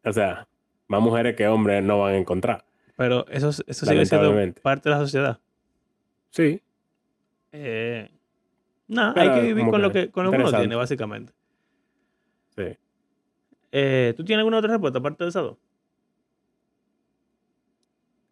o 0.04 0.14
sea, 0.14 0.48
más 0.88 1.02
mujeres 1.02 1.36
que 1.36 1.48
hombres 1.48 1.84
no 1.84 2.00
van 2.00 2.14
a 2.14 2.18
encontrar. 2.18 2.66
Pero 2.96 3.26
eso, 3.30 3.50
eso 3.50 3.86
sigue 3.86 4.06
siendo 4.06 4.34
parte 4.62 4.90
de 4.90 4.96
la 4.96 5.02
sociedad. 5.02 5.40
Sí. 6.32 6.62
Eh, 7.52 8.10
nada, 8.88 9.14
hay 9.22 9.30
que 9.42 9.48
vivir 9.48 9.66
con 9.70 9.82
lo 9.82 9.92
que 9.92 10.10
con 10.12 10.26
lo 10.26 10.32
que 10.32 10.38
uno 10.38 10.52
tiene, 10.52 10.76
básicamente. 10.76 11.34
Sí. 12.56 12.78
Eh, 13.72 14.14
¿Tú 14.16 14.24
tienes 14.24 14.40
alguna 14.40 14.58
otra 14.58 14.72
respuesta 14.72 15.00
aparte 15.00 15.24
de 15.24 15.30
esas 15.30 15.44
dos? 15.44 15.58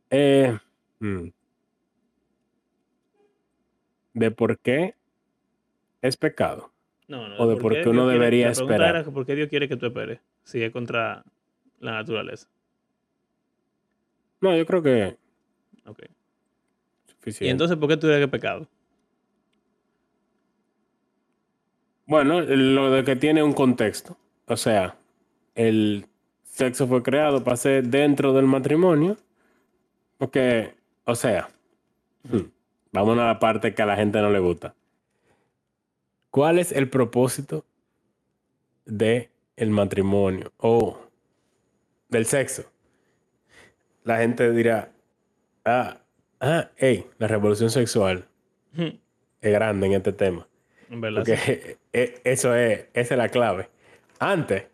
Eh, 0.09 0.57
mm. 0.99 1.27
de 4.13 4.31
por 4.31 4.57
qué 4.59 4.95
es 6.01 6.15
pecado. 6.15 6.71
No, 7.07 7.27
no. 7.27 7.37
O 7.37 7.47
de 7.47 7.57
por 7.57 7.73
qué 7.73 7.81
uno 7.89 7.91
Dios 7.91 8.03
quiere- 8.05 8.13
debería 8.19 8.51
pregunta 8.53 8.73
esperar. 8.75 8.95
era 8.95 9.11
por 9.11 9.25
qué 9.25 9.35
Dios 9.35 9.49
quiere 9.49 9.67
que 9.67 9.75
tú 9.75 9.85
esperes 9.87 10.19
si 10.43 10.63
es 10.63 10.71
contra 10.71 11.23
la 11.79 11.91
naturaleza. 11.91 12.47
No, 14.41 14.55
yo 14.55 14.65
creo 14.65 14.81
que 14.81 15.17
Ok. 15.85 15.99
suficiente. 17.07 17.45
Y 17.45 17.49
entonces, 17.49 17.77
¿por 17.77 17.89
qué 17.89 17.97
tú 17.97 18.07
dirías 18.07 18.19
que 18.21 18.25
es 18.25 18.31
pecado? 18.31 18.67
Bueno, 22.07 22.41
lo 22.41 22.91
de 22.91 23.03
que 23.03 23.15
tiene 23.15 23.41
un 23.43 23.53
contexto. 23.53 24.15
O 24.47 24.55
sea, 24.57 24.95
el 25.55 26.05
sexo 26.43 26.87
fue 26.87 27.03
creado 27.03 27.43
para 27.43 27.57
ser 27.57 27.87
dentro 27.87 28.33
del 28.33 28.45
matrimonio. 28.45 29.17
Porque, 30.17 30.73
o 31.05 31.15
sea, 31.15 31.49
hmm, 32.23 32.39
vamos 32.91 33.17
a 33.17 33.25
la 33.25 33.39
parte 33.39 33.73
que 33.73 33.81
a 33.81 33.85
la 33.85 33.95
gente 33.95 34.21
no 34.21 34.29
le 34.29 34.39
gusta. 34.39 34.75
¿Cuál 36.29 36.59
es 36.59 36.71
el 36.71 36.89
propósito 36.89 37.65
de 38.85 39.29
el 39.55 39.69
matrimonio 39.69 40.51
o 40.57 40.99
del 42.09 42.25
sexo? 42.25 42.63
La 44.03 44.17
gente 44.17 44.51
dirá, 44.51 44.91
ah, 45.63 45.97
ah, 46.39 46.69
hey, 46.77 47.05
la 47.17 47.27
revolución 47.27 47.69
sexual 47.69 48.25
es 48.75 49.51
grande 49.51 49.87
en 49.87 49.93
este 49.93 50.13
tema. 50.13 50.47
En 50.89 51.01
verdad. 51.01 51.23
sí. 51.25 51.31
Porque 51.31 51.77
e- 51.93 52.21
eso 52.23 52.55
es, 52.55 52.85
esa 52.93 53.13
es 53.13 53.17
la 53.17 53.29
clave. 53.29 53.69
Antes, 54.19 54.65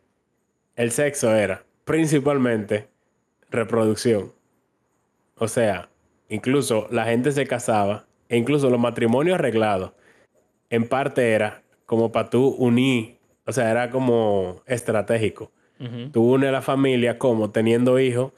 el 0.81 0.89
sexo 0.89 1.35
era 1.35 1.63
principalmente 1.85 2.87
reproducción. 3.51 4.31
O 5.35 5.47
sea, 5.47 5.89
incluso 6.27 6.87
la 6.89 7.05
gente 7.05 7.31
se 7.31 7.45
casaba, 7.45 8.07
e 8.29 8.37
incluso 8.37 8.67
los 8.71 8.79
matrimonios 8.79 9.35
arreglados, 9.35 9.91
en 10.71 10.87
parte 10.87 11.33
era 11.33 11.61
como 11.85 12.11
para 12.11 12.31
tú 12.31 12.47
unir, 12.57 13.19
o 13.45 13.51
sea, 13.51 13.69
era 13.69 13.91
como 13.91 14.63
estratégico. 14.65 15.51
Tú 16.11 16.33
unes 16.33 16.51
la 16.51 16.63
familia 16.63 17.19
como 17.19 17.51
teniendo 17.51 17.99
hijos, 17.99 18.33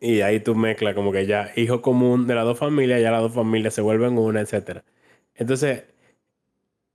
y 0.00 0.22
ahí 0.22 0.40
tú 0.40 0.56
mezclas 0.56 0.94
como 0.94 1.12
que 1.12 1.26
ya 1.26 1.52
hijo 1.54 1.82
común 1.82 2.26
de 2.26 2.34
las 2.34 2.44
dos 2.44 2.58
familias, 2.58 3.00
ya 3.00 3.12
las 3.12 3.22
dos 3.22 3.32
familias 3.34 3.74
se 3.74 3.80
vuelven 3.80 4.18
una, 4.18 4.40
etcétera. 4.40 4.82
Entonces, 5.36 5.84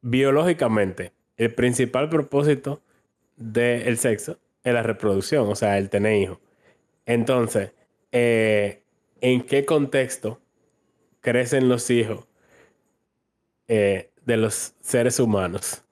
biológicamente, 0.01 1.13
el 1.37 1.53
principal 1.53 2.09
propósito 2.09 2.81
del 3.37 3.97
sexo 3.97 4.37
es 4.63 4.73
la 4.73 4.83
reproducción, 4.83 5.47
o 5.47 5.55
sea, 5.55 5.77
el 5.77 5.89
tener 5.89 6.21
hijos. 6.21 6.39
Entonces, 7.05 7.71
eh, 8.11 8.83
¿en 9.21 9.41
qué 9.43 9.65
contexto 9.65 10.41
crecen 11.21 11.69
los 11.69 11.89
hijos 11.89 12.27
eh, 13.67 14.11
de 14.25 14.37
los 14.37 14.73
seres 14.81 15.19
humanos? 15.19 15.83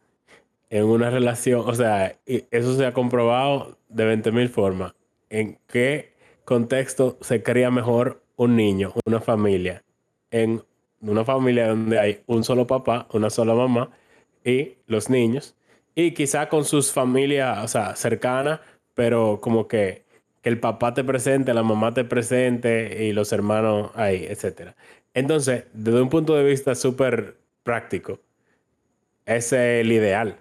En 0.70 0.84
una 0.84 1.10
relación, 1.10 1.62
o 1.66 1.74
sea, 1.74 2.20
eso 2.26 2.76
se 2.76 2.86
ha 2.86 2.94
comprobado 2.94 3.78
de 3.88 4.18
20.000 4.18 4.50
formas. 4.50 4.94
¿En 5.30 5.58
qué 5.68 6.14
contexto 6.44 7.18
se 7.22 7.44
cría 7.44 7.72
mejor 7.72 8.22
un 8.36 8.56
niño, 8.58 8.94
una 9.06 9.22
familia? 9.22 9.84
En 10.32 10.64
una 11.02 11.24
familia 11.24 11.70
donde 11.70 12.00
hay 12.00 12.24
un 12.26 12.44
solo 12.44 12.68
papá, 12.68 13.08
una 13.14 13.30
sola 13.30 13.54
mamá 13.54 13.92
y 14.44 14.74
los 14.88 15.10
niños. 15.10 15.56
Y 15.96 16.12
quizá 16.12 16.50
con 16.50 16.66
sus 16.66 16.92
familias, 16.92 17.64
o 17.64 17.68
sea, 17.68 17.96
cercanas, 17.96 18.60
pero 18.94 19.40
como 19.42 19.68
que, 19.68 20.04
que 20.42 20.50
el 20.50 20.60
papá 20.60 20.94
te 20.94 21.04
presente, 21.04 21.54
la 21.54 21.64
mamá 21.64 21.94
te 21.94 22.04
presente 22.04 23.06
y 23.06 23.14
los 23.14 23.32
hermanos 23.32 23.92
ahí, 23.96 24.26
etc. 24.30 24.74
Entonces, 25.14 25.64
desde 25.74 26.02
un 26.02 26.10
punto 26.10 26.36
de 26.36 26.44
vista 26.44 26.76
súper 26.76 27.38
práctico, 27.64 28.20
es 29.26 29.54
el 29.54 29.92
ideal. 29.92 30.38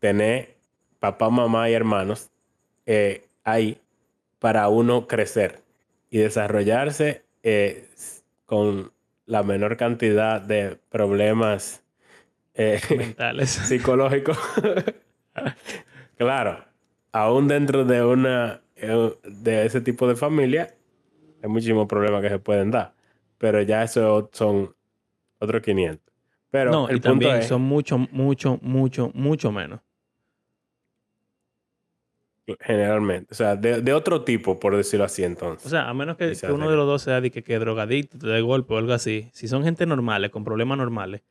Tener 0.00 0.56
papá, 0.98 1.30
mamá 1.30 1.70
y 1.70 1.74
hermanos 1.74 2.30
eh, 2.86 3.26
ahí 3.44 3.80
para 4.38 4.68
uno 4.68 5.06
crecer 5.06 5.62
y 6.10 6.18
desarrollarse 6.18 7.22
eh, 7.42 7.88
con 8.46 8.92
la 9.26 9.42
menor 9.42 9.76
cantidad 9.76 10.40
de 10.40 10.76
problemas 10.90 11.82
eh, 12.54 12.80
Mentales. 12.96 13.50
psicológicos. 13.68 14.38
claro, 16.16 16.64
aún 17.12 17.48
dentro 17.48 17.84
de 17.84 18.04
una 18.04 18.62
eh, 18.76 19.14
de 19.24 19.66
ese 19.66 19.80
tipo 19.80 20.06
de 20.08 20.16
familia, 20.16 20.74
hay 21.42 21.48
muchísimos 21.48 21.86
problemas 21.86 22.22
que 22.22 22.28
se 22.28 22.38
pueden 22.38 22.70
dar. 22.70 22.94
Pero 23.38 23.62
ya 23.62 23.82
eso 23.82 24.28
son 24.32 24.74
otros 25.38 25.62
500. 25.62 26.00
Pero 26.50 26.70
no, 26.72 26.88
el 26.88 26.96
y 26.96 27.00
punto 27.00 27.10
también 27.10 27.36
es, 27.36 27.46
son 27.46 27.62
mucho, 27.62 27.96
mucho, 27.98 28.58
mucho, 28.62 29.10
mucho 29.14 29.52
menos. 29.52 29.80
generalmente, 32.58 33.28
o 33.30 33.34
sea, 33.34 33.54
de, 33.54 33.80
de 33.80 33.92
otro 33.92 34.24
tipo, 34.24 34.58
por 34.58 34.76
decirlo 34.76 35.04
así 35.04 35.22
O 35.22 35.26
entonces. 35.26 35.70
sea, 35.70 35.88
a 35.88 35.94
menos 35.94 36.16
que, 36.16 36.34
uno 36.52 36.64
de- 36.64 36.70
de 36.72 36.76
los 36.76 36.86
dos 36.86 37.02
sea 37.02 37.20
de 37.20 37.30
que, 37.30 37.44
que 37.44 37.58
drogadicto, 37.60 38.18
te 38.18 38.26
dé 38.26 38.40
golpe 38.40 38.74
o 38.74 38.78
algo 38.78 38.92
así. 38.92 39.30
Si 39.32 39.46
son 39.46 39.62
gente 39.62 39.86
normales, 39.86 40.30
con 40.32 40.42
problemas 40.42 40.76
normales, 40.76 41.22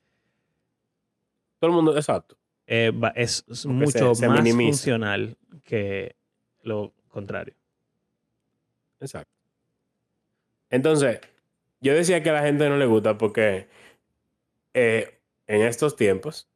Todo 1.59 1.69
el 1.71 1.75
mundo, 1.75 1.95
exacto. 1.95 2.37
eh, 2.67 2.91
va- 2.91 3.09
es, 3.15 3.43
es 3.49 3.59
se- 3.59 3.67
mucho 3.67 4.15
se 4.15 4.27
más 4.27 4.41
minimiza. 4.43 4.69
funcional 4.71 5.37
que 5.63 6.15
lo 6.63 6.93
contrario. 7.09 7.55
Exacto. 8.99 9.31
Entonces, 10.69 11.19
yo 11.81 11.93
decía 11.93 12.21
que 12.21 12.29
a 12.29 12.33
la 12.33 12.41
gente 12.43 12.69
no 12.69 12.77
le 12.77 12.85
gusta 12.85 13.17
porque 13.17 13.67
eh, 14.73 15.19
en 15.47 15.61
estos 15.61 15.95
tiempos 15.95 16.47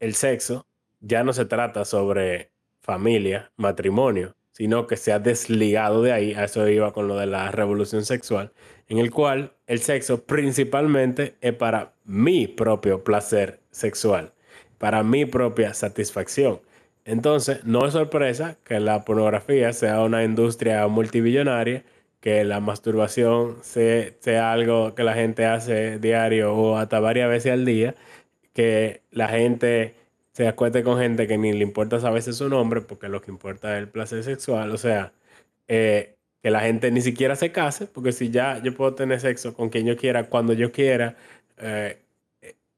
el 0.00 0.14
sexo 0.14 0.66
ya 1.00 1.22
no 1.22 1.32
se 1.32 1.44
trata 1.44 1.84
sobre 1.84 2.50
familia, 2.80 3.52
matrimonio, 3.56 4.34
sino 4.52 4.86
que 4.86 4.96
se 4.96 5.12
ha 5.12 5.18
desligado 5.18 6.02
de 6.02 6.12
ahí. 6.12 6.34
A 6.34 6.44
eso 6.44 6.66
iba 6.68 6.92
con 6.92 7.08
lo 7.08 7.16
de 7.16 7.26
la 7.26 7.50
revolución 7.50 8.04
sexual, 8.04 8.52
en 8.88 8.98
el 8.98 9.10
cual 9.10 9.53
el 9.66 9.80
sexo 9.80 10.24
principalmente 10.24 11.34
es 11.40 11.54
para 11.54 11.92
mi 12.04 12.46
propio 12.46 13.02
placer 13.04 13.60
sexual, 13.70 14.32
para 14.78 15.02
mi 15.02 15.24
propia 15.26 15.74
satisfacción. 15.74 16.60
Entonces, 17.04 17.64
no 17.64 17.86
es 17.86 17.92
sorpresa 17.92 18.56
que 18.64 18.80
la 18.80 19.04
pornografía 19.04 19.72
sea 19.72 20.00
una 20.02 20.24
industria 20.24 20.86
multibillonaria, 20.88 21.84
que 22.20 22.44
la 22.44 22.60
masturbación 22.60 23.58
sea, 23.62 24.52
algo 24.52 24.94
que 24.94 25.04
la 25.04 25.14
gente 25.14 25.44
hace 25.44 25.98
diario 25.98 26.54
o 26.54 26.76
hasta 26.78 27.00
varias 27.00 27.28
veces 27.28 27.52
al 27.52 27.64
día, 27.66 27.94
que 28.54 29.02
la 29.10 29.28
gente 29.28 29.94
se 30.32 30.48
acueste 30.48 30.82
con 30.82 30.98
gente 30.98 31.26
que 31.26 31.38
ni 31.38 31.52
le 31.52 31.62
importa 31.62 31.96
a 31.96 32.10
veces 32.10 32.36
su 32.38 32.48
nombre, 32.48 32.80
porque 32.80 33.08
lo 33.08 33.20
que 33.20 33.30
importa 33.30 33.74
es 33.76 33.82
el 33.82 33.88
placer 33.88 34.24
sexual, 34.24 34.70
o 34.72 34.78
sea, 34.78 35.12
eh, 35.68 36.16
que 36.44 36.50
la 36.50 36.60
gente 36.60 36.90
ni 36.90 37.00
siquiera 37.00 37.36
se 37.36 37.52
case, 37.52 37.86
porque 37.86 38.12
si 38.12 38.30
ya 38.30 38.62
yo 38.62 38.74
puedo 38.74 38.94
tener 38.94 39.18
sexo 39.20 39.54
con 39.54 39.70
quien 39.70 39.86
yo 39.86 39.96
quiera, 39.96 40.28
cuando 40.28 40.52
yo 40.52 40.72
quiera, 40.72 41.16
eh, 41.58 42.02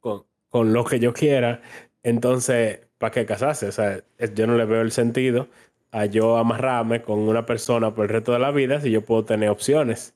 con, 0.01 0.25
con 0.51 0.73
lo 0.73 0.85
que 0.85 1.01
yo 1.01 1.12
quiera, 1.12 1.62
entonces, 2.05 2.81
¿para 2.99 3.11
qué 3.12 3.27
casarse? 3.27 3.67
O 3.69 3.73
sea, 3.73 4.05
yo 4.35 4.47
no 4.47 4.57
le 4.57 4.67
veo 4.67 4.83
el 4.83 4.93
sentido 4.93 5.49
a 5.93 6.07
yo 6.07 6.37
amarrarme 6.39 7.03
con 7.03 7.21
una 7.21 7.47
persona 7.47 7.95
por 7.95 8.05
el 8.07 8.11
resto 8.11 8.33
de 8.33 8.39
la 8.41 8.53
vida 8.53 8.81
si 8.81 8.91
yo 8.93 9.05
puedo 9.05 9.25
tener 9.25 9.51
opciones. 9.51 10.14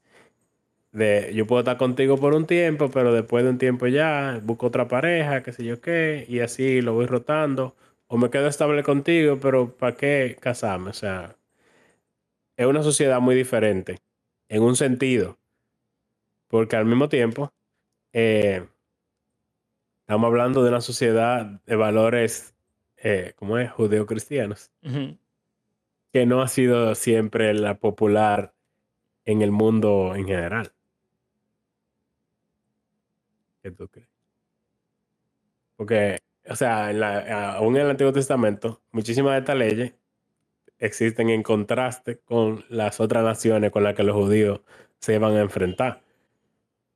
De, 0.93 1.33
yo 1.35 1.47
puedo 1.47 1.61
estar 1.61 1.77
contigo 1.79 2.19
por 2.19 2.35
un 2.35 2.47
tiempo, 2.47 2.91
pero 2.91 3.13
después 3.13 3.45
de 3.45 3.51
un 3.51 3.59
tiempo 3.59 3.87
ya 3.89 4.41
busco 4.45 4.67
otra 4.67 4.89
pareja, 4.89 5.43
qué 5.43 5.53
sé 5.53 5.65
yo 5.65 5.81
qué, 5.81 6.25
y 6.29 6.41
así 6.41 6.83
lo 6.83 6.95
voy 6.95 7.07
rotando. 7.07 7.77
O 8.09 8.17
me 8.19 8.31
quedo 8.31 8.49
estable 8.49 8.83
contigo, 8.85 9.39
pero 9.41 9.77
¿para 9.77 9.97
qué 9.97 10.37
casarme? 10.41 10.91
O 10.91 10.93
sea, 10.93 11.37
es 12.61 12.67
una 12.67 12.83
sociedad 12.83 13.21
muy 13.23 13.35
diferente 13.35 14.03
en 14.51 14.63
un 14.63 14.77
sentido, 14.77 15.39
porque 16.47 16.77
al 16.77 16.85
mismo 16.85 17.09
tiempo 17.09 17.55
eh, 18.13 18.67
estamos 20.03 20.27
hablando 20.29 20.63
de 20.63 20.69
una 20.69 20.83
sociedad 20.83 21.47
de 21.65 21.77
valores, 21.77 22.55
eh, 22.99 23.33
¿cómo 23.37 23.57
es? 23.57 23.71
Judeocristianos, 23.73 24.71
que 26.13 26.27
no 26.27 26.43
ha 26.43 26.49
sido 26.49 26.95
siempre 26.95 27.55
la 27.55 27.79
popular 27.79 28.53
en 29.25 29.41
el 29.41 29.53
mundo 29.53 30.15
en 30.15 30.27
general. 30.27 30.75
¿Qué 33.63 33.71
tú 33.71 33.89
crees? 33.89 34.09
Porque, 35.77 36.19
o 36.47 36.57
sea, 36.57 36.91
en 36.91 37.01
la- 37.01 37.55
aún 37.55 37.75
en 37.77 37.83
el 37.85 37.91
Antiguo 37.93 38.13
Testamento, 38.13 38.83
muchísimas 38.91 39.33
de 39.33 39.39
estas 39.39 39.57
leyes 39.57 39.95
existen 40.81 41.31
en 41.31 41.43
contraste 41.43 42.19
con 42.21 42.65
las 42.69 43.01
otras 43.01 43.25
naciones 43.25 43.71
con 43.71 43.85
las 43.85 43.95
que 43.95 44.03
los 44.03 44.17
judíos 44.17 44.61
se 44.99 45.15
iban 45.15 45.37
a 45.37 45.41
enfrentar. 45.41 46.03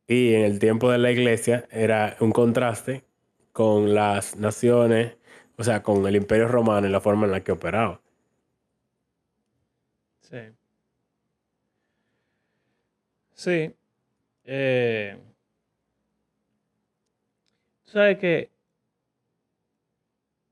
Y 0.07 0.35
en 0.35 0.45
el 0.45 0.59
tiempo 0.59 0.91
de 0.91 0.99
la 0.99 1.11
iglesia 1.11 1.67
era 1.71 2.17
un 2.21 2.33
contraste 2.33 3.05
con 3.53 3.95
las 3.95 4.37
naciones, 4.37 5.17
o 5.57 5.65
sea, 5.65 5.83
con 5.83 6.07
el 6.07 6.17
imperio 6.17 6.49
romano 6.49 6.87
y 6.87 6.91
la 6.91 7.01
forma 7.01 7.27
en 7.27 7.33
la 7.33 7.43
que 7.45 7.53
operaba. 7.53 8.01
Sí. 10.21 10.39
Sí. 13.35 13.75
Eh, 14.45 15.19
sabes 17.85 18.19
que, 18.19 18.51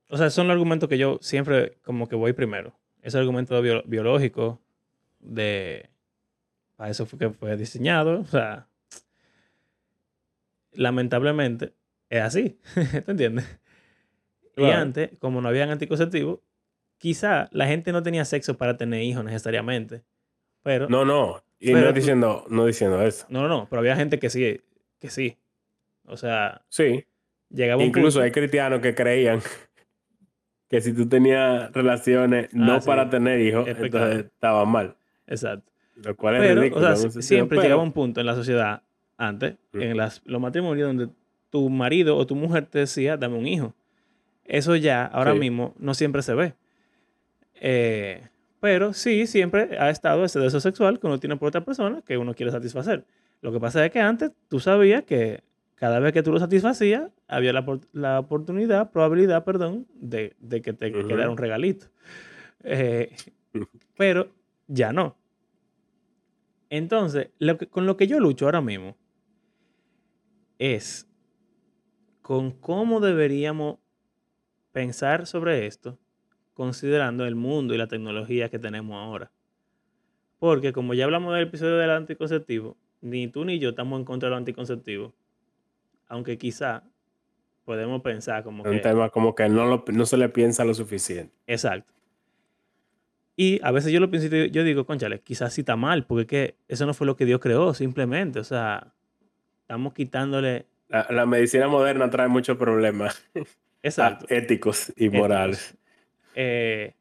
o 0.09 0.17
sea, 0.17 0.31
son 0.31 0.47
los 0.47 0.55
argumentos 0.55 0.89
que 0.89 0.99
yo 0.99 1.19
siempre 1.21 1.79
como 1.83 2.09
que 2.09 2.17
voy 2.17 2.33
primero. 2.33 2.73
Ese 3.03 3.19
argumento 3.19 3.61
bio- 3.61 3.83
biológico 3.85 4.61
de, 5.21 5.91
para 6.77 6.91
eso 6.91 7.05
fue 7.07 7.19
que 7.19 7.31
fue 7.31 7.57
diseñado, 7.57 8.21
o 8.21 8.27
sea, 8.27 8.67
lamentablemente 10.73 11.73
es 12.09 12.23
así, 12.23 12.59
¿te 13.05 13.11
entiendes? 13.11 13.59
Y 14.57 14.65
antes, 14.67 15.11
como 15.19 15.41
no 15.41 15.49
habían 15.49 15.71
anticonceptivos, 15.71 16.41
quizá 16.99 17.49
la 17.53 17.67
gente 17.67 17.91
no 17.93 18.03
tenía 18.03 18.25
sexo 18.25 18.59
para 18.59 18.77
tener 18.77 19.03
hijos 19.03 19.25
necesariamente, 19.25 20.03
pero 20.63 20.89
No, 20.89 21.05
no. 21.05 21.43
Y 21.59 21.73
no 21.73 21.87
tú- 21.89 21.93
diciendo, 21.95 22.45
no 22.49 22.67
diciendo 22.67 23.01
eso. 23.03 23.25
no, 23.29 23.43
no, 23.43 23.49
no, 23.49 23.69
pero 23.69 23.81
había 23.81 23.97
gente 23.97 24.19
que 24.19 24.31
sí, 24.31 24.61
que 24.99 25.11
sí. 25.11 25.39
O 26.05 26.17
sea, 26.17 26.63
Sí. 26.69 27.05
llegaba 27.49 27.81
un 27.83 27.89
Incluso 27.89 28.19
punto- 28.19 28.25
hay 28.25 28.31
cristianos 28.33 28.81
que 28.81 28.95
creían 28.95 29.41
que 30.73 30.81
si 30.81 30.93
tú 30.95 31.07
tenías 31.07 31.71
relaciones 31.73 32.49
no 32.55 32.73
Ah, 32.73 32.81
sí. 32.81 32.87
para 32.87 33.09
tener 33.11 33.39
hijos, 33.41 33.69
entonces 33.69 34.25
estaba 34.25 34.65
mal. 34.65 34.97
Exacto. 35.27 35.71
Lo 35.97 36.17
cual 36.17 36.37
es 36.43 36.51
o 36.51 36.61
ridículo. 36.61 36.97
sea, 36.97 37.11
siempre 37.23 37.57
pero- 37.57 37.63
llegaba 37.63 37.83
un 37.83 37.93
punto 37.93 38.21
en 38.21 38.27
la 38.27 38.35
sociedad, 38.35 38.83
antes, 39.19 39.57
Ujú. 39.75 39.83
en 39.83 39.97
las, 39.99 40.23
los 40.25 40.41
matrimonios, 40.41 40.89
donde 40.89 41.09
tu 41.51 41.69
marido 41.69 42.17
o 42.17 42.27
tu 42.27 42.35
mujer 42.35 42.65
te 42.67 42.79
decía, 42.81 43.19
dame 43.19 43.37
un 43.37 43.47
hijo. 43.47 43.75
Eso 44.47 44.75
ya, 44.75 45.05
ahora 45.05 45.35
Sí. 45.35 45.39
mismo, 45.41 45.75
no 45.79 45.93
siempre 45.95 46.23
se 46.23 46.33
ve. 46.35 46.55
Eh, 47.61 48.23
pero 48.61 48.93
sí, 48.95 49.27
siempre 49.27 49.77
ha 49.79 49.91
estado 49.91 50.25
ese 50.25 50.41
deseo 50.41 50.61
sexual 50.61 50.99
que 50.99 51.07
uno 51.07 51.19
tiene 51.21 51.37
por 51.37 51.49
otra 51.49 51.61
persona 51.65 52.01
que 52.07 52.17
uno 52.17 52.35
quiere 52.35 52.51
satisfacer. 52.51 53.05
Lo 53.43 53.53
que 53.53 53.61
pasa 53.61 53.85
es 53.85 53.93
que 53.93 54.01
antes 54.01 54.33
tú 54.49 54.59
sabías 54.59 55.03
que 55.05 55.43
cada 55.83 55.99
vez 55.99 56.13
que 56.13 56.23
tú 56.23 56.31
lo 56.31 56.39
satisfacías, 56.39 57.11
había 57.27 57.53
la, 57.53 57.67
la 57.91 58.21
oportunidad, 58.21 58.93
probabilidad, 58.93 59.43
perdón, 59.45 59.89
de, 59.95 60.37
de 60.39 60.63
que 60.63 60.73
te 60.73 60.93
quedara 60.93 61.29
un 61.29 61.37
regalito. 61.37 61.87
Eh, 62.63 63.17
pero 63.97 64.29
ya 64.69 64.93
no. 64.93 65.17
Entonces, 66.71 67.31
lo 67.41 67.59
que- 67.59 67.67
con 67.67 67.85
lo 67.85 67.97
que 67.97 68.07
yo 68.07 68.21
lucho 68.21 68.45
ahora 68.45 68.61
mismo 68.61 68.97
es 70.61 71.09
con 72.21 72.53
cómo 72.53 73.01
deberíamos 73.01 73.79
pensar 74.71 75.27
sobre 75.27 75.67
esto, 75.67 75.99
considerando 76.55 77.27
el 77.27 77.35
mundo 77.35 77.75
y 77.75 77.79
la 77.79 77.89
tecnología 77.89 78.51
que 78.51 78.61
tenemos 78.61 78.95
ahora. 79.03 79.33
Porque 80.39 80.73
como 80.73 80.95
ya 80.95 81.07
hablamos 81.07 81.35
del 81.35 81.49
episodio 81.49 81.75
del 81.77 81.91
anticonceptivo, 81.91 82.77
ni 83.01 83.27
tú 83.27 83.45
ni 83.45 83.59
yo 83.59 83.71
estamos 83.71 83.99
en 83.99 84.05
contra 84.05 84.29
de 84.29 84.31
los 84.31 84.39
anticonceptivos. 84.39 85.13
Aunque 86.13 86.37
quizá 86.37 86.83
podemos 87.65 88.03
pensar 88.03 88.45
como 88.45 88.65
Es 88.65 88.71
un 88.71 88.77
que... 88.77 88.83
tema 88.83 89.09
como 89.09 89.35
que 89.35 89.49
no, 89.49 89.65
lo- 89.67 89.85
no 89.93 90.05
se 90.05 90.19
le 90.19 90.29
piensa 90.29 90.63
lo 90.65 90.75
suficiente. 90.75 91.33
Exacto. 91.47 91.91
Y 93.35 93.61
a 93.63 93.71
veces 93.71 93.93
yo 93.93 93.99
lo 94.01 94.11
pienso 94.11 94.27
y 94.27 94.31
digo- 94.31 94.47
yo 94.53 94.63
digo, 94.63 94.85
conchale, 94.85 95.21
quizás 95.21 95.55
sí 95.55 95.63
está 95.63 95.75
mal, 95.75 96.05
porque 96.05 96.21
es 96.23 96.27
que 96.29 96.57
eso 96.69 96.85
no 96.85 96.93
fue 96.93 97.07
lo 97.07 97.17
que 97.17 97.25
Dios 97.25 97.41
creó, 97.41 97.73
simplemente. 97.73 98.39
O 98.41 98.45
sea, 98.45 98.93
estamos 99.63 99.95
quitándole... 99.95 100.67
La, 100.89 101.07
la 101.09 101.25
medicina 101.25 101.67
moderna 101.67 102.11
trae 102.11 102.29
muchos 102.29 102.59
problemas 102.59 103.25
Exacto. 103.83 104.27
éticos 104.29 104.93
y 104.97 105.09
morales. 105.09 105.75
Eh, 106.35 106.93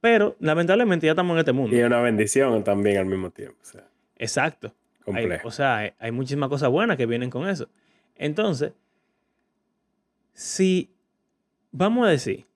pero 0.00 0.34
lamentablemente 0.40 1.04
ya 1.04 1.12
estamos 1.12 1.34
en 1.34 1.40
este 1.40 1.52
mundo. 1.52 1.76
Y 1.76 1.80
es 1.80 1.86
una 1.86 2.00
bendición 2.00 2.64
también 2.64 2.96
al 2.96 3.04
mismo 3.06 3.30
tiempo. 3.30 3.58
O 3.60 3.66
sea, 3.66 3.84
Exacto. 4.16 4.68
Hay- 5.00 5.04
complejo. 5.04 5.46
o 5.48 5.50
sea, 5.50 5.76
hay, 5.76 5.90
hay 5.98 6.10
muchísimas 6.10 6.48
cosas 6.48 6.70
buenas 6.70 6.96
que 6.96 7.04
vienen 7.04 7.28
con 7.28 7.46
eso. 7.46 7.68
Entonces, 8.20 8.74
si 10.34 10.94
vamos 11.72 12.06
a 12.06 12.10
decir, 12.10 12.46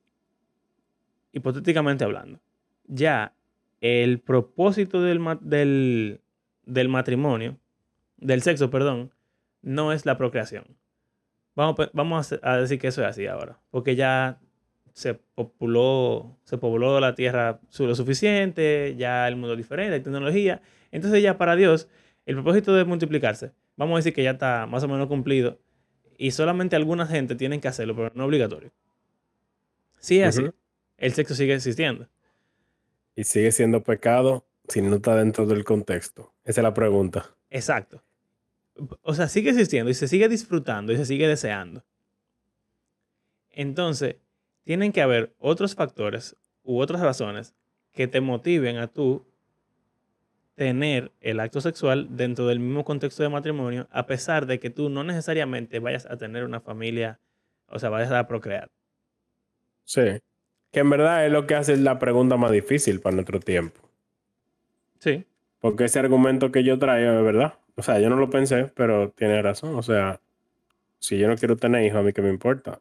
hipotéticamente 1.32 2.04
hablando, 2.04 2.38
ya 2.86 3.34
el 3.80 4.20
propósito 4.20 5.00
del, 5.00 5.22
del, 5.40 6.88
matrimonio, 6.90 7.56
del 8.18 8.42
sexo, 8.42 8.68
perdón, 8.68 9.10
no 9.62 9.92
es 9.92 10.04
la 10.04 10.18
procreación. 10.18 10.76
Vamos, 11.56 11.76
pe- 11.76 11.90
vamos 11.94 12.34
a 12.42 12.56
decir 12.58 12.78
que 12.78 12.88
eso 12.88 13.00
es 13.00 13.08
así 13.08 13.26
ahora, 13.26 13.58
porque 13.70 13.96
ya 13.96 14.38
se 14.92 15.18
se 16.44 16.58
pobló 16.58 17.00
la 17.00 17.14
tierra 17.14 17.58
lo 17.78 17.94
suficiente, 17.94 18.96
ya 18.98 19.26
el 19.28 19.36
mundo 19.36 19.52
es 19.52 19.58
diferente, 19.58 19.94
hay 19.94 20.02
tecnología. 20.02 20.60
Entonces 20.90 21.22
ya 21.22 21.38
para 21.38 21.56
Dios, 21.56 21.88
el 22.26 22.34
propósito 22.34 22.74
de 22.74 22.84
multiplicarse, 22.84 23.52
vamos 23.76 23.94
a 23.94 23.98
decir 23.98 24.14
que 24.14 24.22
ya 24.22 24.32
está 24.32 24.66
más 24.66 24.82
o 24.84 24.88
menos 24.88 25.08
cumplido 25.08 25.58
y 26.16 26.30
solamente 26.30 26.76
alguna 26.76 27.06
gente 27.06 27.34
tienen 27.34 27.60
que 27.60 27.68
hacerlo, 27.68 27.94
pero 27.96 28.12
no 28.14 28.24
obligatorio. 28.24 28.72
Si 29.98 30.20
es 30.20 30.36
así, 30.36 30.50
el 30.98 31.12
sexo 31.14 31.34
sigue 31.34 31.54
existiendo. 31.54 32.08
Y 33.16 33.24
sigue 33.24 33.52
siendo 33.52 33.82
pecado 33.82 34.46
si 34.68 34.82
no 34.82 34.96
está 34.96 35.16
dentro 35.16 35.46
del 35.46 35.64
contexto. 35.64 36.32
Esa 36.44 36.60
es 36.60 36.62
la 36.62 36.74
pregunta. 36.74 37.34
Exacto. 37.50 38.02
O 39.02 39.14
sea, 39.14 39.28
sigue 39.28 39.50
existiendo 39.50 39.90
y 39.90 39.94
se 39.94 40.08
sigue 40.08 40.28
disfrutando 40.28 40.92
y 40.92 40.96
se 40.96 41.06
sigue 41.06 41.28
deseando. 41.28 41.84
Entonces, 43.50 44.16
tienen 44.64 44.92
que 44.92 45.00
haber 45.00 45.34
otros 45.38 45.74
factores 45.74 46.36
u 46.62 46.80
otras 46.80 47.00
razones 47.00 47.54
que 47.92 48.08
te 48.08 48.20
motiven 48.20 48.78
a 48.78 48.88
tú 48.88 49.24
tener 50.54 51.10
el 51.20 51.40
acto 51.40 51.60
sexual 51.60 52.16
dentro 52.16 52.46
del 52.46 52.60
mismo 52.60 52.84
contexto 52.84 53.22
de 53.22 53.28
matrimonio, 53.28 53.88
a 53.90 54.06
pesar 54.06 54.46
de 54.46 54.60
que 54.60 54.70
tú 54.70 54.88
no 54.88 55.02
necesariamente 55.04 55.78
vayas 55.80 56.06
a 56.06 56.16
tener 56.16 56.44
una 56.44 56.60
familia, 56.60 57.18
o 57.66 57.78
sea, 57.78 57.88
vayas 57.90 58.12
a 58.12 58.26
procrear. 58.28 58.70
Sí. 59.84 60.20
Que 60.70 60.80
en 60.80 60.90
verdad 60.90 61.26
es 61.26 61.32
lo 61.32 61.46
que 61.46 61.54
hace 61.54 61.76
la 61.76 61.98
pregunta 61.98 62.36
más 62.36 62.50
difícil 62.52 63.00
para 63.00 63.14
nuestro 63.16 63.40
tiempo. 63.40 63.80
Sí, 65.00 65.24
Porque 65.60 65.84
ese 65.84 65.98
argumento 65.98 66.50
que 66.52 66.62
yo 66.64 66.78
traigo 66.78 67.12
es 67.12 67.24
verdad. 67.24 67.54
O 67.76 67.82
sea, 67.82 67.98
yo 67.98 68.08
no 68.08 68.16
lo 68.16 68.30
pensé, 68.30 68.70
pero 68.74 69.10
tiene 69.10 69.40
razón. 69.42 69.74
O 69.74 69.82
sea, 69.82 70.20
si 70.98 71.18
yo 71.18 71.26
no 71.28 71.36
quiero 71.36 71.56
tener 71.56 71.84
hijos, 71.84 71.98
a 71.98 72.02
mí 72.02 72.12
que 72.12 72.22
me 72.22 72.30
importa. 72.30 72.80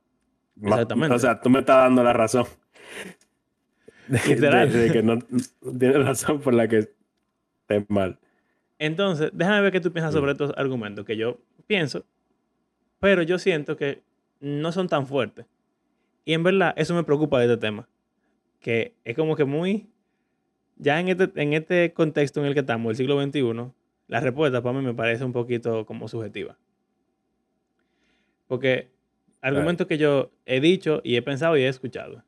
Exactamente. 0.61 1.15
O 1.15 1.19
sea, 1.19 1.39
tú 1.41 1.49
me 1.49 1.59
estás 1.59 1.78
dando 1.78 2.03
la 2.03 2.13
razón. 2.13 2.45
De, 4.07 4.19
Literal. 4.28 4.69
de- 4.74 4.80
de 4.80 4.91
que 4.91 5.03
no 5.03 5.17
tienes 5.80 6.05
razón 6.05 6.39
por 6.41 6.53
la 6.53 6.67
que 6.67 6.91
estés 7.78 7.89
mal. 7.89 8.19
Entonces, 8.80 9.32
déjame 9.34 9.61
ver 9.61 9.71
qué 9.71 9.80
tú 9.80 9.91
piensas 9.91 10.13
sobre 10.13 10.32
Mm. 10.32 10.36
estos 10.36 10.53
argumentos 10.57 11.05
que 11.05 11.15
yo 11.15 11.39
pienso, 11.67 12.05
pero 12.99 13.21
yo 13.24 13.38
siento 13.39 13.78
que 13.78 14.01
no 14.39 14.71
son 14.71 14.88
tan 14.88 15.07
fuertes. 15.07 15.45
Y 16.26 16.34
en 16.34 16.43
verdad, 16.43 16.74
eso 16.78 16.93
me 16.95 17.03
preocupa 17.03 17.39
de 17.39 17.45
este 17.45 17.57
tema. 17.57 17.88
Que 18.59 18.93
es 19.03 19.15
como 19.15 19.36
que 19.36 19.45
muy. 19.45 19.88
Ya 20.78 20.99
en 20.99 21.09
este, 21.09 21.30
en 21.36 21.53
este 21.53 21.93
contexto 21.93 22.39
en 22.39 22.47
el 22.47 22.53
que 22.53 22.61
estamos, 22.61 22.89
el 22.89 22.95
siglo 22.95 23.21
XXI, 23.21 23.71
la 24.07 24.19
respuesta 24.19 24.61
para 24.61 24.78
mí 24.78 24.84
me 24.86 24.93
parece 24.93 25.24
un 25.24 25.34
poquito 25.34 25.86
como 25.86 26.07
subjetiva. 26.07 26.57
Porque 28.47 28.89
argumentos 29.41 29.88
que 29.88 29.97
yo 29.97 30.32
he 30.45 30.59
dicho 30.59 31.01
y 31.03 31.15
he 31.15 31.21
pensado 31.21 31.57
y 31.57 31.61
he 31.63 31.67
escuchado. 31.67 32.24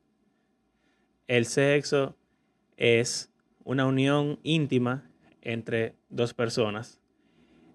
El 1.26 1.44
sexo 1.46 2.16
es 2.76 3.32
una 3.64 3.86
unión 3.86 4.38
íntima 4.42 5.10
entre 5.46 5.94
dos 6.08 6.34
personas, 6.34 7.00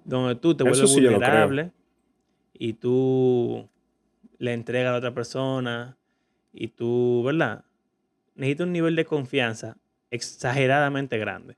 donde 0.03 0.35
tú 0.35 0.55
te 0.55 0.65
vuelves 0.65 0.91
sí 0.91 0.99
vulnerable 1.07 1.71
y 2.53 2.73
tú 2.73 3.69
le 4.39 4.51
entregas 4.51 4.89
a 4.89 4.91
la 4.91 4.97
otra 4.97 5.13
persona 5.13 5.95
y 6.51 6.67
tú, 6.67 7.23
¿verdad? 7.25 7.63
Necesitas 8.35 8.67
un 8.67 8.73
nivel 8.73 8.97
de 8.97 9.05
confianza 9.05 9.77
exageradamente 10.09 11.17
grande. 11.17 11.55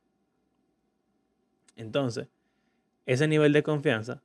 Entonces, 1.75 2.27
ese 3.07 3.27
nivel 3.27 3.51
de 3.51 3.63
confianza, 3.63 4.21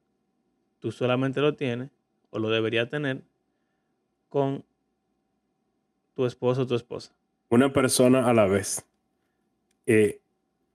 tú 0.81 0.93
solamente 0.93 1.41
lo 1.41 1.55
tienes 1.55 1.89
o 2.29 2.39
lo 2.39 2.51
deberías 2.51 2.91
tener 2.91 3.23
con 4.29 4.63
tu 6.13 6.27
esposo 6.27 6.63
o 6.63 6.67
tu 6.67 6.75
esposa. 6.75 7.15
Una 7.49 7.73
persona 7.73 8.29
a 8.29 8.35
la 8.35 8.47
vez. 8.47 8.85
Eh, 9.87 10.21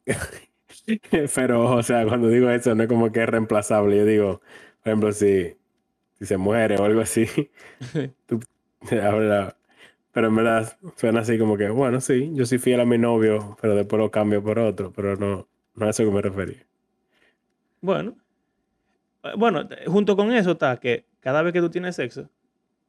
pero, 1.35 1.71
o 1.75 1.83
sea, 1.83 2.05
cuando 2.05 2.27
digo 2.29 2.49
eso, 2.49 2.75
no 2.75 2.83
es 2.83 2.89
como 2.89 3.11
que 3.11 3.23
es 3.23 3.29
reemplazable. 3.29 3.97
Yo 3.97 4.05
digo, 4.05 4.41
por 4.83 4.87
ejemplo, 4.89 5.11
si, 5.11 5.55
si 6.19 6.25
se 6.27 6.37
muere 6.37 6.77
o 6.77 6.85
algo 6.85 7.01
así, 7.01 7.27
tú 8.27 8.39
habla. 9.01 9.57
Pero 10.13 10.27
en 10.29 10.35
verdad 10.37 10.77
suena 10.97 11.21
así 11.21 11.39
como 11.39 11.57
que, 11.57 11.69
bueno, 11.69 12.01
sí, 12.01 12.31
yo 12.35 12.45
soy 12.45 12.59
fiel 12.59 12.81
a 12.81 12.85
mi 12.85 12.97
novio, 12.99 13.57
pero 13.61 13.75
después 13.75 13.99
lo 14.01 14.11
cambio 14.11 14.43
por 14.43 14.59
otro, 14.59 14.93
pero 14.93 15.15
no, 15.17 15.47
no 15.75 15.87
a 15.87 15.91
eso 15.91 16.05
que 16.05 16.11
me 16.11 16.21
refería. 16.21 16.65
Bueno, 17.81 18.15
eh, 19.23 19.31
bueno, 19.37 19.67
t- 19.67 19.85
junto 19.87 20.15
con 20.15 20.31
eso 20.33 20.51
está 20.51 20.77
que 20.79 21.05
cada 21.19 21.41
vez 21.41 21.53
que 21.53 21.61
tú 21.61 21.69
tienes 21.69 21.95
sexo, 21.95 22.29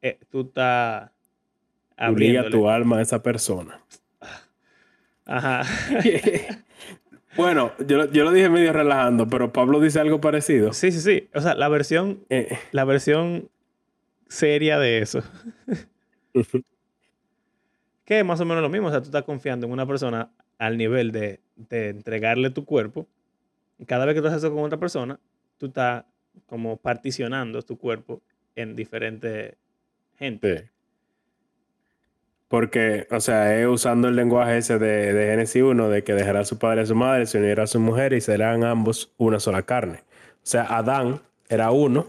eh, 0.01 0.19
tú 0.29 0.41
estás 0.43 1.11
abriéndole. 1.97 2.49
tu 2.49 2.67
alma 2.69 2.97
a 2.97 3.01
esa 3.01 3.21
persona. 3.21 3.81
Ajá. 5.25 5.63
bueno, 7.37 7.73
yo, 7.87 7.97
lo- 7.97 8.11
yo 8.11 8.23
lo 8.23 8.31
dije 8.31 8.49
medio 8.49 8.71
relajando, 8.73 9.27
pero 9.27 9.51
Pablo 9.53 9.79
dice 9.79 9.99
algo 9.99 10.21
parecido. 10.21 10.73
Sí, 10.73 10.91
sí, 10.91 10.99
sí. 11.01 11.29
O 11.33 11.41
sea, 11.41 11.55
la 11.55 11.67
versión, 11.69 12.23
Eh, 12.29 12.57
la 12.71 12.85
versión 12.85 13.49
seria 14.27 14.79
de 14.79 14.99
eso. 14.99 15.21
Que 18.05 18.19
es 18.19 18.25
más 18.25 18.39
o 18.39 18.45
menos 18.45 18.61
lo 18.61 18.69
mismo. 18.69 18.87
O 18.87 18.91
sea, 18.91 18.99
tú 19.01 19.05
estás 19.05 19.23
confiando 19.23 19.65
en 19.65 19.73
una 19.73 19.85
persona 19.87 20.29
al 20.59 20.77
nivel 20.77 21.11
de, 21.11 21.39
de 21.55 21.89
entregarle 21.89 22.49
tu 22.51 22.63
cuerpo. 22.65 23.07
Y 23.79 23.85
cada 23.85 24.05
vez 24.05 24.13
que 24.15 24.21
tú 24.21 24.27
haces 24.27 24.43
eso 24.43 24.53
con 24.53 24.63
otra 24.63 24.77
persona, 24.79 25.19
tú 25.57 25.67
estás 25.67 26.05
como 26.45 26.77
particionando 26.77 27.61
tu 27.63 27.77
cuerpo 27.77 28.21
en 28.55 28.75
diferentes 28.75 29.55
gente. 30.17 30.59
Sí. 30.59 30.65
Porque, 32.47 33.07
o 33.11 33.19
sea, 33.19 33.59
es 33.59 33.67
usando 33.67 34.07
el 34.07 34.15
lenguaje 34.15 34.57
ese 34.57 34.77
de, 34.77 35.13
de 35.13 35.27
Génesis 35.27 35.63
1, 35.63 35.89
de 35.89 36.03
que 36.03 36.13
dejará 36.13 36.41
a 36.41 36.45
su 36.45 36.59
padre 36.59 36.81
y 36.81 36.83
a 36.83 36.87
su 36.87 36.95
madre, 36.95 37.25
se 37.25 37.39
unirá 37.39 37.63
a 37.63 37.67
su 37.67 37.79
mujer 37.79 38.13
y 38.13 38.21
serán 38.21 38.63
ambos 38.63 39.11
una 39.17 39.39
sola 39.39 39.63
carne. 39.63 40.03
O 40.37 40.47
sea, 40.47 40.63
Adán 40.63 41.21
era 41.49 41.71
uno, 41.71 42.07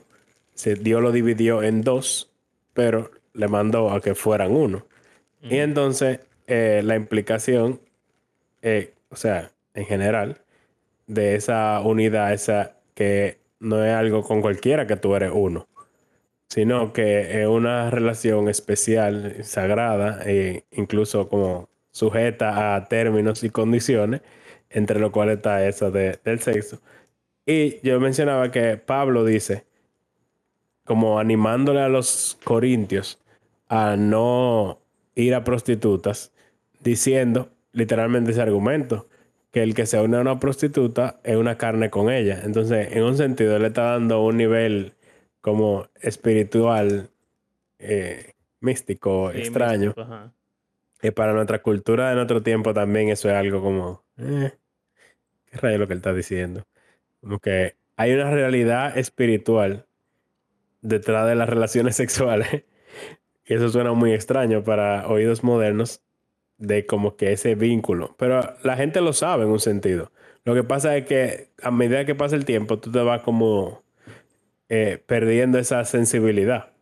se, 0.54 0.74
Dios 0.74 1.02
lo 1.02 1.12
dividió 1.12 1.62
en 1.62 1.82
dos, 1.82 2.30
pero 2.74 3.10
le 3.32 3.48
mandó 3.48 3.90
a 3.90 4.00
que 4.00 4.14
fueran 4.14 4.52
uno. 4.52 4.86
Y 5.42 5.58
entonces, 5.58 6.20
eh, 6.46 6.82
la 6.84 6.96
implicación, 6.96 7.80
eh, 8.62 8.92
o 9.10 9.16
sea, 9.16 9.52
en 9.74 9.86
general, 9.86 10.38
de 11.06 11.36
esa 11.36 11.80
unidad, 11.80 12.32
esa 12.32 12.72
que 12.94 13.38
no 13.60 13.84
es 13.84 13.92
algo 13.94 14.22
con 14.22 14.42
cualquiera 14.42 14.86
que 14.86 14.96
tú 14.96 15.14
eres 15.14 15.30
uno 15.32 15.66
sino 16.48 16.92
que 16.92 17.42
es 17.42 17.46
una 17.48 17.90
relación 17.90 18.48
especial, 18.48 19.36
sagrada, 19.42 20.22
e 20.24 20.64
incluso 20.72 21.28
como 21.28 21.68
sujeta 21.90 22.74
a 22.76 22.84
términos 22.86 23.42
y 23.44 23.50
condiciones, 23.50 24.20
entre 24.70 25.00
los 25.00 25.10
cuales 25.10 25.36
está 25.38 25.66
eso 25.66 25.90
de- 25.90 26.18
del 26.24 26.40
sexo. 26.40 26.80
Y 27.46 27.80
yo 27.86 27.98
mencionaba 28.00 28.50
que 28.50 28.76
Pablo 28.76 29.24
dice, 29.24 29.64
como 30.84 31.18
animándole 31.18 31.80
a 31.80 31.88
los 31.88 32.38
corintios 32.44 33.18
a 33.68 33.96
no 33.96 34.80
ir 35.14 35.34
a 35.34 35.44
prostitutas, 35.44 36.32
diciendo 36.80 37.50
literalmente 37.72 38.30
ese 38.30 38.42
argumento, 38.42 39.08
que 39.50 39.62
el 39.62 39.74
que 39.74 39.86
se 39.86 39.98
une 40.00 40.16
a 40.18 40.20
una 40.20 40.38
prostituta 40.38 41.18
es 41.24 41.36
una 41.36 41.56
carne 41.56 41.88
con 41.90 42.10
ella. 42.10 42.40
Entonces, 42.44 42.88
en 42.92 43.02
un 43.04 43.16
sentido, 43.16 43.58
le 43.58 43.68
está 43.68 43.92
dando 43.92 44.22
un 44.22 44.36
nivel 44.36 44.92
como 45.46 45.86
espiritual, 46.00 47.08
eh, 47.78 48.32
místico, 48.58 49.30
Sí, 49.32 49.38
extraño. 49.38 49.94
místico. 49.96 50.32
Y 51.02 51.12
para 51.12 51.34
nuestra 51.34 51.62
cultura 51.62 52.08
de 52.08 52.16
nuestro 52.16 52.42
tiempo 52.42 52.74
también 52.74 53.10
eso 53.10 53.28
es 53.30 53.36
algo 53.36 53.62
como, 53.62 54.02
eh, 54.18 54.50
¿qué 55.44 55.58
rayo 55.58 55.74
es 55.74 55.80
lo 55.80 55.86
que 55.86 55.92
él 55.92 55.98
está 56.00 56.12
diciendo? 56.12 56.64
Como 57.20 57.38
que 57.38 57.76
hay 57.94 58.12
una 58.12 58.28
realidad 58.28 58.98
espiritual 58.98 59.86
detrás 60.82 61.28
de 61.28 61.36
las 61.36 61.48
relaciones 61.48 61.94
sexuales. 62.02 62.64
Y 63.44 63.54
eso 63.54 63.68
suena 63.68 63.92
muy 63.92 64.14
extraño 64.14 64.64
para 64.64 65.06
oídos 65.06 65.44
modernos 65.44 66.02
de 66.58 66.86
como 66.86 67.14
que 67.14 67.30
ese 67.30 67.54
vínculo. 67.54 68.16
Pero 68.18 68.56
la 68.64 68.76
gente 68.76 69.00
lo 69.00 69.12
sabe 69.12 69.44
en 69.44 69.50
un 69.50 69.60
sentido. 69.60 70.10
Lo 70.44 70.54
que 70.54 70.64
pasa 70.64 70.96
es 70.96 71.06
que 71.06 71.50
a 71.62 71.70
medida 71.70 72.04
que 72.04 72.16
pasa 72.16 72.34
el 72.34 72.44
tiempo, 72.44 72.80
tú 72.80 72.90
te 72.90 72.98
vas 72.98 73.22
como 73.22 73.84
eh, 74.68 75.02
perdiendo 75.06 75.58
esa 75.58 75.84
sensibilidad. 75.84 76.72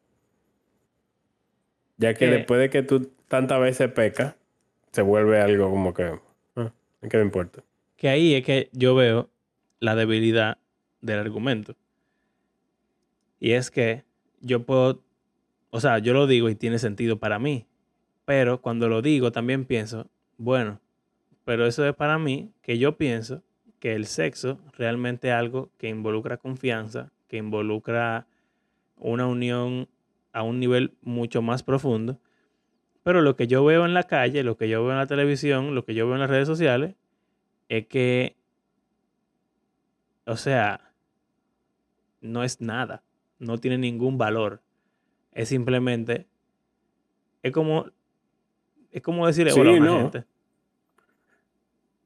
Ya 1.96 2.14
que 2.14 2.26
Eh. 2.26 2.30
después 2.30 2.60
de 2.60 2.70
que 2.70 2.82
tú 2.82 3.12
tantas 3.28 3.60
veces 3.60 3.90
pecas, 3.92 4.34
se 4.92 5.02
vuelve 5.02 5.40
algo 5.40 5.70
como 5.70 5.92
que, 5.94 6.18
ah, 6.56 6.72
¿qué 7.08 7.16
me 7.16 7.22
importa? 7.24 7.62
Que 7.96 8.08
ahí 8.08 8.34
es 8.34 8.44
que 8.44 8.68
yo 8.72 8.94
veo 8.94 9.30
la 9.80 9.94
debilidad 9.94 10.58
del 11.00 11.18
argumento. 11.18 11.74
Y 13.40 13.52
es 13.52 13.70
que 13.70 14.04
yo 14.40 14.64
puedo, 14.64 15.02
o 15.70 15.80
sea, 15.80 15.98
yo 15.98 16.12
lo 16.14 16.26
digo 16.26 16.48
y 16.48 16.54
tiene 16.54 16.78
sentido 16.78 17.18
para 17.18 17.38
mí, 17.38 17.66
pero 18.24 18.60
cuando 18.60 18.88
lo 18.88 19.02
digo 19.02 19.32
también 19.32 19.64
pienso, 19.64 20.08
bueno, 20.38 20.80
pero 21.44 21.66
eso 21.66 21.86
es 21.86 21.94
para 21.94 22.18
mí 22.18 22.50
que 22.62 22.78
yo 22.78 22.96
pienso 22.96 23.42
que 23.80 23.94
el 23.94 24.06
sexo 24.06 24.58
realmente 24.78 25.28
es 25.28 25.34
algo 25.34 25.70
que 25.76 25.88
involucra 25.88 26.38
confianza, 26.38 27.12
que 27.34 27.38
involucra 27.38 28.28
una 28.96 29.26
unión 29.26 29.88
a 30.32 30.44
un 30.44 30.60
nivel 30.60 30.96
mucho 31.02 31.42
más 31.42 31.64
profundo. 31.64 32.20
Pero 33.02 33.22
lo 33.22 33.34
que 33.34 33.48
yo 33.48 33.64
veo 33.64 33.84
en 33.84 33.92
la 33.92 34.04
calle, 34.04 34.44
lo 34.44 34.56
que 34.56 34.68
yo 34.68 34.84
veo 34.84 34.92
en 34.92 34.98
la 34.98 35.08
televisión, 35.08 35.74
lo 35.74 35.84
que 35.84 35.94
yo 35.94 36.06
veo 36.06 36.14
en 36.14 36.20
las 36.20 36.30
redes 36.30 36.46
sociales, 36.46 36.94
es 37.68 37.88
que, 37.88 38.36
o 40.26 40.36
sea, 40.36 40.92
no 42.20 42.44
es 42.44 42.60
nada, 42.60 43.02
no 43.40 43.58
tiene 43.58 43.78
ningún 43.78 44.16
valor. 44.16 44.62
Es 45.32 45.48
simplemente, 45.48 46.28
es 47.42 47.50
como, 47.50 47.86
es 48.92 49.02
como 49.02 49.26
decirle 49.26 49.50
Sí, 49.50 49.58
hola 49.58 49.70
a 49.72 49.74
una 49.74 49.86
no. 49.86 49.98
gente. 50.02 50.24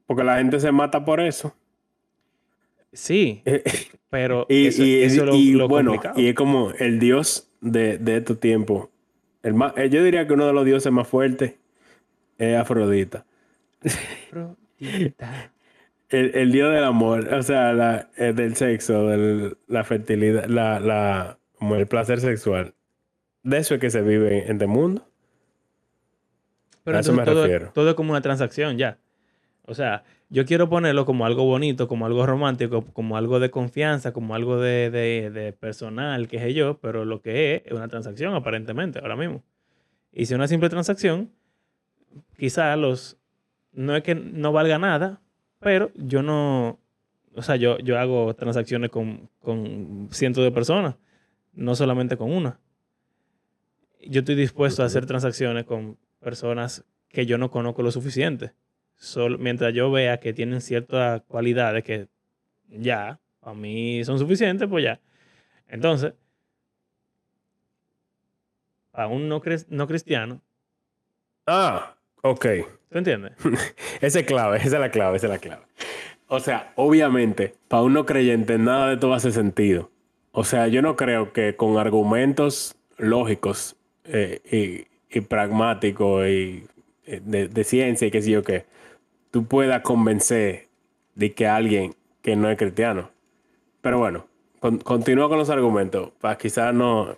Porque 0.07 0.23
la 0.23 0.37
gente 0.37 0.59
se 0.59 0.71
mata 0.71 1.05
por 1.05 1.19
eso. 1.19 1.55
Sí, 2.91 3.43
pero 4.09 4.45
Y, 4.49 4.67
eso, 4.67 4.83
y- 4.83 5.03
eso 5.03 5.21
es 5.21 5.27
lo, 5.27 5.35
y, 5.35 5.51
lo 5.51 5.67
bueno, 5.67 5.91
complicado. 5.91 6.19
y 6.19 6.27
es 6.29 6.35
como 6.35 6.71
el 6.71 6.99
dios 6.99 7.51
de, 7.61 7.97
de 7.97 8.17
estos 8.17 8.39
tiempos. 8.39 8.89
El 9.43 9.53
más, 9.53 9.73
eh, 9.77 9.89
yo 9.89 10.03
diría 10.03 10.27
que 10.27 10.33
uno 10.33 10.47
de 10.47 10.53
los 10.53 10.65
dioses 10.65 10.91
más 10.91 11.07
fuertes 11.07 11.55
es 12.37 12.57
Afrodita. 12.57 13.25
Afrodita. 14.27 15.53
El, 16.09 16.31
el 16.35 16.51
dios 16.51 16.73
del 16.73 16.83
amor, 16.83 17.31
o 17.33 17.43
sea, 17.43 17.71
la, 17.73 18.09
eh, 18.17 18.33
del 18.33 18.55
sexo, 18.55 19.07
de 19.07 19.55
la 19.67 19.83
fertilidad, 19.83 20.45
la, 20.45 20.79
la, 20.79 21.37
como 21.59 21.75
el 21.75 21.85
placer 21.87 22.19
sexual. 22.19 22.73
De 23.43 23.57
eso 23.59 23.75
es 23.75 23.79
que 23.79 23.89
se 23.91 24.01
vive 24.01 24.45
en 24.47 24.53
este 24.53 24.65
mundo. 24.67 25.07
Pero 26.83 26.97
A 26.97 27.01
eso 27.01 27.13
me 27.13 27.23
todo, 27.23 27.43
refiero. 27.43 27.71
todo 27.73 27.89
es 27.89 27.95
como 27.95 28.11
una 28.11 28.21
transacción 28.21 28.77
ya. 28.77 28.97
O 29.65 29.75
sea, 29.75 30.03
yo 30.29 30.45
quiero 30.45 30.69
ponerlo 30.69 31.05
como 31.05 31.25
algo 31.25 31.43
bonito, 31.45 31.87
como 31.87 32.05
algo 32.05 32.25
romántico, 32.25 32.85
como 32.93 33.17
algo 33.17 33.39
de 33.39 33.49
confianza, 33.49 34.13
como 34.13 34.35
algo 34.35 34.59
de, 34.59 34.89
de- 34.91 35.31
de 35.31 35.53
personal, 35.53 36.27
qué 36.27 36.39
sé 36.39 36.53
yo, 36.53 36.79
pero 36.79 37.03
lo 37.05 37.21
que 37.21 37.55
es 37.55 37.61
es 37.65 37.71
una 37.73 37.87
transacción 37.87 38.33
aparentemente 38.35 38.99
ahora 38.99 39.15
mismo. 39.15 39.43
Y 40.11 40.25
si 40.27 40.33
una 40.35 40.47
simple 40.47 40.69
transacción, 40.69 41.31
quizá 42.37 42.75
los... 42.75 43.17
No 43.71 43.95
es 43.95 44.03
que 44.03 44.15
no 44.15 44.51
valga 44.51 44.77
nada, 44.79 45.21
pero 45.59 45.91
yo 45.95 46.21
no... 46.23 46.79
O 47.35 47.41
sea, 47.43 47.55
yo, 47.55 47.77
yo 47.79 47.97
hago 47.99 48.33
transacciones 48.35 48.89
con, 48.89 49.29
con 49.39 50.09
cientos 50.11 50.43
de 50.43 50.51
personas, 50.51 50.95
no 51.53 51.75
solamente 51.75 52.17
con 52.17 52.31
una. 52.31 52.59
Yo 54.07 54.19
estoy 54.19 54.35
dispuesto 54.35 54.81
a 54.81 54.85
hacer 54.87 55.05
transacciones 55.05 55.65
con 55.65 55.97
personas 56.19 56.85
que 57.09 57.25
yo 57.25 57.37
no 57.37 57.51
conozco 57.51 57.81
lo 57.83 57.91
suficiente. 57.91 58.51
Solo, 58.99 59.37
mientras 59.37 59.73
yo 59.73 59.89
vea 59.91 60.19
que 60.19 60.33
tienen 60.33 60.59
ciertas 60.59 61.21
cualidades 61.21 61.85
que 61.85 62.09
ya, 62.67 63.17
a 63.41 63.53
mí 63.53 64.03
son 64.03 64.19
suficientes, 64.19 64.67
pues 64.67 64.83
ya. 64.83 64.99
Entonces, 65.69 66.13
a 68.91 69.07
un 69.07 69.29
no, 69.29 69.41
no 69.69 69.87
cristiano, 69.87 70.41
Ah, 71.47 71.95
ok. 72.21 72.45
¿tú 72.91 72.97
entiendes? 72.97 73.31
Esa 74.01 74.19
es 74.19 74.25
clave, 74.25 74.57
esa 74.57 74.67
es 74.67 74.79
la 74.81 74.91
clave, 74.91 75.17
esa 75.17 75.27
es 75.27 75.31
la 75.31 75.39
clave. 75.39 75.63
O 76.27 76.39
sea, 76.39 76.73
obviamente, 76.75 77.55
para 77.69 77.81
un 77.83 77.93
no 77.93 78.05
creyente 78.05 78.57
nada 78.59 78.89
de 78.89 78.93
esto 78.95 79.13
hace 79.13 79.31
sentido. 79.31 79.89
O 80.31 80.43
sea, 80.43 80.67
yo 80.67 80.81
no 80.83 80.95
creo 80.95 81.33
que 81.33 81.55
con 81.55 81.77
argumentos 81.77 82.75
lógicos 82.97 83.77
eh, 84.03 84.41
y, 84.51 85.17
y 85.17 85.21
pragmáticos 85.21 86.27
y 86.27 86.65
eh, 87.07 87.21
de, 87.23 87.47
de 87.47 87.63
ciencia 87.63 88.07
y 88.07 88.11
qué 88.11 88.21
sé 88.21 88.29
yo 88.29 88.43
qué, 88.43 88.65
tú 89.31 89.45
puedas 89.45 89.81
convencer 89.81 90.67
de 91.15 91.33
que 91.33 91.47
alguien 91.47 91.95
que 92.21 92.35
no 92.35 92.49
es 92.49 92.57
cristiano. 92.57 93.11
Pero 93.81 93.97
bueno, 93.99 94.27
con- 94.59 94.79
continúa 94.79 95.29
con 95.29 95.37
los 95.37 95.49
argumentos 95.49 96.11
para 96.19 96.37
quizás 96.37 96.73
no, 96.73 97.15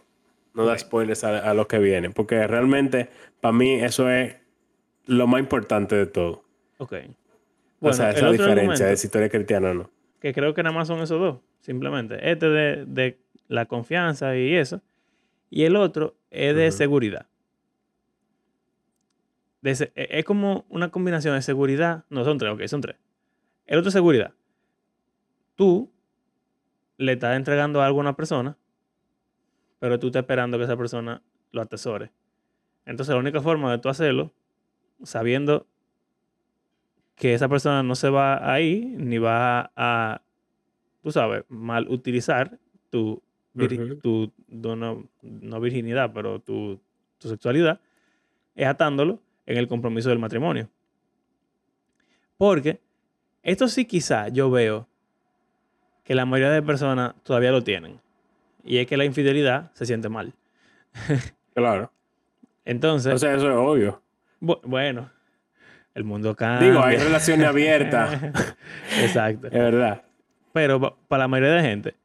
no 0.53 0.66
dar 0.66 0.80
spoilers 0.80 1.24
a, 1.24 1.49
a 1.49 1.53
lo 1.53 1.68
que 1.68 1.80
viene, 1.80 2.09
porque 2.09 2.45
realmente 2.47 3.09
para 3.39 3.51
mí 3.53 3.74
eso 3.74 4.09
es 4.09 4.36
lo 5.05 5.28
más 5.28 5.39
importante 5.39 5.95
de 5.95 6.05
todo. 6.05 6.43
Ok. 6.78 6.93
o 7.80 7.93
sea, 7.93 8.12
esa 8.12 8.32
diferencia 8.32 8.86
de 8.88 8.97
si 8.97 9.07
tú 9.09 9.18
eres 9.18 9.32
cristiano 9.32 9.72
o 9.72 9.74
no. 9.74 9.89
que 10.20 10.34
creo 10.34 10.53
que 10.53 10.62
nada 10.64 10.76
más 10.76 10.88
son 10.88 10.99
esos 11.01 11.20
dos, 11.20 11.38
simplemente. 11.62 12.32
Este 12.32 12.47
de, 12.49 12.86
de 12.86 13.18
la 13.47 13.66
confianza 13.66 14.36
y 14.38 14.55
eso. 14.55 14.82
Y 15.49 15.64
el 15.64 15.76
otro 15.76 16.16
es 16.30 16.55
de 16.55 16.72
seguridad. 16.72 17.26
De 19.62 19.72
e- 19.95 20.20
es 20.20 20.26
como 20.26 20.66
una 20.70 20.89
combinación 20.89 21.36
de 21.36 21.41
seguridad. 21.41 22.03
No, 22.09 22.24
son 22.24 22.38
tres, 22.38 22.51
ok, 22.53 22.66
son 22.68 22.82
tres. 22.82 22.97
El 23.66 23.78
otro 23.80 23.89
es 23.89 23.93
seguridad. 23.93 24.34
Tú 25.55 25.91
le 26.97 27.14
estás 27.14 27.36
entregando 27.38 27.82
algo 27.82 27.99
a 27.99 28.01
una 28.01 28.16
persona, 28.16 28.57
pero 29.80 29.99
tú 29.99 30.07
estás 30.07 30.22
esperando 30.22 30.57
que 30.57 30.64
esa 30.66 30.78
persona 30.78 31.22
lo 31.51 31.62
atesore. 31.62 32.12
Entonces, 32.86 33.14
la 33.14 33.20
única 33.20 33.41
forma 33.41 33.72
de 33.72 33.78
tú 33.78 33.89
hacerlo, 33.89 34.34
sabiendo 35.03 35.68
que 37.16 37.34
esa 37.34 37.47
persona 37.49 37.84
no 37.84 37.95
se 37.95 38.09
va 38.09 38.51
ahí, 38.51 38.95
ni 38.97 39.18
va 39.20 39.72
a, 39.76 40.22
tú 41.03 41.12
sabes, 41.12 41.43
mal 41.49 41.88
utilizar 41.89 42.57
tu, 42.89 43.22
vir- 43.53 44.01
tu 44.01 44.32
no- 44.47 45.07
no 45.22 45.59
virginidad, 45.59 46.12
pero 46.14 46.39
tu, 46.39 46.80
tu 47.20 47.28
sexualidad, 47.30 47.80
es 48.55 48.66
atándolo 48.68 49.20
en 49.52 49.58
el 49.58 49.68
compromiso 49.68 50.10
del 50.10 50.20
matrimonio. 50.20 50.70
Porque 52.38 52.80
esto 53.43 53.68
sí 53.68 53.86
quizá 53.86 54.28
yo 54.30 54.49
veo 54.49 54.88
que 56.04 56.16
la 56.16 56.26
mayoría 56.26 56.52
de 56.54 56.62
personas 56.62 57.14
todavía 57.24 57.52
lo 57.52 57.64
tienen. 57.64 57.99
Y 58.64 58.78
es 58.78 58.88
que 58.88 58.97
la 58.97 59.06
infidelidad 59.06 59.72
se 59.74 59.86
siente 59.86 60.10
mal. 60.10 60.34
Claro. 61.54 61.91
Entonces, 62.64 63.14
O 63.14 63.18
sea, 63.18 63.34
eso 63.36 63.49
es 63.49 63.56
obvio. 63.58 64.02
bu- 64.39 64.62
bueno, 64.64 65.12
el 65.93 66.06
mundo 66.06 66.34
cambia. 66.34 66.70
Digo, 66.70 66.82
hay 66.82 66.95
relaciones 66.95 67.45
abiertas. 67.45 68.24
Exacto. 69.02 69.47
Es 69.47 69.54
verdad. 69.54 70.02
Pero 70.54 70.80
pa- 70.80 70.95
para 71.10 71.24
la 71.24 71.28
mayoría 71.28 71.56
de 71.56 71.62
gente. 71.62 71.95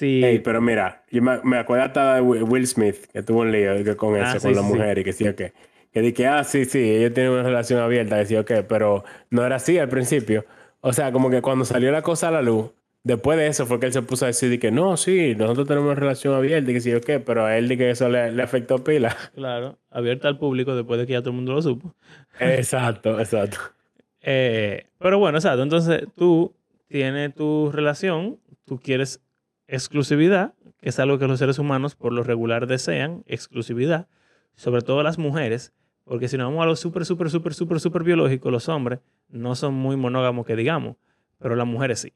Ey, 0.00 0.38
pero 0.38 0.60
mira, 0.60 1.02
yo 1.10 1.20
me, 1.20 1.40
me 1.42 1.58
acuerdo 1.58 1.84
hasta 1.84 2.14
de 2.14 2.20
Will 2.20 2.64
Smith, 2.68 3.06
que 3.12 3.24
tuvo 3.24 3.40
un 3.40 3.50
lío 3.50 3.82
que 3.82 3.96
con 3.96 4.14
eso, 4.14 4.24
Ah, 4.24 4.32
con 4.40 4.40
sí, 4.40 4.54
la 4.54 4.62
sí, 4.62 4.68
sí. 4.68 4.72
mujer, 4.72 4.98
y 5.00 5.04
que 5.04 5.12
sí 5.12 5.26
o 5.26 5.34
qué. 5.34 5.52
Que 5.92 6.00
dije, 6.00 6.26
ah, 6.26 6.42
sí, 6.44 6.64
sí, 6.64 6.78
ellos 6.78 7.12
tienen 7.12 7.32
una 7.32 7.42
relación 7.42 7.80
abierta, 7.80 8.18
que 8.18 8.26
sí 8.26 8.36
o 8.36 8.44
qué, 8.44 8.62
pero 8.62 9.04
no 9.30 9.44
era 9.44 9.56
así 9.56 9.78
al 9.78 9.88
principio. 9.88 10.46
O 10.80 10.92
sea, 10.92 11.12
como 11.12 11.30
que 11.30 11.42
cuando 11.42 11.64
salió 11.64 11.92
la 11.92 12.02
cosa 12.02 12.28
a 12.28 12.30
la 12.30 12.42
luz, 12.42 12.70
después 13.04 13.38
de 13.38 13.46
eso 13.46 13.66
fue 13.66 13.78
que 13.78 13.86
él 13.86 13.92
se 13.92 14.02
puso 14.02 14.24
a 14.24 14.28
decir 14.28 14.48
de 14.48 14.58
que 14.58 14.70
no, 14.70 14.96
sí, 14.96 15.34
nosotros 15.36 15.68
tenemos 15.68 15.86
una 15.86 16.00
relación 16.00 16.34
abierta, 16.34 16.70
y 16.70 16.74
que 16.74 16.80
sí 16.80 16.94
o 16.94 17.00
qué, 17.00 17.20
pero 17.20 17.44
a 17.44 17.58
él 17.58 17.68
de 17.68 17.76
que 17.76 17.90
eso 17.90 18.08
le, 18.08 18.32
le 18.32 18.42
afectó 18.42 18.82
pila. 18.82 19.16
Claro, 19.34 19.78
abierta 19.90 20.28
al 20.28 20.38
público 20.38 20.74
después 20.74 20.98
de 20.98 21.06
que 21.06 21.12
ya 21.12 21.20
todo 21.20 21.30
el 21.30 21.36
mundo 21.36 21.52
lo 21.52 21.62
supo. 21.62 21.94
exacto, 22.38 23.20
exacto. 23.20 23.58
Eh, 24.24 24.86
pero 24.98 25.18
bueno, 25.18 25.38
exacto. 25.38 25.64
Entonces 25.64 26.04
tú 26.14 26.54
tienes 26.86 27.34
tu 27.34 27.72
relación, 27.72 28.38
tú 28.64 28.78
quieres 28.78 29.20
exclusividad, 29.66 30.54
que 30.80 30.90
es 30.90 30.98
algo 31.00 31.18
que 31.18 31.26
los 31.26 31.40
seres 31.40 31.58
humanos 31.58 31.96
por 31.96 32.12
lo 32.12 32.22
regular 32.22 32.68
desean, 32.68 33.24
exclusividad, 33.26 34.06
sobre 34.54 34.82
todo 34.82 35.02
las 35.02 35.18
mujeres, 35.18 35.72
porque 36.04 36.28
si 36.28 36.36
nos 36.36 36.46
vamos 36.48 36.62
a 36.62 36.66
lo 36.66 36.76
súper, 36.76 37.04
súper, 37.04 37.30
súper, 37.30 37.54
súper, 37.54 37.80
súper 37.80 38.02
biológico, 38.04 38.50
los 38.50 38.68
hombres 38.68 39.00
no 39.28 39.54
son 39.54 39.74
muy 39.74 39.96
monógamos 39.96 40.46
que 40.46 40.56
digamos, 40.56 40.96
pero 41.38 41.56
las 41.56 41.66
mujeres 41.66 42.00
sí. 42.00 42.12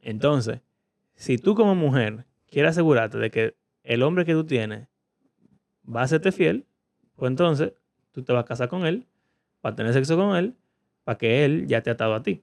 Entonces, 0.00 0.60
si 1.14 1.38
tú 1.38 1.54
como 1.54 1.74
mujer 1.74 2.26
quieres 2.50 2.70
asegurarte 2.72 3.18
de 3.18 3.30
que 3.30 3.56
el 3.82 4.02
hombre 4.02 4.24
que 4.24 4.32
tú 4.32 4.44
tienes 4.44 4.88
va 5.88 6.02
a 6.02 6.08
serte 6.08 6.32
fiel, 6.32 6.66
pues 7.16 7.30
entonces 7.30 7.72
tú 8.12 8.22
te 8.22 8.32
vas 8.32 8.42
a 8.44 8.46
casar 8.46 8.68
con 8.68 8.86
él, 8.86 9.06
para 9.60 9.76
tener 9.76 9.92
sexo 9.92 10.16
con 10.16 10.36
él, 10.36 10.54
para 11.04 11.18
que 11.18 11.44
él 11.44 11.66
ya 11.66 11.82
te 11.82 11.90
ha 11.90 11.94
atado 11.94 12.14
a 12.14 12.22
ti. 12.22 12.42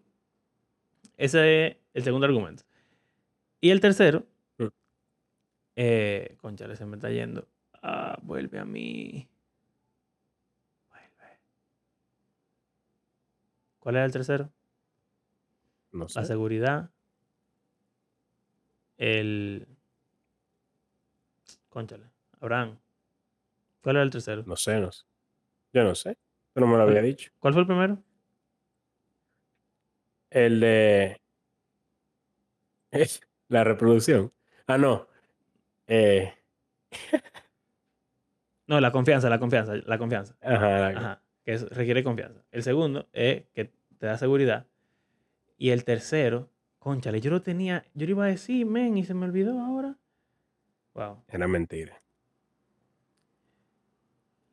Ese 1.17 1.67
es 1.67 1.77
el 1.93 2.03
segundo 2.03 2.25
argumento. 2.25 2.63
Y 3.59 3.69
el 3.69 3.79
tercero, 3.79 4.25
Mm. 4.57 4.67
eh, 5.75 6.36
conchale, 6.41 6.75
se 6.75 6.86
me 6.86 6.95
está 6.97 7.09
yendo. 7.09 7.47
Ah, 7.82 8.17
vuelve 8.23 8.59
a 8.59 8.65
mí. 8.65 9.27
¿Cuál 13.82 13.95
era 13.95 14.05
el 14.05 14.11
tercero? 14.13 14.49
No 15.91 16.03
La 16.05 16.21
sé. 16.21 16.25
seguridad. 16.25 16.89
El. 18.97 19.67
Conchale. 21.69 22.05
Abraham. 22.39 22.79
¿Cuál 23.82 23.95
era 23.97 24.03
el 24.03 24.11
tercero? 24.11 24.43
No 24.45 24.55
sé, 24.55 24.79
no 24.79 24.91
sé. 24.91 25.03
Yo 25.73 25.84
no 25.84 25.95
sé. 25.95 26.15
Tú 26.53 26.61
no 26.61 26.67
me 26.67 26.77
lo 26.77 26.84
había 26.84 27.01
dicho. 27.01 27.32
¿Cuál 27.39 27.53
fue 27.53 27.61
el 27.61 27.67
primero? 27.67 27.97
El 30.29 30.59
de 30.59 31.17
la 33.49 33.63
reproducción. 33.63 34.32
Ah, 34.67 34.77
no. 34.77 35.07
Eh, 35.88 36.34
No, 38.67 38.79
la 38.79 38.91
confianza, 38.91 39.29
la 39.29 39.39
confianza, 39.39 39.73
la 39.86 39.97
confianza. 39.97 40.36
ajá, 40.41 40.69
la- 40.79 40.88
Ajá, 40.89 41.21
que 41.45 41.53
es- 41.53 41.69
requiere 41.69 42.03
confianza. 42.03 42.41
El 42.51 42.63
segundo 42.63 43.07
es 43.13 43.43
que 43.53 43.71
te 43.97 44.05
da 44.07 44.17
seguridad. 44.17 44.67
Y 45.57 45.69
el 45.69 45.83
tercero, 45.83 46.49
conchale, 46.79 47.21
yo 47.21 47.29
lo 47.31 47.41
tenía, 47.41 47.85
yo 47.93 48.05
lo 48.07 48.11
iba 48.11 48.25
a 48.25 48.27
decir, 48.27 48.65
men, 48.65 48.97
y 48.97 49.05
se 49.05 49.13
me 49.13 49.25
olvidó 49.25 49.59
ahora. 49.59 49.95
Wow. 50.93 51.23
Era 51.27 51.47
mentira. 51.47 52.01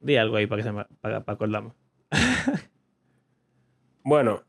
Di 0.01 0.17
algo 0.17 0.37
ahí 0.37 0.47
para 0.47 0.61
que 0.63 0.69
se 0.69 0.73
me, 0.73 0.85
para, 1.01 1.25
para 1.25 1.35
acordarme. 1.35 1.73
Bueno, 4.05 4.43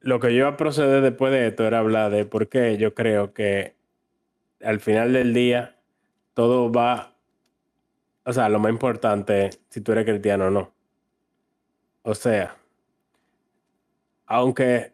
lo 0.00 0.18
que 0.18 0.28
yo 0.32 0.38
iba 0.40 0.48
a 0.48 0.56
proceder 0.56 1.02
después 1.02 1.30
de 1.30 1.46
esto 1.46 1.64
era 1.64 1.78
hablar 1.78 2.10
de 2.10 2.24
por 2.24 2.48
qué 2.48 2.76
yo 2.78 2.94
creo 2.94 3.32
que 3.32 3.76
al 4.60 4.80
final 4.80 5.12
del 5.12 5.32
día 5.34 5.76
todo 6.34 6.72
va, 6.72 7.14
o 8.24 8.32
sea, 8.32 8.48
lo 8.48 8.58
más 8.58 8.72
importante 8.72 9.46
es 9.46 9.60
si 9.68 9.80
tú 9.82 9.92
eres 9.92 10.04
cristiano 10.04 10.46
o 10.46 10.50
no. 10.50 10.72
O 12.02 12.14
sea, 12.14 12.56
aunque 14.26 14.92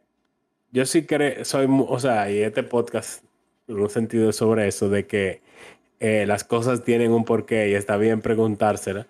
yo 0.73 0.85
sí 0.87 1.07
creo, 1.07 1.45
soy, 1.45 1.67
o 1.69 1.99
sea, 2.01 2.31
y 2.31 2.39
este 2.41 2.63
podcast 2.63 3.25
en 3.69 3.79
un 3.81 3.91
sentido 3.91 4.33
sobre 4.33 4.69
eso, 4.69 4.89
de 4.89 5.07
que 5.07 5.43
eh, 6.01 6.27
las 6.27 6.45
cosas 6.45 6.85
tienen 6.85 7.13
un 7.13 7.25
porqué 7.25 7.69
y 7.71 7.75
está 7.75 7.97
bien 7.97 8.21
preguntársela. 8.21 9.07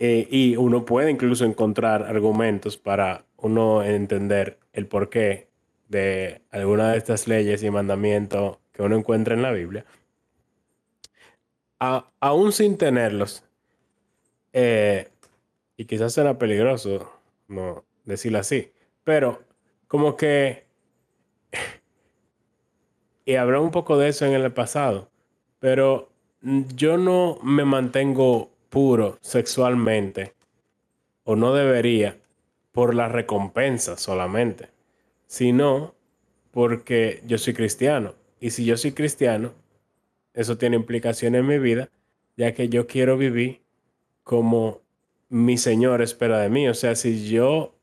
Eh, 0.00 0.28
y 0.30 0.56
uno 0.56 0.84
puede 0.84 1.10
incluso 1.10 1.44
encontrar 1.44 2.04
argumentos 2.04 2.76
para 2.76 3.24
uno 3.36 3.82
entender 3.82 4.58
el 4.72 4.86
porqué 4.86 5.48
de 5.88 6.42
alguna 6.50 6.92
de 6.92 6.98
estas 6.98 7.26
leyes 7.26 7.62
y 7.64 7.70
mandamientos 7.70 8.58
que 8.72 8.82
uno 8.82 8.96
encuentra 8.96 9.34
en 9.34 9.42
la 9.42 9.50
Biblia. 9.52 9.84
A- 11.80 12.10
aún 12.20 12.52
sin 12.52 12.76
tenerlos, 12.76 13.44
eh, 14.52 15.08
y 15.76 15.84
quizás 15.86 16.12
será 16.12 16.38
peligroso 16.38 17.12
no 17.48 17.84
decirlo 18.04 18.38
así, 18.38 18.72
pero 19.04 19.42
como 19.86 20.16
que, 20.16 20.66
y 23.24 23.34
habrá 23.34 23.60
un 23.60 23.70
poco 23.70 23.98
de 23.98 24.08
eso 24.08 24.24
en 24.24 24.34
el 24.34 24.52
pasado, 24.52 25.10
pero 25.58 26.10
yo 26.40 26.96
no 26.96 27.38
me 27.42 27.64
mantengo 27.64 28.50
puro 28.68 29.18
sexualmente, 29.20 30.34
o 31.24 31.36
no 31.36 31.52
debería, 31.52 32.18
por 32.72 32.94
la 32.94 33.08
recompensa 33.08 33.96
solamente, 33.96 34.68
sino 35.26 35.94
porque 36.52 37.22
yo 37.26 37.36
soy 37.36 37.54
cristiano. 37.54 38.14
Y 38.40 38.50
si 38.50 38.64
yo 38.64 38.76
soy 38.76 38.92
cristiano, 38.92 39.52
eso 40.32 40.58
tiene 40.58 40.76
implicaciones 40.76 41.40
en 41.40 41.46
mi 41.46 41.58
vida, 41.58 41.90
ya 42.36 42.54
que 42.54 42.68
yo 42.68 42.86
quiero 42.86 43.16
vivir 43.16 43.62
como 44.22 44.80
mi 45.28 45.58
Señor 45.58 46.02
espera 46.02 46.38
de 46.40 46.48
mí. 46.48 46.68
O 46.68 46.74
sea, 46.74 46.94
si 46.94 47.28
yo 47.28 47.74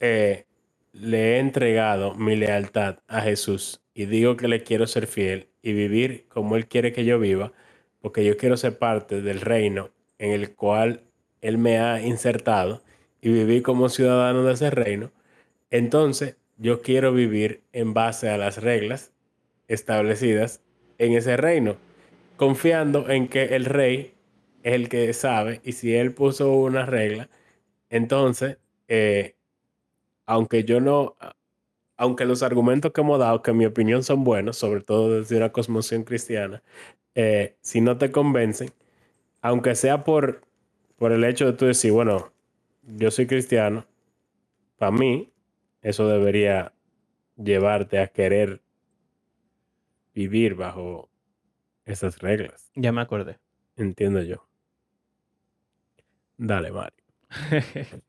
eh, 0.00 0.46
le 0.92 1.36
he 1.36 1.38
entregado 1.38 2.14
mi 2.14 2.36
lealtad 2.36 2.98
a 3.08 3.20
Jesús 3.20 3.80
y 3.94 4.06
digo 4.06 4.36
que 4.36 4.48
le 4.48 4.62
quiero 4.62 4.86
ser 4.86 5.06
fiel 5.06 5.48
y 5.62 5.72
vivir 5.72 6.26
como 6.28 6.56
Él 6.56 6.66
quiere 6.66 6.92
que 6.92 7.04
yo 7.04 7.18
viva, 7.18 7.52
porque 8.00 8.24
yo 8.24 8.36
quiero 8.36 8.56
ser 8.56 8.78
parte 8.78 9.22
del 9.22 9.40
reino 9.40 9.90
en 10.18 10.32
el 10.32 10.54
cual 10.54 11.02
Él 11.40 11.58
me 11.58 11.78
ha 11.78 12.00
insertado 12.02 12.82
y 13.20 13.30
vivir 13.30 13.62
como 13.62 13.88
ciudadano 13.88 14.44
de 14.44 14.54
ese 14.54 14.70
reino, 14.70 15.10
entonces 15.70 16.36
yo 16.58 16.82
quiero 16.82 17.12
vivir 17.12 17.62
en 17.72 17.94
base 17.94 18.28
a 18.28 18.38
las 18.38 18.58
reglas 18.62 19.12
establecidas 19.68 20.60
en 20.98 21.14
ese 21.14 21.36
reino, 21.36 21.76
confiando 22.36 23.10
en 23.10 23.28
que 23.28 23.56
el 23.56 23.64
rey 23.64 24.14
es 24.64 24.74
el 24.74 24.90
que 24.90 25.12
sabe 25.14 25.62
y 25.64 25.74
si 25.74 25.94
él 25.96 26.14
puso 26.14 26.52
una 26.54 26.86
regla, 26.86 27.30
entonces, 27.90 28.58
eh, 28.88 29.36
aunque 30.26 30.64
yo 30.64 30.80
no, 30.80 31.16
aunque 31.96 32.24
los 32.26 32.42
argumentos 32.42 32.92
que 32.92 33.00
hemos 33.02 33.18
dado, 33.18 33.42
que 33.42 33.52
en 33.52 33.58
mi 33.58 33.66
opinión 33.66 34.02
son 34.04 34.24
buenos, 34.24 34.56
sobre 34.58 34.82
todo 34.82 35.20
desde 35.20 35.36
una 35.38 35.52
cosmovisión 35.52 36.04
cristiana, 36.04 36.62
eh, 37.14 37.56
si 37.62 37.80
no 37.80 37.98
te 37.98 38.12
convencen, 38.12 38.70
aunque 39.42 39.74
sea 39.76 40.04
por, 40.04 40.42
por 40.98 41.12
el 41.12 41.24
hecho 41.24 41.46
de 41.46 41.52
tú 41.54 41.66
decir, 41.66 41.92
bueno, 41.92 42.32
yo 42.82 43.10
soy 43.10 43.26
cristiano, 43.26 43.86
para 44.78 44.92
mí 44.92 45.32
eso 45.82 46.08
debería 46.08 46.74
llevarte 47.36 47.98
a 48.00 48.08
querer 48.08 48.62
vivir 50.14 50.54
bajo 50.54 51.08
esas 51.84 52.18
reglas, 52.20 52.70
Ya 52.74 52.92
me 52.92 53.00
acordé. 53.00 53.38
entiendo 53.76 54.22
yo. 54.22 54.46
Dale, 56.46 56.70
Mario. 56.70 56.98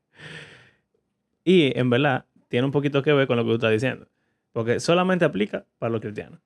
y 1.46 1.78
en 1.78 1.90
verdad, 1.90 2.26
tiene 2.50 2.66
un 2.66 2.72
poquito 2.72 3.02
que 3.02 3.14
ver 3.14 3.28
con 3.28 3.38
lo 3.38 3.44
que 3.44 3.50
tú 3.50 3.56
estás 3.56 3.72
diciendo. 3.72 4.08
Porque 4.52 4.80
solamente 4.80 5.24
aplica 5.26 5.66
para 5.80 5.90
los 5.92 6.02
cristianos. 6.02 6.40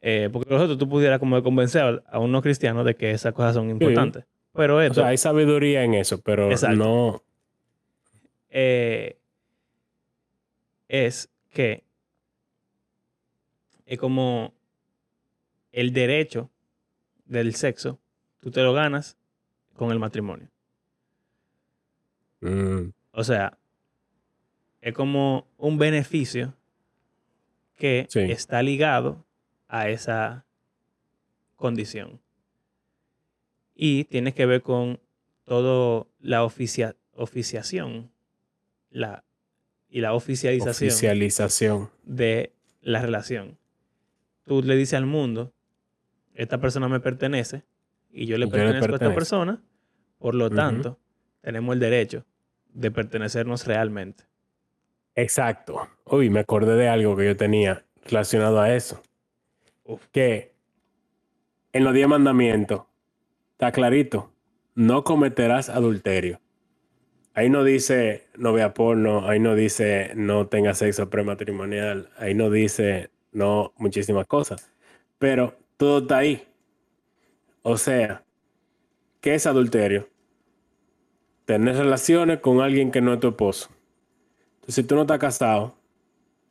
Eh, 0.00 0.30
porque 0.32 0.50
los 0.50 0.60
otros 0.62 0.78
tú 0.78 0.88
pudieras 0.88 1.18
como 1.18 1.42
convencer 1.42 2.02
a 2.06 2.18
un 2.18 2.32
no 2.32 2.40
cristiano 2.42 2.82
de 2.82 2.96
que 2.96 3.10
esas 3.12 3.34
cosas 3.34 3.54
son 3.54 3.70
importantes. 3.70 4.24
Pero 4.54 4.76
O 4.76 4.80
esto, 4.80 4.94
sea, 4.96 5.08
hay 5.08 5.16
sabiduría 5.18 5.84
en 5.84 5.94
eso, 5.94 6.20
pero 6.20 6.50
Exacto. 6.50 6.76
no. 6.76 7.22
eh, 8.50 9.18
es 10.88 11.30
que 11.50 11.84
es 13.86 13.98
como 13.98 14.52
el 15.72 15.92
derecho 15.92 16.50
del 17.24 17.54
sexo, 17.54 17.98
tú 18.40 18.50
te 18.50 18.62
lo 18.62 18.72
ganas 18.74 19.16
con 19.82 19.90
el 19.90 19.98
matrimonio. 19.98 20.48
Mm, 22.40 22.90
O 23.14 23.24
sea, 23.24 23.58
es 24.80 24.94
como 24.94 25.48
un 25.58 25.76
beneficio 25.76 26.54
que 27.76 28.06
Sí. 28.08 28.20
está 28.20 28.62
ligado 28.62 29.24
a 29.66 29.88
esa 29.88 30.44
condición. 31.56 32.20
Y 33.74 34.04
tiene 34.04 34.32
que 34.34 34.46
ver 34.46 34.62
con 34.62 35.00
todo 35.44 36.06
la 36.20 36.44
oficia- 36.44 36.94
oficiación 37.14 38.10
la, 38.90 39.24
y 39.88 40.00
la 40.00 40.14
oficialización 40.14 40.88
oficialización. 40.90 41.90
de 42.04 42.52
la 42.82 43.02
relación. 43.02 43.58
Tú 44.44 44.62
le 44.62 44.76
dices 44.76 44.94
al 44.94 45.06
mundo, 45.06 45.52
esta 46.34 46.58
persona 46.60 46.88
me 46.88 47.00
pertenece 47.00 47.64
y 48.12 48.26
yo 48.26 48.38
le 48.38 48.46
pertenezco 48.46 48.92
a 48.92 48.96
esta 48.96 49.14
persona, 49.14 49.60
por 50.22 50.36
lo 50.36 50.48
tanto, 50.48 51.00
tenemos 51.40 51.74
el 51.74 51.80
derecho 51.80 52.24
de 52.72 52.92
pertenecernos 52.92 53.66
realmente. 53.66 54.22
Exacto. 55.16 55.88
Uy, 56.04 56.30
me 56.30 56.38
acordé 56.38 56.76
de 56.76 56.88
algo 56.88 57.16
que 57.16 57.26
yo 57.26 57.36
tenía 57.36 57.84
relacionado 58.04 58.60
a 58.60 58.72
eso. 58.72 59.02
Uf. 59.82 60.06
Que 60.12 60.52
en 61.72 61.82
los 61.82 61.92
diez 61.92 62.06
mandamientos 62.06 62.82
está 63.50 63.72
clarito. 63.72 64.32
No 64.76 65.02
cometerás 65.02 65.68
adulterio. 65.68 66.40
Ahí 67.34 67.50
no 67.50 67.64
dice 67.64 68.28
no 68.36 68.52
vea 68.52 68.74
porno, 68.74 69.28
ahí 69.28 69.40
no 69.40 69.56
dice 69.56 70.12
no 70.14 70.46
tenga 70.46 70.74
sexo 70.74 71.10
prematrimonial, 71.10 72.10
ahí 72.16 72.34
no 72.34 72.48
dice 72.48 73.10
no 73.32 73.72
muchísimas 73.76 74.28
cosas. 74.28 74.70
Pero 75.18 75.58
todo 75.76 75.98
está 75.98 76.18
ahí. 76.18 76.46
O 77.62 77.76
sea, 77.76 78.22
¿qué 79.20 79.34
es 79.34 79.46
adulterio? 79.48 80.11
Tener 81.44 81.76
relaciones 81.76 82.40
con 82.40 82.60
alguien 82.60 82.90
que 82.90 83.00
no 83.00 83.14
es 83.14 83.20
tu 83.20 83.28
esposo. 83.28 83.68
Entonces, 84.54 84.74
si 84.76 84.84
tú 84.84 84.94
no 84.94 85.02
estás 85.02 85.18
casado, 85.18 85.74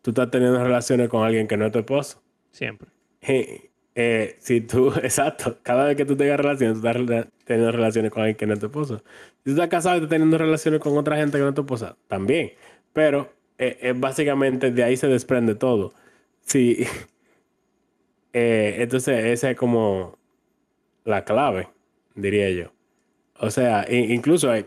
tú 0.02 0.12
estás 0.12 0.30
teniendo 0.32 0.62
relaciones 0.62 1.10
con 1.10 1.24
alguien 1.24 1.48
que 1.48 1.58
no 1.58 1.66
es 1.66 1.72
tu 1.72 1.80
esposo. 1.80 2.22
Siempre. 2.52 2.90
Eh, 3.22 3.72
eh, 3.96 4.36
si 4.40 4.62
tú, 4.62 4.94
exacto, 5.04 5.58
cada 5.64 5.86
vez 5.86 5.98
que 5.98 6.06
tú 6.06 6.16
tengas 6.16 6.38
relaciones, 6.38 6.82
tú 6.82 6.88
estás 6.88 7.28
teniendo 7.46 7.72
relaciones 7.72 8.12
con 8.12 8.24
alguien 8.24 8.38
que 8.38 8.48
no 8.48 8.54
es 8.54 8.60
tu 8.60 8.68
esposo. 8.68 9.04
Si 9.38 9.44
tú 9.46 9.52
estás 9.52 9.68
casado 9.68 9.96
y 9.96 9.98
estás 10.00 10.10
teniendo 10.10 10.38
relaciones 10.38 10.80
con 10.80 10.98
otra 10.98 11.18
gente 11.18 11.38
que 11.38 11.44
no 11.44 11.50
es 11.50 11.56
tu 11.56 11.62
esposa, 11.62 11.98
también. 12.08 12.52
Pero 12.94 13.32
eh, 13.58 13.78
eh, 13.82 13.94
básicamente 13.96 14.72
de 14.72 14.84
ahí 14.84 14.98
se 14.98 15.08
desprende 15.08 15.56
todo. 15.56 15.94
Sí. 16.42 16.86
Entonces, 18.34 19.26
esa 19.26 19.52
es 19.52 19.58
como 19.58 20.18
la 21.04 21.26
clave, 21.26 21.68
diría 22.16 22.50
yo. 22.52 22.72
O 23.40 23.52
sea, 23.52 23.86
incluso 23.90 24.52
hay, 24.52 24.66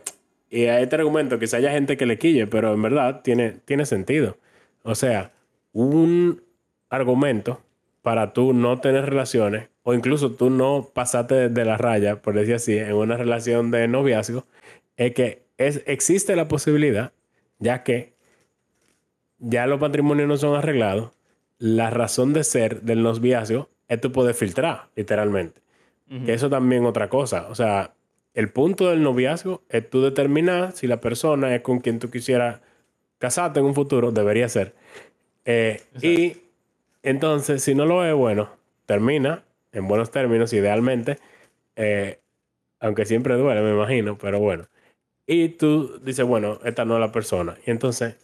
y 0.55 0.67
a 0.67 0.81
este 0.81 0.95
argumento 0.95 1.41
quizá 1.41 1.57
haya 1.57 1.73
gente 1.73 1.97
que 1.97 2.07
le 2.07 2.17
quille, 2.17 2.47
pero 2.47 2.75
en 2.75 2.81
verdad 2.81 3.23
tiene, 3.23 3.57
tiene 3.65 3.87
sentido. 3.87 4.39
O 4.85 4.95
sea, 4.95 5.33
un 5.73 6.45
argumento 6.91 7.61
para 8.03 8.33
tú 8.33 8.53
no 8.53 8.81
tener 8.81 9.05
relaciones 9.05 9.69
o 9.83 9.95
incluso 9.95 10.31
tú 10.31 10.51
no 10.51 10.91
pasarte 10.95 11.49
de 11.49 11.65
la 11.65 11.77
raya, 11.77 12.23
por 12.23 12.35
decir 12.35 12.55
así, 12.55 12.79
en 12.79 12.93
una 12.93 13.17
relación 13.17 13.73
de 13.73 13.89
noviazgo, 13.89 14.47
es 14.97 15.13
que 15.13 15.43
es, 15.59 15.83
existe 15.87 16.37
la 16.37 16.47
posibilidad, 16.47 17.11
ya 17.59 17.83
que 17.83 18.13
ya 19.41 19.67
los 19.67 19.81
matrimonios 19.81 20.29
no 20.29 20.37
son 20.37 20.55
arreglados, 20.55 21.11
la 21.59 21.91
razón 21.91 22.33
de 22.33 22.45
ser 22.45 22.83
del 22.83 23.03
noviazgo 23.03 23.71
es 23.89 24.01
tú 24.01 24.13
poder 24.13 24.37
filtrar, 24.37 24.87
literalmente. 24.95 25.61
Ujú. 26.09 26.27
Que 26.27 26.35
eso 26.35 26.49
también 26.49 26.85
otra 26.85 27.09
cosa. 27.09 27.49
O 27.49 27.57
sea, 27.57 27.94
el 28.35 28.51
punto 28.51 28.91
del 28.91 29.03
noviazgo 29.03 29.63
es 29.69 29.89
tú 29.89 30.03
determinar 30.03 30.73
si 30.73 30.87
la 30.87 31.01
persona 31.01 31.55
es 31.55 31.63
con 31.63 31.79
quien 31.79 32.01
tú 32.01 32.11
quisieras 32.11 32.61
casarte 33.19 33.61
en 33.61 33.67
un 33.67 33.75
futuro, 33.75 34.11
debería 34.11 34.49
ser. 34.49 34.75
Eh, 35.45 35.83
y 36.03 36.37
entonces, 37.03 37.63
si 37.63 37.75
no 37.75 37.87
lo 37.87 38.05
es, 38.05 38.15
bueno, 38.15 38.51
termina 38.87 39.45
en 39.73 39.87
buenos 39.87 40.11
términos, 40.11 40.53
idealmente, 40.53 41.19
eh, 41.77 42.19
aunque 42.81 43.07
siempre 43.07 43.35
duele, 43.35 43.63
me 43.63 43.71
imagino, 43.71 44.19
pero 44.19 44.41
bueno. 44.41 44.67
Y 45.27 45.51
tú 45.51 45.99
dices, 46.01 46.27
bueno, 46.27 46.61
esta 46.65 46.85
no 46.85 46.95
es 46.95 47.01
la 47.01 47.13
persona. 47.13 47.57
Y 47.67 47.71
entonces 47.71 48.17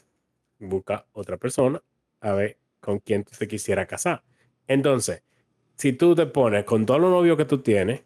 busca 0.59 1.07
otra 1.13 1.37
persona 1.37 1.81
a 2.21 2.33
ver 2.33 2.59
con 2.81 2.99
quién 2.99 3.25
tú 3.25 3.33
te 3.39 3.49
quisiera 3.49 3.87
casar. 3.87 4.23
Entonces, 4.67 5.23
si 5.77 5.93
tú 5.93 6.15
te 6.15 6.27
pones 6.27 6.65
con 6.65 6.85
todos 6.85 7.01
los 7.01 7.11
novios 7.11 7.37
que 7.37 7.45
tú 7.45 7.59
tienes, 7.59 8.03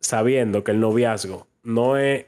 sabiendo 0.00 0.64
que 0.64 0.72
el 0.72 0.80
noviazgo 0.80 1.46
no 1.62 1.96
es 1.96 2.26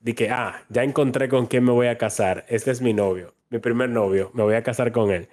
de 0.00 0.14
que, 0.14 0.30
ah, 0.30 0.64
ya 0.68 0.84
encontré 0.84 1.28
con 1.28 1.46
quién 1.46 1.64
me 1.64 1.72
voy 1.72 1.88
a 1.88 1.98
casar, 1.98 2.44
este 2.48 2.70
es 2.70 2.80
mi 2.80 2.92
novio, 2.92 3.34
mi 3.50 3.58
primer 3.58 3.90
novio, 3.90 4.30
me 4.34 4.42
voy 4.42 4.54
a 4.54 4.62
casar 4.62 4.92
con 4.92 5.10
él. 5.10 5.28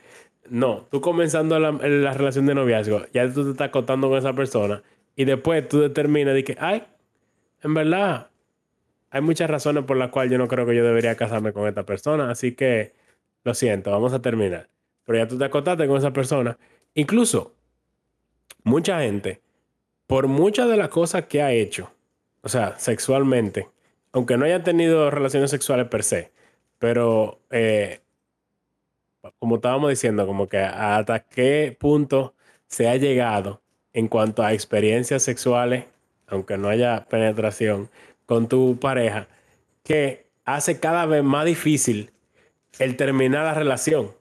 No, 0.50 0.88
tú 0.92 1.02
comenzando 1.02 1.60
la, 1.60 1.72
la 1.72 2.14
relación 2.14 2.46
de 2.46 2.56
noviazgo, 2.56 3.04
ya 3.14 3.32
tú 3.32 3.46
te 3.46 3.52
estás 3.52 3.68
acostando 3.70 4.10
con 4.10 4.18
esa 4.18 4.34
persona 4.34 4.84
y 5.16 5.26
después 5.26 5.68
tú 5.68 5.80
determinas 5.80 6.34
de 6.34 6.44
que, 6.44 6.58
ay, 6.60 6.84
en 7.62 7.74
verdad, 7.74 8.30
hay 9.14 9.22
muchas 9.22 9.48
razones 9.48 9.84
por 9.84 9.96
las 9.96 10.10
cuales 10.10 10.32
yo 10.32 10.40
no 10.40 10.48
creo 10.48 10.66
que 10.66 10.76
yo 10.76 10.84
debería 10.84 11.16
casarme 11.16 11.54
con 11.54 11.68
esta 11.68 11.86
persona, 11.86 12.32
así 12.32 12.56
que 12.56 12.94
lo 13.44 13.54
siento, 13.54 13.92
vamos 13.92 14.12
a 14.12 14.24
terminar. 14.24 14.70
Pero 15.06 15.20
ya 15.20 15.28
tú 15.28 15.38
te 15.38 15.46
acostaste 15.46 15.88
con 15.88 15.98
esa 15.98 16.12
persona. 16.12 16.58
Incluso, 16.96 17.56
mucha 18.64 19.02
gente, 19.02 19.43
por 20.14 20.28
muchas 20.28 20.70
de 20.70 20.78
las 20.78 20.90
cosas 20.90 21.26
que 21.26 21.42
ha 21.42 21.52
hecho, 21.54 21.92
o 22.44 22.48
sea, 22.48 22.78
sexualmente, 22.78 23.68
aunque 24.12 24.38
no 24.38 24.46
haya 24.46 24.62
tenido 24.62 25.10
relaciones 25.10 25.50
sexuales 25.50 25.88
per 25.88 26.04
se, 26.04 26.32
pero 26.78 27.40
eh, 27.50 28.00
como 29.40 29.56
estábamos 29.56 29.90
diciendo, 29.90 30.28
como 30.28 30.48
que 30.48 30.60
hasta 30.60 31.22
qué 31.22 31.76
punto 31.80 32.36
se 32.68 32.88
ha 32.88 32.96
llegado 32.96 33.64
en 33.92 34.08
cuanto 34.08 34.44
a 34.44 34.54
experiencias 34.54 35.24
sexuales, 35.24 35.86
aunque 36.28 36.60
no 36.60 36.70
haya 36.70 37.08
penetración, 37.10 37.90
con 38.28 38.48
tu 38.48 38.78
pareja 38.80 39.28
que 39.82 40.28
hace 40.46 40.80
cada 40.80 41.08
vez 41.08 41.24
más 41.24 41.46
difícil 41.46 42.12
el 42.78 42.98
terminar 42.98 43.46
la 43.46 43.56
relación. 43.56 44.12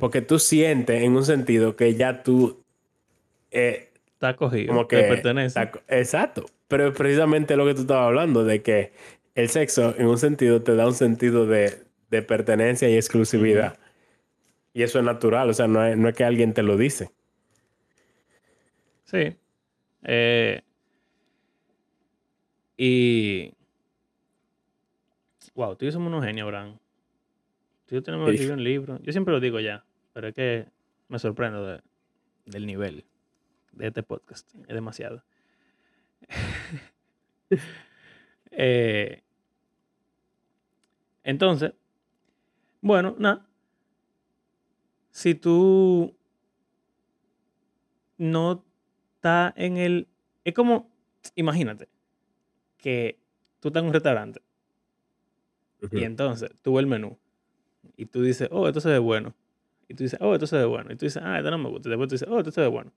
Porque 0.00 0.20
tú 0.20 0.40
sientes 0.40 1.00
en 1.00 1.14
un 1.14 1.24
sentido 1.24 1.76
que 1.76 1.94
ya 1.94 2.24
tú... 2.24 2.60
Eh, 3.52 3.87
está 4.18 4.34
cogido, 4.34 4.68
como 4.68 4.88
que 4.88 4.96
pertenece. 4.96 5.60
exacto. 5.86 6.46
Pero 6.66 6.88
es 6.88 6.96
precisamente 6.96 7.56
lo 7.56 7.64
que 7.64 7.74
tú 7.74 7.82
estabas 7.82 8.08
hablando, 8.08 8.44
de 8.44 8.62
que 8.62 8.92
el 9.36 9.48
sexo 9.48 9.94
en 9.96 10.06
un 10.06 10.18
sentido 10.18 10.60
te 10.62 10.74
da 10.74 10.86
un 10.86 10.94
sentido 10.94 11.46
de, 11.46 11.86
pertenencia 12.26 12.88
y 12.88 12.96
exclusividad. 12.96 13.78
Y 14.74 14.82
eso 14.82 14.98
es 14.98 15.04
natural, 15.04 15.48
o 15.48 15.54
sea, 15.54 15.68
no 15.68 15.84
es, 15.84 15.96
no 15.96 16.08
es 16.08 16.16
que 16.16 16.24
alguien 16.24 16.52
te 16.52 16.62
lo 16.62 16.76
dice. 16.76 17.10
Sí. 19.04 19.36
Eh, 20.02 20.62
y. 22.76 23.52
Wow, 25.54 25.76
tú 25.76 25.86
y 25.86 25.92
somos 25.92 26.08
unos 26.08 26.24
genios, 26.24 26.44
Abraham. 26.44 26.78
Tú 27.86 27.94
y 27.94 27.98
yo 27.98 28.02
tenemos 28.02 28.30
que 28.30 28.50
un 28.50 28.62
libro. 28.62 28.98
Yo 29.02 29.12
siempre 29.12 29.32
lo 29.32 29.40
digo 29.40 29.60
ya, 29.60 29.84
pero 30.12 30.28
es 30.28 30.34
que 30.34 30.66
me 31.08 31.18
sorprendo 31.18 31.80
del 32.46 32.66
nivel 32.66 33.04
de 33.78 33.88
este 33.88 34.02
podcast. 34.02 34.48
Es 34.66 34.74
demasiado. 34.74 35.22
Eh, 38.60 39.22
entonces, 41.22 41.72
bueno, 42.80 43.14
nada. 43.18 43.46
Si 45.12 45.34
tú 45.34 46.16
no 48.16 48.64
estás 49.14 49.52
en 49.56 49.76
el. 49.76 50.08
Es 50.44 50.54
como, 50.54 50.90
imagínate, 51.36 51.88
que 52.78 53.20
tú 53.60 53.68
estás 53.68 53.82
en 53.82 53.86
un 53.86 53.94
restaurante 53.94 54.42
y 55.92 56.04
entonces 56.04 56.50
tú 56.62 56.74
ves 56.74 56.80
el 56.80 56.86
menú 56.88 57.16
y 57.96 58.06
tú 58.06 58.22
dices, 58.22 58.48
oh, 58.50 58.66
esto 58.66 58.80
se 58.80 58.88
ve 58.88 58.98
bueno. 58.98 59.34
Y 59.88 59.94
tú 59.94 60.02
dices, 60.04 60.20
oh, 60.20 60.34
esto 60.34 60.46
se 60.46 60.56
ve 60.56 60.64
bueno. 60.64 60.92
Y 60.92 60.96
tú 60.96 61.06
dices, 61.06 61.22
ah, 61.24 61.38
esto 61.38 61.50
no 61.50 61.58
me 61.58 61.68
gusta. 61.68 61.88
Y 61.88 61.90
después 61.90 62.08
tú 62.08 62.14
dices, 62.14 62.28
oh, 62.28 62.38
esto 62.38 62.50
se 62.50 62.60
ve 62.60 62.66
bueno. 62.66 62.92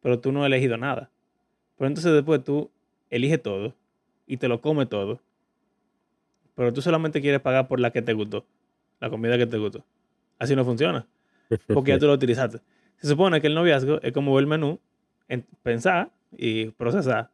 Pero 0.00 0.20
tú 0.20 0.32
no 0.32 0.42
has 0.42 0.46
elegido 0.46 0.76
nada. 0.76 1.10
Pero 1.76 1.88
entonces 1.88 2.12
después 2.12 2.42
tú 2.44 2.70
eliges 3.10 3.42
todo 3.42 3.74
y 4.26 4.36
te 4.36 4.48
lo 4.48 4.60
comes 4.60 4.88
todo. 4.88 5.20
Pero 6.54 6.72
tú 6.72 6.82
solamente 6.82 7.20
quieres 7.20 7.40
pagar 7.40 7.68
por 7.68 7.80
la 7.80 7.90
que 7.90 8.02
te 8.02 8.12
gustó. 8.12 8.44
La 9.00 9.10
comida 9.10 9.38
que 9.38 9.46
te 9.46 9.58
gustó. 9.58 9.84
Así 10.38 10.56
no 10.56 10.64
funciona. 10.64 11.06
Porque 11.72 11.92
ya 11.92 11.98
tú 11.98 12.06
lo 12.06 12.14
utilizaste. 12.14 12.60
Se 12.96 13.08
supone 13.08 13.40
que 13.40 13.46
el 13.46 13.54
noviazgo 13.54 14.00
es 14.02 14.12
como 14.12 14.34
ver 14.34 14.42
el 14.42 14.48
menú, 14.48 14.80
pensar 15.62 16.10
y 16.36 16.66
procesar 16.70 17.30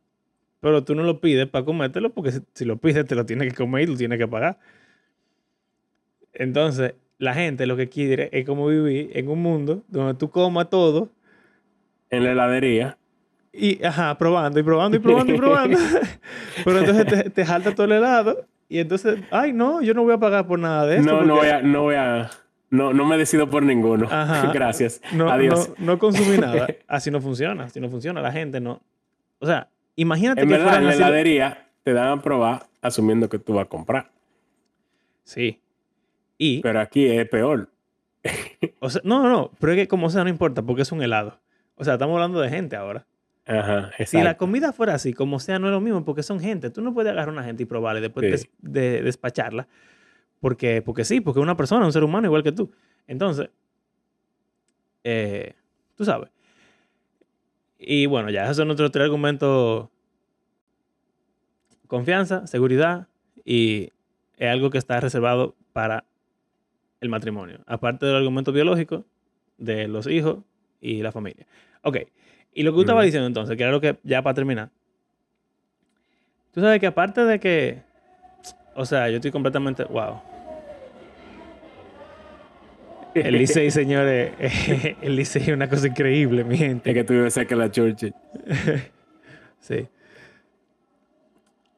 pero 0.64 0.82
tú 0.82 0.94
no 0.94 1.02
lo 1.02 1.20
pides 1.20 1.46
para 1.46 1.62
comértelo 1.62 2.08
porque 2.08 2.32
si, 2.54 2.64
lo 2.64 2.78
pides 2.78 3.04
te 3.04 3.14
lo 3.14 3.26
tienes 3.26 3.50
que 3.50 3.54
comer 3.54 3.82
y 3.82 3.86
lo 3.86 3.98
tienes 3.98 4.18
que 4.18 4.26
pagar. 4.26 4.58
Entonces, 6.32 6.94
la 7.18 7.34
gente 7.34 7.66
lo 7.66 7.76
que 7.76 7.90
quiere 7.90 8.30
es 8.32 8.46
como 8.46 8.68
vivir 8.68 9.10
en 9.12 9.28
un 9.28 9.42
mundo 9.42 9.82
donde 9.88 10.14
tú 10.14 10.30
comas 10.30 10.70
todo. 10.70 11.10
En 12.16 12.24
la 12.24 12.32
heladería. 12.32 12.98
Y, 13.52 13.84
ajá, 13.84 14.16
probando 14.18 14.58
y 14.58 14.62
probando 14.62 14.96
y 14.96 15.00
probando 15.00 15.34
y 15.34 15.36
probando. 15.36 15.78
pero 16.64 16.78
entonces 16.80 17.06
te, 17.06 17.30
te 17.30 17.46
jalta 17.46 17.74
todo 17.74 17.86
el 17.86 17.92
helado 17.92 18.46
y 18.68 18.78
entonces, 18.78 19.20
ay, 19.30 19.52
no, 19.52 19.80
yo 19.82 19.94
no 19.94 20.02
voy 20.02 20.14
a 20.14 20.18
pagar 20.18 20.46
por 20.46 20.58
nada 20.58 20.86
de 20.86 20.96
esto. 20.96 21.12
No, 21.12 21.22
no 21.22 21.36
voy 21.36 21.48
a, 21.48 21.62
no 21.62 21.82
voy 21.82 21.94
a, 21.94 22.30
no, 22.70 22.92
no 22.92 23.04
me 23.04 23.16
decido 23.16 23.48
por 23.48 23.62
ninguno. 23.62 24.08
Ajá. 24.10 24.50
Gracias. 24.54 25.00
No, 25.12 25.30
Adiós. 25.30 25.70
No, 25.78 25.92
no 25.92 25.98
consumí 25.98 26.38
nada. 26.38 26.66
Así 26.88 27.10
no 27.10 27.20
funciona. 27.20 27.64
Así 27.64 27.80
no 27.80 27.88
funciona. 27.88 28.20
La 28.20 28.32
gente 28.32 28.60
no. 28.60 28.80
O 29.38 29.46
sea, 29.46 29.68
Imagínate 29.96 30.42
en 30.42 30.48
verdad, 30.48 30.78
en 30.78 30.86
la 30.86 30.94
heladería 30.94 31.68
te 31.82 31.92
dan 31.92 32.18
a 32.18 32.22
probar 32.22 32.66
asumiendo 32.82 33.28
que 33.28 33.38
tú 33.38 33.54
vas 33.54 33.66
a 33.66 33.68
comprar. 33.68 34.10
Sí. 35.24 35.60
Y, 36.36 36.60
pero 36.62 36.80
aquí 36.80 37.06
es 37.06 37.28
peor. 37.28 37.70
o 38.80 38.90
sea, 38.90 39.00
no, 39.04 39.28
no, 39.28 39.50
pero 39.60 39.72
es 39.72 39.78
que 39.78 39.88
como 39.88 40.10
sea 40.10 40.24
no 40.24 40.30
importa 40.30 40.62
porque 40.62 40.82
es 40.82 40.92
un 40.92 41.02
helado. 41.02 41.38
O 41.76 41.84
sea, 41.84 41.94
estamos 41.94 42.14
hablando 42.14 42.40
de 42.40 42.48
gente 42.48 42.76
ahora. 42.76 43.06
Ajá, 43.46 43.88
exacto. 43.98 44.04
Si 44.06 44.22
la 44.22 44.36
comida 44.36 44.72
fuera 44.72 44.94
así, 44.94 45.12
como 45.12 45.38
sea, 45.38 45.58
no 45.58 45.66
es 45.66 45.72
lo 45.72 45.80
mismo 45.80 46.04
porque 46.04 46.22
son 46.22 46.40
gente. 46.40 46.70
Tú 46.70 46.80
no 46.80 46.94
puedes 46.94 47.12
agarrar 47.12 47.28
a 47.28 47.32
una 47.32 47.44
gente 47.44 47.62
y 47.62 47.66
probarla 47.66 47.98
y 47.98 48.02
después 48.02 48.48
de, 48.60 49.02
despacharla. 49.02 49.68
Porque, 50.40 50.82
porque 50.82 51.04
sí, 51.04 51.20
porque 51.20 51.40
es 51.40 51.42
una 51.42 51.56
persona, 51.56 51.84
un 51.84 51.92
ser 51.92 52.04
humano 52.04 52.26
igual 52.26 52.42
que 52.42 52.52
tú. 52.52 52.70
Entonces, 53.06 53.50
eh, 55.02 55.54
tú 55.96 56.04
sabes. 56.04 56.30
Y 57.78 58.06
bueno, 58.06 58.30
ya 58.30 58.44
esos 58.44 58.56
son 58.56 58.68
nuestros 58.68 58.90
tres 58.90 59.04
argumentos. 59.04 59.88
Confianza, 61.86 62.46
seguridad 62.46 63.08
y 63.44 63.92
es 64.38 64.48
algo 64.48 64.70
que 64.70 64.78
está 64.78 64.98
reservado 65.00 65.54
para 65.72 66.04
el 67.00 67.08
matrimonio. 67.10 67.60
Aparte 67.66 68.06
del 68.06 68.16
argumento 68.16 68.52
biológico 68.52 69.04
de 69.58 69.86
los 69.86 70.06
hijos 70.06 70.38
y 70.84 71.02
la 71.02 71.12
familia. 71.12 71.46
Ok. 71.82 71.98
Y 72.52 72.62
lo 72.62 72.72
que 72.72 72.76
tú 72.76 72.80
estabas 72.82 73.04
diciendo 73.04 73.26
entonces, 73.26 73.56
que 73.56 73.62
era 73.62 73.72
lo 73.72 73.80
que 73.80 73.98
ya 74.04 74.22
para 74.22 74.34
terminar. 74.34 74.70
Tú 76.52 76.60
sabes 76.60 76.78
que 76.78 76.86
aparte 76.86 77.24
de 77.24 77.40
que, 77.40 77.82
o 78.76 78.84
sea, 78.84 79.08
yo 79.08 79.16
estoy 79.16 79.32
completamente, 79.32 79.84
wow, 79.84 80.20
el 83.14 83.34
Licey, 83.38 83.70
señores, 83.70 84.32
el 85.02 85.16
Licey 85.16 85.42
es 85.42 85.48
una 85.48 85.68
cosa 85.68 85.88
increíble, 85.88 86.44
mi 86.44 86.56
gente. 86.56 86.90
Es 86.90 86.94
que 86.94 87.04
tú 87.04 87.14
de 87.14 87.56
la 87.56 87.70
Churchill. 87.70 88.14
sí. 89.60 89.86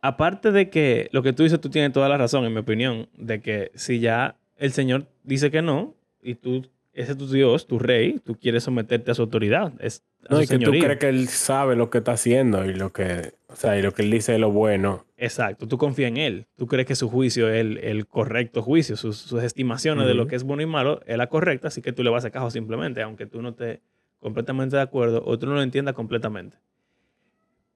Aparte 0.00 0.52
de 0.52 0.70
que 0.70 1.08
lo 1.12 1.22
que 1.22 1.32
tú 1.32 1.42
dices, 1.42 1.60
tú 1.60 1.68
tienes 1.68 1.92
toda 1.92 2.08
la 2.08 2.16
razón, 2.16 2.44
en 2.44 2.52
mi 2.52 2.60
opinión, 2.60 3.08
de 3.16 3.40
que 3.40 3.70
si 3.74 3.98
ya 3.98 4.36
el 4.56 4.72
Señor 4.72 5.06
dice 5.24 5.50
que 5.50 5.62
no, 5.62 5.94
y 6.22 6.36
tú, 6.36 6.66
ese 6.96 7.12
es 7.12 7.18
tu 7.18 7.28
Dios, 7.28 7.66
tu 7.66 7.78
rey, 7.78 8.18
tú 8.24 8.38
quieres 8.38 8.64
someterte 8.64 9.10
a 9.10 9.14
su 9.14 9.22
autoridad. 9.22 9.72
Es 9.80 10.02
no, 10.30 10.42
y 10.42 10.46
que 10.46 10.58
tú 10.58 10.70
crees 10.70 10.98
que 10.98 11.08
Él 11.08 11.28
sabe 11.28 11.76
lo 11.76 11.90
que 11.90 11.98
está 11.98 12.12
haciendo 12.12 12.64
y 12.64 12.72
lo 12.72 12.92
que, 12.92 13.34
o 13.48 13.54
sea, 13.54 13.78
y 13.78 13.82
lo 13.82 13.92
que 13.92 14.02
Él 14.02 14.10
dice 14.10 14.34
es 14.34 14.40
lo 14.40 14.50
bueno. 14.50 15.04
Exacto, 15.18 15.68
tú 15.68 15.76
confías 15.76 16.08
en 16.08 16.16
él, 16.16 16.46
tú 16.56 16.66
crees 16.66 16.86
que 16.86 16.94
su 16.94 17.08
juicio 17.08 17.48
es 17.48 17.60
el, 17.60 18.06
correcto 18.06 18.62
juicio, 18.62 18.96
sus, 18.96 19.32
estimaciones 19.32 20.06
de 20.06 20.14
lo 20.14 20.26
que 20.26 20.36
es 20.36 20.42
bueno 20.42 20.62
y 20.62 20.66
malo 20.66 21.00
es 21.06 21.16
la 21.16 21.28
correcta, 21.28 21.68
así 21.68 21.80
que 21.80 21.92
tú 21.92 22.02
le 22.02 22.10
vas 22.10 22.24
a 22.26 22.30
caso 22.30 22.50
simplemente, 22.50 23.00
aunque 23.00 23.26
tú 23.26 23.40
no 23.40 23.50
estés 23.50 23.80
completamente 24.20 24.76
de 24.76 24.82
acuerdo 24.82 25.22
o 25.24 25.38
tú 25.38 25.46
no 25.46 25.54
lo 25.54 25.62
entiendas 25.62 25.94
completamente. 25.94 26.58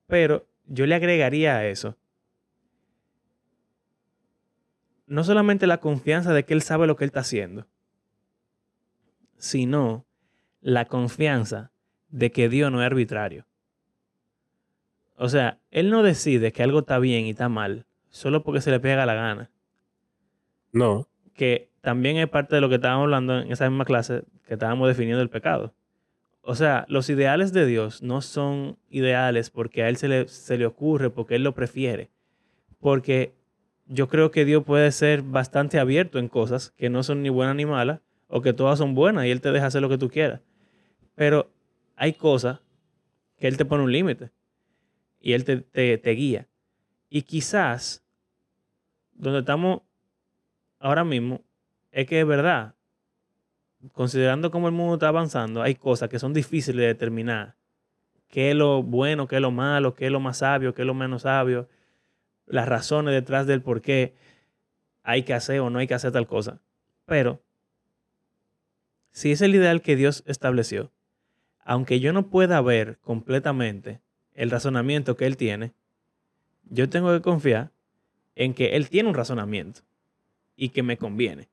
Pero 0.06 0.46
yo 0.66 0.86
le 0.86 0.94
agregaría 0.94 1.56
a 1.56 1.66
eso 1.66 1.96
no 5.10 5.24
solamente 5.24 5.66
la 5.66 5.80
confianza 5.80 6.32
de 6.32 6.44
que 6.44 6.54
él 6.54 6.62
sabe 6.62 6.86
lo 6.86 6.96
que 6.96 7.04
él 7.04 7.08
está 7.08 7.20
haciendo, 7.20 7.66
sino 9.40 10.06
la 10.60 10.84
confianza 10.84 11.72
de 12.10 12.30
que 12.30 12.48
Dios 12.48 12.70
no 12.70 12.80
es 12.80 12.86
arbitrario. 12.86 13.46
O 15.16 15.28
sea, 15.28 15.58
él 15.70 15.90
no 15.90 16.02
decide 16.02 16.52
que 16.52 16.62
algo 16.62 16.80
está 16.80 16.98
bien 16.98 17.26
y 17.26 17.30
está 17.30 17.48
mal 17.48 17.86
solo 18.10 18.42
porque 18.42 18.60
se 18.60 18.70
le 18.70 18.80
pega 18.80 19.06
la 19.06 19.14
gana. 19.14 19.50
No. 20.72 21.08
Que 21.34 21.70
también 21.80 22.16
es 22.18 22.28
parte 22.28 22.54
de 22.54 22.60
lo 22.60 22.68
que 22.68 22.76
estábamos 22.76 23.04
hablando 23.04 23.40
en 23.40 23.50
esa 23.50 23.68
misma 23.68 23.84
clase 23.84 24.24
que 24.46 24.54
estábamos 24.54 24.88
definiendo 24.88 25.22
el 25.22 25.30
pecado. 25.30 25.74
o 26.42 26.54
sea, 26.54 26.84
los 26.88 27.08
ideales 27.10 27.52
de 27.52 27.66
Dios 27.66 28.02
no 28.02 28.22
son 28.22 28.78
ideales 28.88 29.50
porque 29.50 29.82
a 29.82 29.88
Él 29.88 29.96
se 29.96 30.08
le, 30.08 30.26
se 30.28 30.58
le 30.58 30.66
ocurre, 30.66 31.10
porque 31.10 31.36
Él 31.36 31.44
lo 31.44 31.54
prefiere. 31.54 32.10
Porque 32.80 33.34
yo 33.86 34.08
creo 34.08 34.30
que 34.30 34.44
Dios 34.44 34.64
puede 34.64 34.90
ser 34.90 35.22
bastante 35.22 35.78
abierto 35.78 36.18
en 36.18 36.28
cosas 36.28 36.70
que 36.76 36.90
no 36.90 37.02
son 37.02 37.22
ni 37.22 37.28
buenas 37.28 37.56
ni 37.56 37.66
malas, 37.66 38.00
o 38.30 38.40
que 38.40 38.52
todas 38.52 38.78
son 38.78 38.94
buenas 38.94 39.26
y 39.26 39.30
Él 39.30 39.40
te 39.40 39.50
deja 39.50 39.66
hacer 39.66 39.82
lo 39.82 39.88
que 39.88 39.98
tú 39.98 40.08
quieras. 40.08 40.40
Pero 41.14 41.50
hay 41.96 42.14
cosas 42.14 42.60
que 43.38 43.48
Él 43.48 43.56
te 43.56 43.64
pone 43.64 43.84
un 43.84 43.92
límite 43.92 44.30
y 45.20 45.32
Él 45.32 45.44
te, 45.44 45.58
te, 45.58 45.98
te 45.98 46.10
guía. 46.12 46.48
Y 47.08 47.22
quizás 47.22 48.04
donde 49.12 49.40
estamos 49.40 49.82
ahora 50.78 51.04
mismo 51.04 51.42
es 51.90 52.06
que 52.06 52.20
es 52.20 52.26
verdad, 52.26 52.74
considerando 53.92 54.50
cómo 54.50 54.68
el 54.68 54.74
mundo 54.74 54.94
está 54.94 55.08
avanzando, 55.08 55.62
hay 55.62 55.74
cosas 55.74 56.08
que 56.08 56.18
son 56.18 56.32
difíciles 56.32 56.80
de 56.80 56.86
determinar. 56.86 57.56
¿Qué 58.28 58.50
es 58.50 58.56
lo 58.56 58.84
bueno, 58.84 59.26
qué 59.26 59.36
es 59.36 59.42
lo 59.42 59.50
malo, 59.50 59.94
qué 59.94 60.06
es 60.06 60.12
lo 60.12 60.20
más 60.20 60.38
sabio, 60.38 60.72
qué 60.72 60.82
es 60.82 60.86
lo 60.86 60.94
menos 60.94 61.22
sabio? 61.22 61.68
Las 62.46 62.68
razones 62.68 63.12
detrás 63.12 63.46
del 63.46 63.60
por 63.60 63.80
qué 63.80 64.14
hay 65.02 65.24
que 65.24 65.34
hacer 65.34 65.60
o 65.60 65.70
no 65.70 65.80
hay 65.80 65.88
que 65.88 65.94
hacer 65.94 66.12
tal 66.12 66.28
cosa. 66.28 66.60
Pero, 67.06 67.42
si 69.12 69.32
es 69.32 69.40
el 69.40 69.54
ideal 69.54 69.82
que 69.82 69.96
Dios 69.96 70.22
estableció, 70.26 70.92
aunque 71.64 72.00
yo 72.00 72.12
no 72.12 72.28
pueda 72.28 72.60
ver 72.60 72.98
completamente 73.00 74.00
el 74.34 74.50
razonamiento 74.50 75.16
que 75.16 75.26
Él 75.26 75.36
tiene, 75.36 75.72
yo 76.64 76.88
tengo 76.88 77.12
que 77.12 77.20
confiar 77.20 77.72
en 78.34 78.54
que 78.54 78.76
Él 78.76 78.88
tiene 78.88 79.08
un 79.08 79.14
razonamiento 79.14 79.82
y 80.56 80.70
que 80.70 80.82
me 80.82 80.96
conviene. 80.96 81.48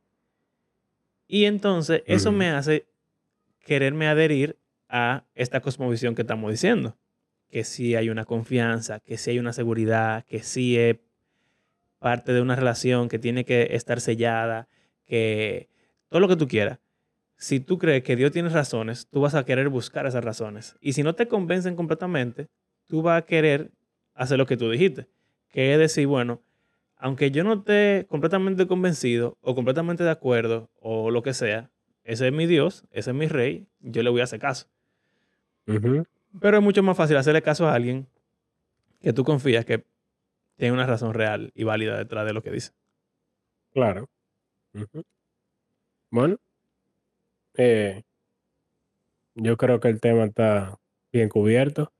Y 1.27 1.45
entonces 1.45 2.03
eso 2.05 2.31
me 2.31 2.49
hace 2.49 2.87
quererme 3.59 4.07
adherir 4.07 4.57
a 4.87 5.25
esta 5.35 5.59
cosmovisión 5.61 6.15
que 6.15 6.21
estamos 6.21 6.51
diciendo. 6.51 6.97
Que 7.49 7.63
sí 7.63 7.95
hay 7.95 8.09
una 8.09 8.25
confianza, 8.25 8.99
que 8.99 9.17
sí 9.17 9.31
hay 9.31 9.39
una 9.39 9.53
seguridad, 9.53 10.25
que 10.25 10.41
sí 10.41 10.77
es 10.77 10.97
parte 11.99 12.33
de 12.33 12.41
una 12.41 12.55
relación 12.55 13.09
que 13.09 13.19
tiene 13.19 13.45
que 13.45 13.69
estar 13.71 14.01
sellada, 14.01 14.67
que 15.05 15.69
todo 16.09 16.19
lo 16.19 16.27
que 16.27 16.35
tú 16.35 16.47
quieras. 16.47 16.79
Si 17.37 17.59
tú 17.59 17.77
crees 17.77 18.03
que 18.03 18.15
Dios 18.15 18.31
tiene 18.31 18.49
razones, 18.49 19.07
tú 19.09 19.21
vas 19.21 19.35
a 19.35 19.45
querer 19.45 19.69
buscar 19.69 20.05
esas 20.07 20.23
razones. 20.23 20.75
Y 20.81 20.93
si 20.93 21.03
no 21.03 21.15
te 21.15 21.27
convencen 21.27 21.75
completamente, 21.75 22.47
tú 22.87 23.01
vas 23.03 23.21
a 23.21 23.25
querer 23.25 23.71
hacer 24.15 24.37
lo 24.37 24.47
que 24.47 24.57
tú 24.57 24.69
dijiste, 24.69 25.07
que 25.49 25.73
es 25.73 25.79
decir, 25.79 26.07
bueno, 26.07 26.41
aunque 26.97 27.29
yo 27.29 27.43
no 27.43 27.53
esté 27.53 28.07
completamente 28.09 28.65
convencido 28.65 29.37
o 29.41 29.53
completamente 29.53 30.03
de 30.03 30.09
acuerdo 30.09 30.69
o 30.79 31.11
lo 31.11 31.21
que 31.21 31.33
sea, 31.33 31.69
ese 32.03 32.27
es 32.27 32.33
mi 32.33 32.47
Dios, 32.47 32.85
ese 32.91 33.11
es 33.11 33.15
mi 33.15 33.27
rey, 33.27 33.67
yo 33.79 34.01
le 34.01 34.09
voy 34.09 34.21
a 34.21 34.23
hacer 34.23 34.39
caso. 34.39 34.67
Pero 35.65 36.57
es 36.57 36.63
mucho 36.63 36.81
más 36.81 36.97
fácil 36.97 37.17
hacerle 37.17 37.41
caso 37.41 37.67
a 37.67 37.73
alguien 37.73 38.07
que 39.01 39.13
tú 39.13 39.23
confías 39.23 39.65
que 39.65 39.85
tiene 40.55 40.73
una 40.73 40.87
razón 40.87 41.13
real 41.13 41.51
y 41.53 41.63
válida 41.63 41.97
detrás 41.97 42.25
de 42.25 42.33
lo 42.33 42.41
que 42.41 42.51
dice. 42.51 42.71
Claro. 43.73 44.09
Bueno, 46.09 46.37
eh, 47.57 48.03
yo 49.35 49.57
creo 49.57 49.79
que 49.79 49.89
el 49.89 49.99
tema 50.01 50.25
está 50.25 50.79
bien 51.11 51.29
cubierto. 51.29 51.93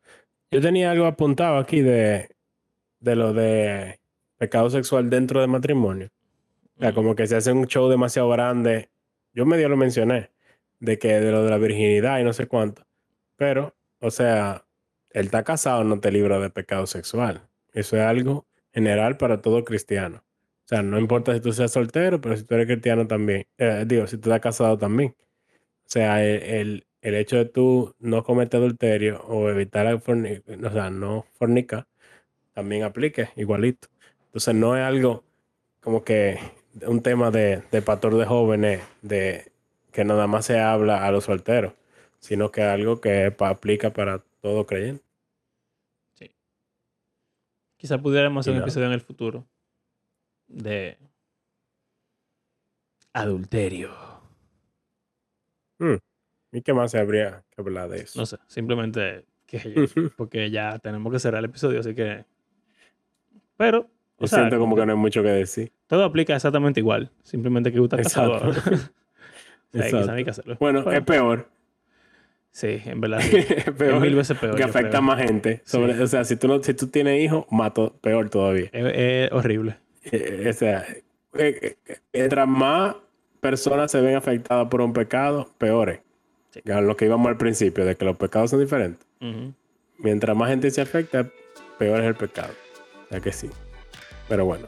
Yo 0.51 0.62
tenía 0.62 0.91
algo 0.91 1.05
apuntado 1.05 1.58
aquí 1.58 1.82
de, 1.82 2.30
de 2.99 3.16
lo 3.16 3.34
de 3.34 3.99
pecado 4.38 4.70
sexual 4.70 5.10
dentro 5.10 5.41
del 5.41 5.49
matrimonio. 5.49 6.10
O 6.78 6.82
sea, 6.82 6.93
como 6.93 7.16
que 7.16 7.28
se 7.28 7.36
hace 7.36 7.51
un 7.51 7.68
show 7.68 7.89
demasiado 7.89 8.30
grande. 8.30 8.89
Yo 9.34 9.45
medio 9.45 9.70
lo 9.70 9.78
mencioné, 9.78 10.32
de 10.80 10.99
que 10.99 11.20
de 11.20 11.32
lo 11.32 11.43
de 11.43 11.49
la 11.49 11.58
virginidad 11.58 12.20
y 12.20 12.24
no 12.24 12.34
sé 12.34 12.47
cuánto. 12.47 12.84
Pero, 13.36 13.76
o 13.99 14.12
sea, 14.12 14.66
el 15.12 15.26
está 15.26 15.43
casado 15.43 15.84
no 15.84 15.99
te 15.99 16.12
libra 16.12 16.39
de 16.39 16.49
pecado 16.49 16.88
sexual. 16.88 17.49
Eso 17.74 17.97
es 17.97 18.03
algo 18.03 18.47
general 18.74 19.18
para 19.18 19.41
todo 19.41 19.64
cristiano. 19.64 20.24
O 20.66 20.68
sea, 20.68 20.84
no 20.84 20.99
importa 20.99 21.34
si 21.34 21.39
tú 21.39 21.53
seas 21.53 21.72
soltero, 21.72 22.20
pero 22.22 22.36
si 22.38 22.43
tú 22.43 22.55
eres 22.55 22.68
cristiano 22.68 23.08
también. 23.08 23.47
Eh, 23.58 23.86
digo, 23.88 24.05
si 24.08 24.18
tú 24.18 24.30
estás 24.30 24.41
casado 24.41 24.78
también. 24.78 25.16
O 25.88 25.90
sea, 25.90 26.22
el, 26.22 26.86
el, 27.02 27.16
hecho 27.16 27.38
de 27.38 27.46
tú 27.46 27.96
no 28.00 28.26
cometer 28.26 28.60
adulterio 28.60 29.22
o 29.22 29.48
evitar, 29.50 29.88
o 29.88 30.72
sea, 30.72 30.90
no 30.90 31.26
fornicar, 31.40 31.88
también 32.54 32.84
aplique 32.84 33.30
igualito. 33.38 33.88
Entonces 34.26 34.54
no 34.54 34.76
es 34.76 34.84
algo 34.84 35.24
como 35.80 36.04
que 36.04 36.40
un 36.86 37.02
tema 37.02 37.32
de, 37.32 37.64
de 37.72 37.82
pastor 37.82 38.18
de 38.18 38.26
jóvenes, 38.26 38.82
de 39.02 39.50
que 39.94 40.04
nada 40.04 40.28
más 40.28 40.46
se 40.46 40.60
habla 40.60 41.06
a 41.06 41.12
los 41.12 41.24
solteros, 41.24 41.72
sino 42.20 42.52
que 42.52 42.62
es 42.62 42.68
algo 42.68 43.00
que 43.00 43.34
aplica 43.40 43.92
para 43.92 44.22
todo 44.42 44.66
creyente. 44.66 45.06
Sí. 46.16 46.32
Quizá 47.78 47.98
pudiéramos 47.98 48.44
hacer 48.44 48.58
un 48.58 48.62
episodio 48.62 48.88
en 48.88 48.94
el 48.94 49.02
futuro 49.02 49.48
de 50.48 50.98
adulterio. 53.14 54.16
Hmm. 55.80 55.96
¿Y 56.52 56.62
qué 56.62 56.74
más 56.74 56.92
se 56.92 57.00
habría 57.00 57.44
que 57.50 57.62
hablar 57.62 57.90
de 57.90 58.02
eso? 58.02 58.20
No 58.20 58.26
sé, 58.26 58.38
simplemente 58.48 59.26
que 59.46 59.60
porque 60.18 60.50
ya 60.52 60.80
tenemos 60.80 61.12
que 61.12 61.20
cerrar 61.20 61.40
el 61.40 61.46
episodio, 61.46 61.80
así 61.80 61.96
que. 61.96 62.26
Pero 63.58 63.90
yo 64.20 64.28
siento 64.28 64.60
como 64.60 64.76
que 64.76 64.86
no 64.86 64.94
hay 64.94 64.98
mucho 64.98 65.22
que 65.24 65.30
decir. 65.30 65.72
Todo 65.88 66.04
aplica 66.04 66.36
exactamente 66.36 66.80
igual. 66.80 67.12
Simplemente 67.24 67.72
que 67.72 67.80
gusta 67.80 67.98
casado. 67.98 68.52
Exacto. 68.52 68.88
Bueno, 70.60 70.90
es 70.92 71.04
peor. 71.04 71.50
Sí, 72.52 72.82
en 72.86 73.02
verdad. 73.02 73.20
es 73.32 73.66
peor. 73.72 74.00
mil 74.00 74.16
veces 74.16 74.38
peor. 74.40 74.56
Que 74.56 74.64
afecta 74.64 75.00
a 75.00 75.02
más 75.02 75.20
gente. 75.20 75.62
Sobre, 75.66 76.02
O 76.02 76.08
sea, 76.08 76.24
si 76.24 76.38
tú, 76.38 76.48
no, 76.48 76.64
si 76.64 76.74
tú 76.74 76.88
tienes 76.88 77.22
hijos, 77.22 77.46
mato 77.52 77.96
peor 78.02 78.30
todavía. 78.30 78.70
Es, 78.72 79.32
horrible. 79.32 79.78
Eh, 80.04 80.48
o 80.50 80.54
sea, 80.54 80.86
eh, 81.38 81.78
eh, 81.86 81.98
mientras 82.14 82.48
más 82.48 82.96
personas 83.40 83.92
se 83.92 84.02
ven 84.02 84.16
afectadas 84.16 84.68
por 84.70 84.82
un 84.82 84.94
pecado, 84.94 85.50
peores. 85.58 86.02
Sí. 86.52 86.62
Lo 86.66 86.96
que 86.96 87.06
íbamos 87.06 87.28
al 87.28 87.38
principio, 87.38 87.86
de 87.86 87.96
que 87.96 88.06
los 88.06 88.18
pecados 88.18 88.52
son 88.52 88.60
diferentes. 88.60 89.06
Mientras 89.98 90.36
más 90.36 90.50
gente 90.50 90.70
se 90.72 90.82
afecta, 90.82 91.28
peor 91.78 92.02
es 92.02 92.08
el 92.08 92.16
pecado. 92.16 92.54
Sea 93.10 93.20
que 93.20 93.32
sí. 93.32 93.50
Pero 94.28 94.46
bueno. 94.46 94.68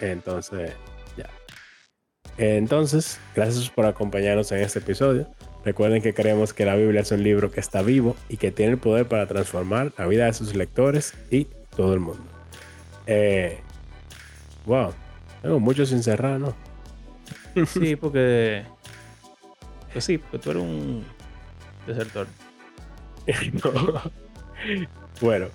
Entonces, 0.00 0.72
ya. 1.16 1.28
Entonces, 2.38 3.20
gracias 3.34 3.68
por 3.70 3.86
acompañarnos 3.86 4.50
en 4.52 4.58
este 4.60 4.78
episodio. 4.78 5.28
Recuerden 5.64 6.00
que 6.00 6.14
creemos 6.14 6.54
que 6.54 6.64
la 6.64 6.76
Biblia 6.76 7.00
es 7.00 7.10
un 7.10 7.22
libro 7.22 7.50
que 7.50 7.60
está 7.60 7.82
vivo 7.82 8.16
y 8.28 8.36
que 8.36 8.52
tiene 8.52 8.72
el 8.72 8.78
poder 8.78 9.06
para 9.06 9.26
transformar 9.26 9.92
la 9.98 10.06
vida 10.06 10.26
de 10.26 10.32
sus 10.32 10.54
lectores 10.54 11.14
y 11.30 11.48
todo 11.76 11.92
el 11.92 12.00
mundo. 12.00 12.22
Eh, 13.06 13.58
wow, 14.64 14.92
tengo 15.42 15.58
mucho 15.60 15.84
sin 15.84 16.02
cerrar, 16.02 16.38
¿no? 16.38 16.54
Sí, 17.64 17.96
porque. 18.00 18.64
Pues 19.92 20.04
sí, 20.04 20.18
porque 20.18 20.38
tú 20.38 20.50
eres 20.50 20.62
un 20.62 21.04
desertor. 21.86 22.26
Bueno, 25.20 25.46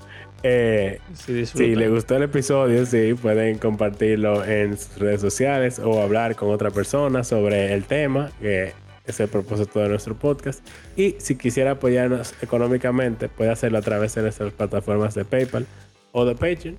eh, 0.44 0.99
si 1.14 1.76
les 1.76 1.90
gustó 1.91 2.15
el 2.15 2.23
episodio, 2.23 2.86
sí, 2.86 3.14
pueden 3.14 3.60
compartirlo 3.60 4.44
en 4.44 4.78
sus 4.78 4.98
redes 4.98 5.22
sociales 5.22 5.80
o 5.80 6.02
hablar 6.02 6.36
con 6.36 6.49
otra 6.49 6.72
persona 6.72 7.23
sobre 7.23 7.73
el 7.73 7.84
tema, 7.84 8.32
que 8.41 8.73
es 9.06 9.19
el 9.19 9.28
propósito 9.28 9.80
de 9.80 9.90
nuestro 9.90 10.15
podcast. 10.15 10.65
Y 10.95 11.15
si 11.19 11.36
quisiera 11.36 11.72
apoyarnos 11.72 12.34
económicamente, 12.41 13.30
puede 13.30 13.52
hacerlo 13.52 13.78
a 13.78 13.82
través 13.82 14.15
de 14.15 14.23
nuestras 14.23 14.52
plataformas 14.53 15.14
de 15.14 15.26
PayPal 15.26 15.68
o 16.11 16.26
de 16.26 16.34
Patreon. 16.34 16.78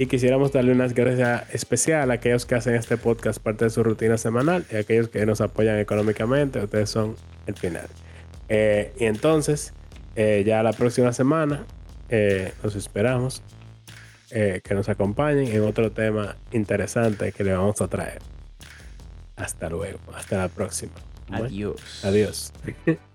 Y 0.00 0.06
quisiéramos 0.06 0.50
darle 0.50 0.72
unas 0.72 0.94
gracias 0.94 1.54
especiales 1.54 2.08
a 2.08 2.14
aquellos 2.14 2.46
que 2.46 2.54
hacen 2.54 2.74
este 2.74 2.96
podcast 2.96 3.38
parte 3.38 3.66
de 3.66 3.70
su 3.70 3.82
rutina 3.82 4.16
semanal 4.16 4.64
y 4.72 4.76
a 4.76 4.78
aquellos 4.78 5.10
que 5.10 5.26
nos 5.26 5.42
apoyan 5.42 5.78
económicamente. 5.78 6.58
Ustedes 6.58 6.88
son 6.88 7.16
el 7.46 7.54
final. 7.54 7.86
Eh, 8.48 8.94
y 8.98 9.04
entonces, 9.04 9.74
eh, 10.16 10.42
ya 10.46 10.62
la 10.62 10.72
próxima 10.72 11.12
semana 11.12 11.66
eh, 12.08 12.54
los 12.62 12.76
esperamos 12.76 13.42
eh, 14.30 14.62
que 14.64 14.74
nos 14.74 14.88
acompañen 14.88 15.48
en 15.48 15.64
otro 15.64 15.92
tema 15.92 16.34
interesante 16.50 17.32
que 17.32 17.44
le 17.44 17.52
vamos 17.52 17.82
a 17.82 17.88
traer. 17.88 18.22
Hasta 19.36 19.68
luego, 19.68 19.98
hasta 20.14 20.38
la 20.38 20.48
próxima. 20.48 20.94
Adiós. 21.30 22.02
Adiós. 22.06 22.54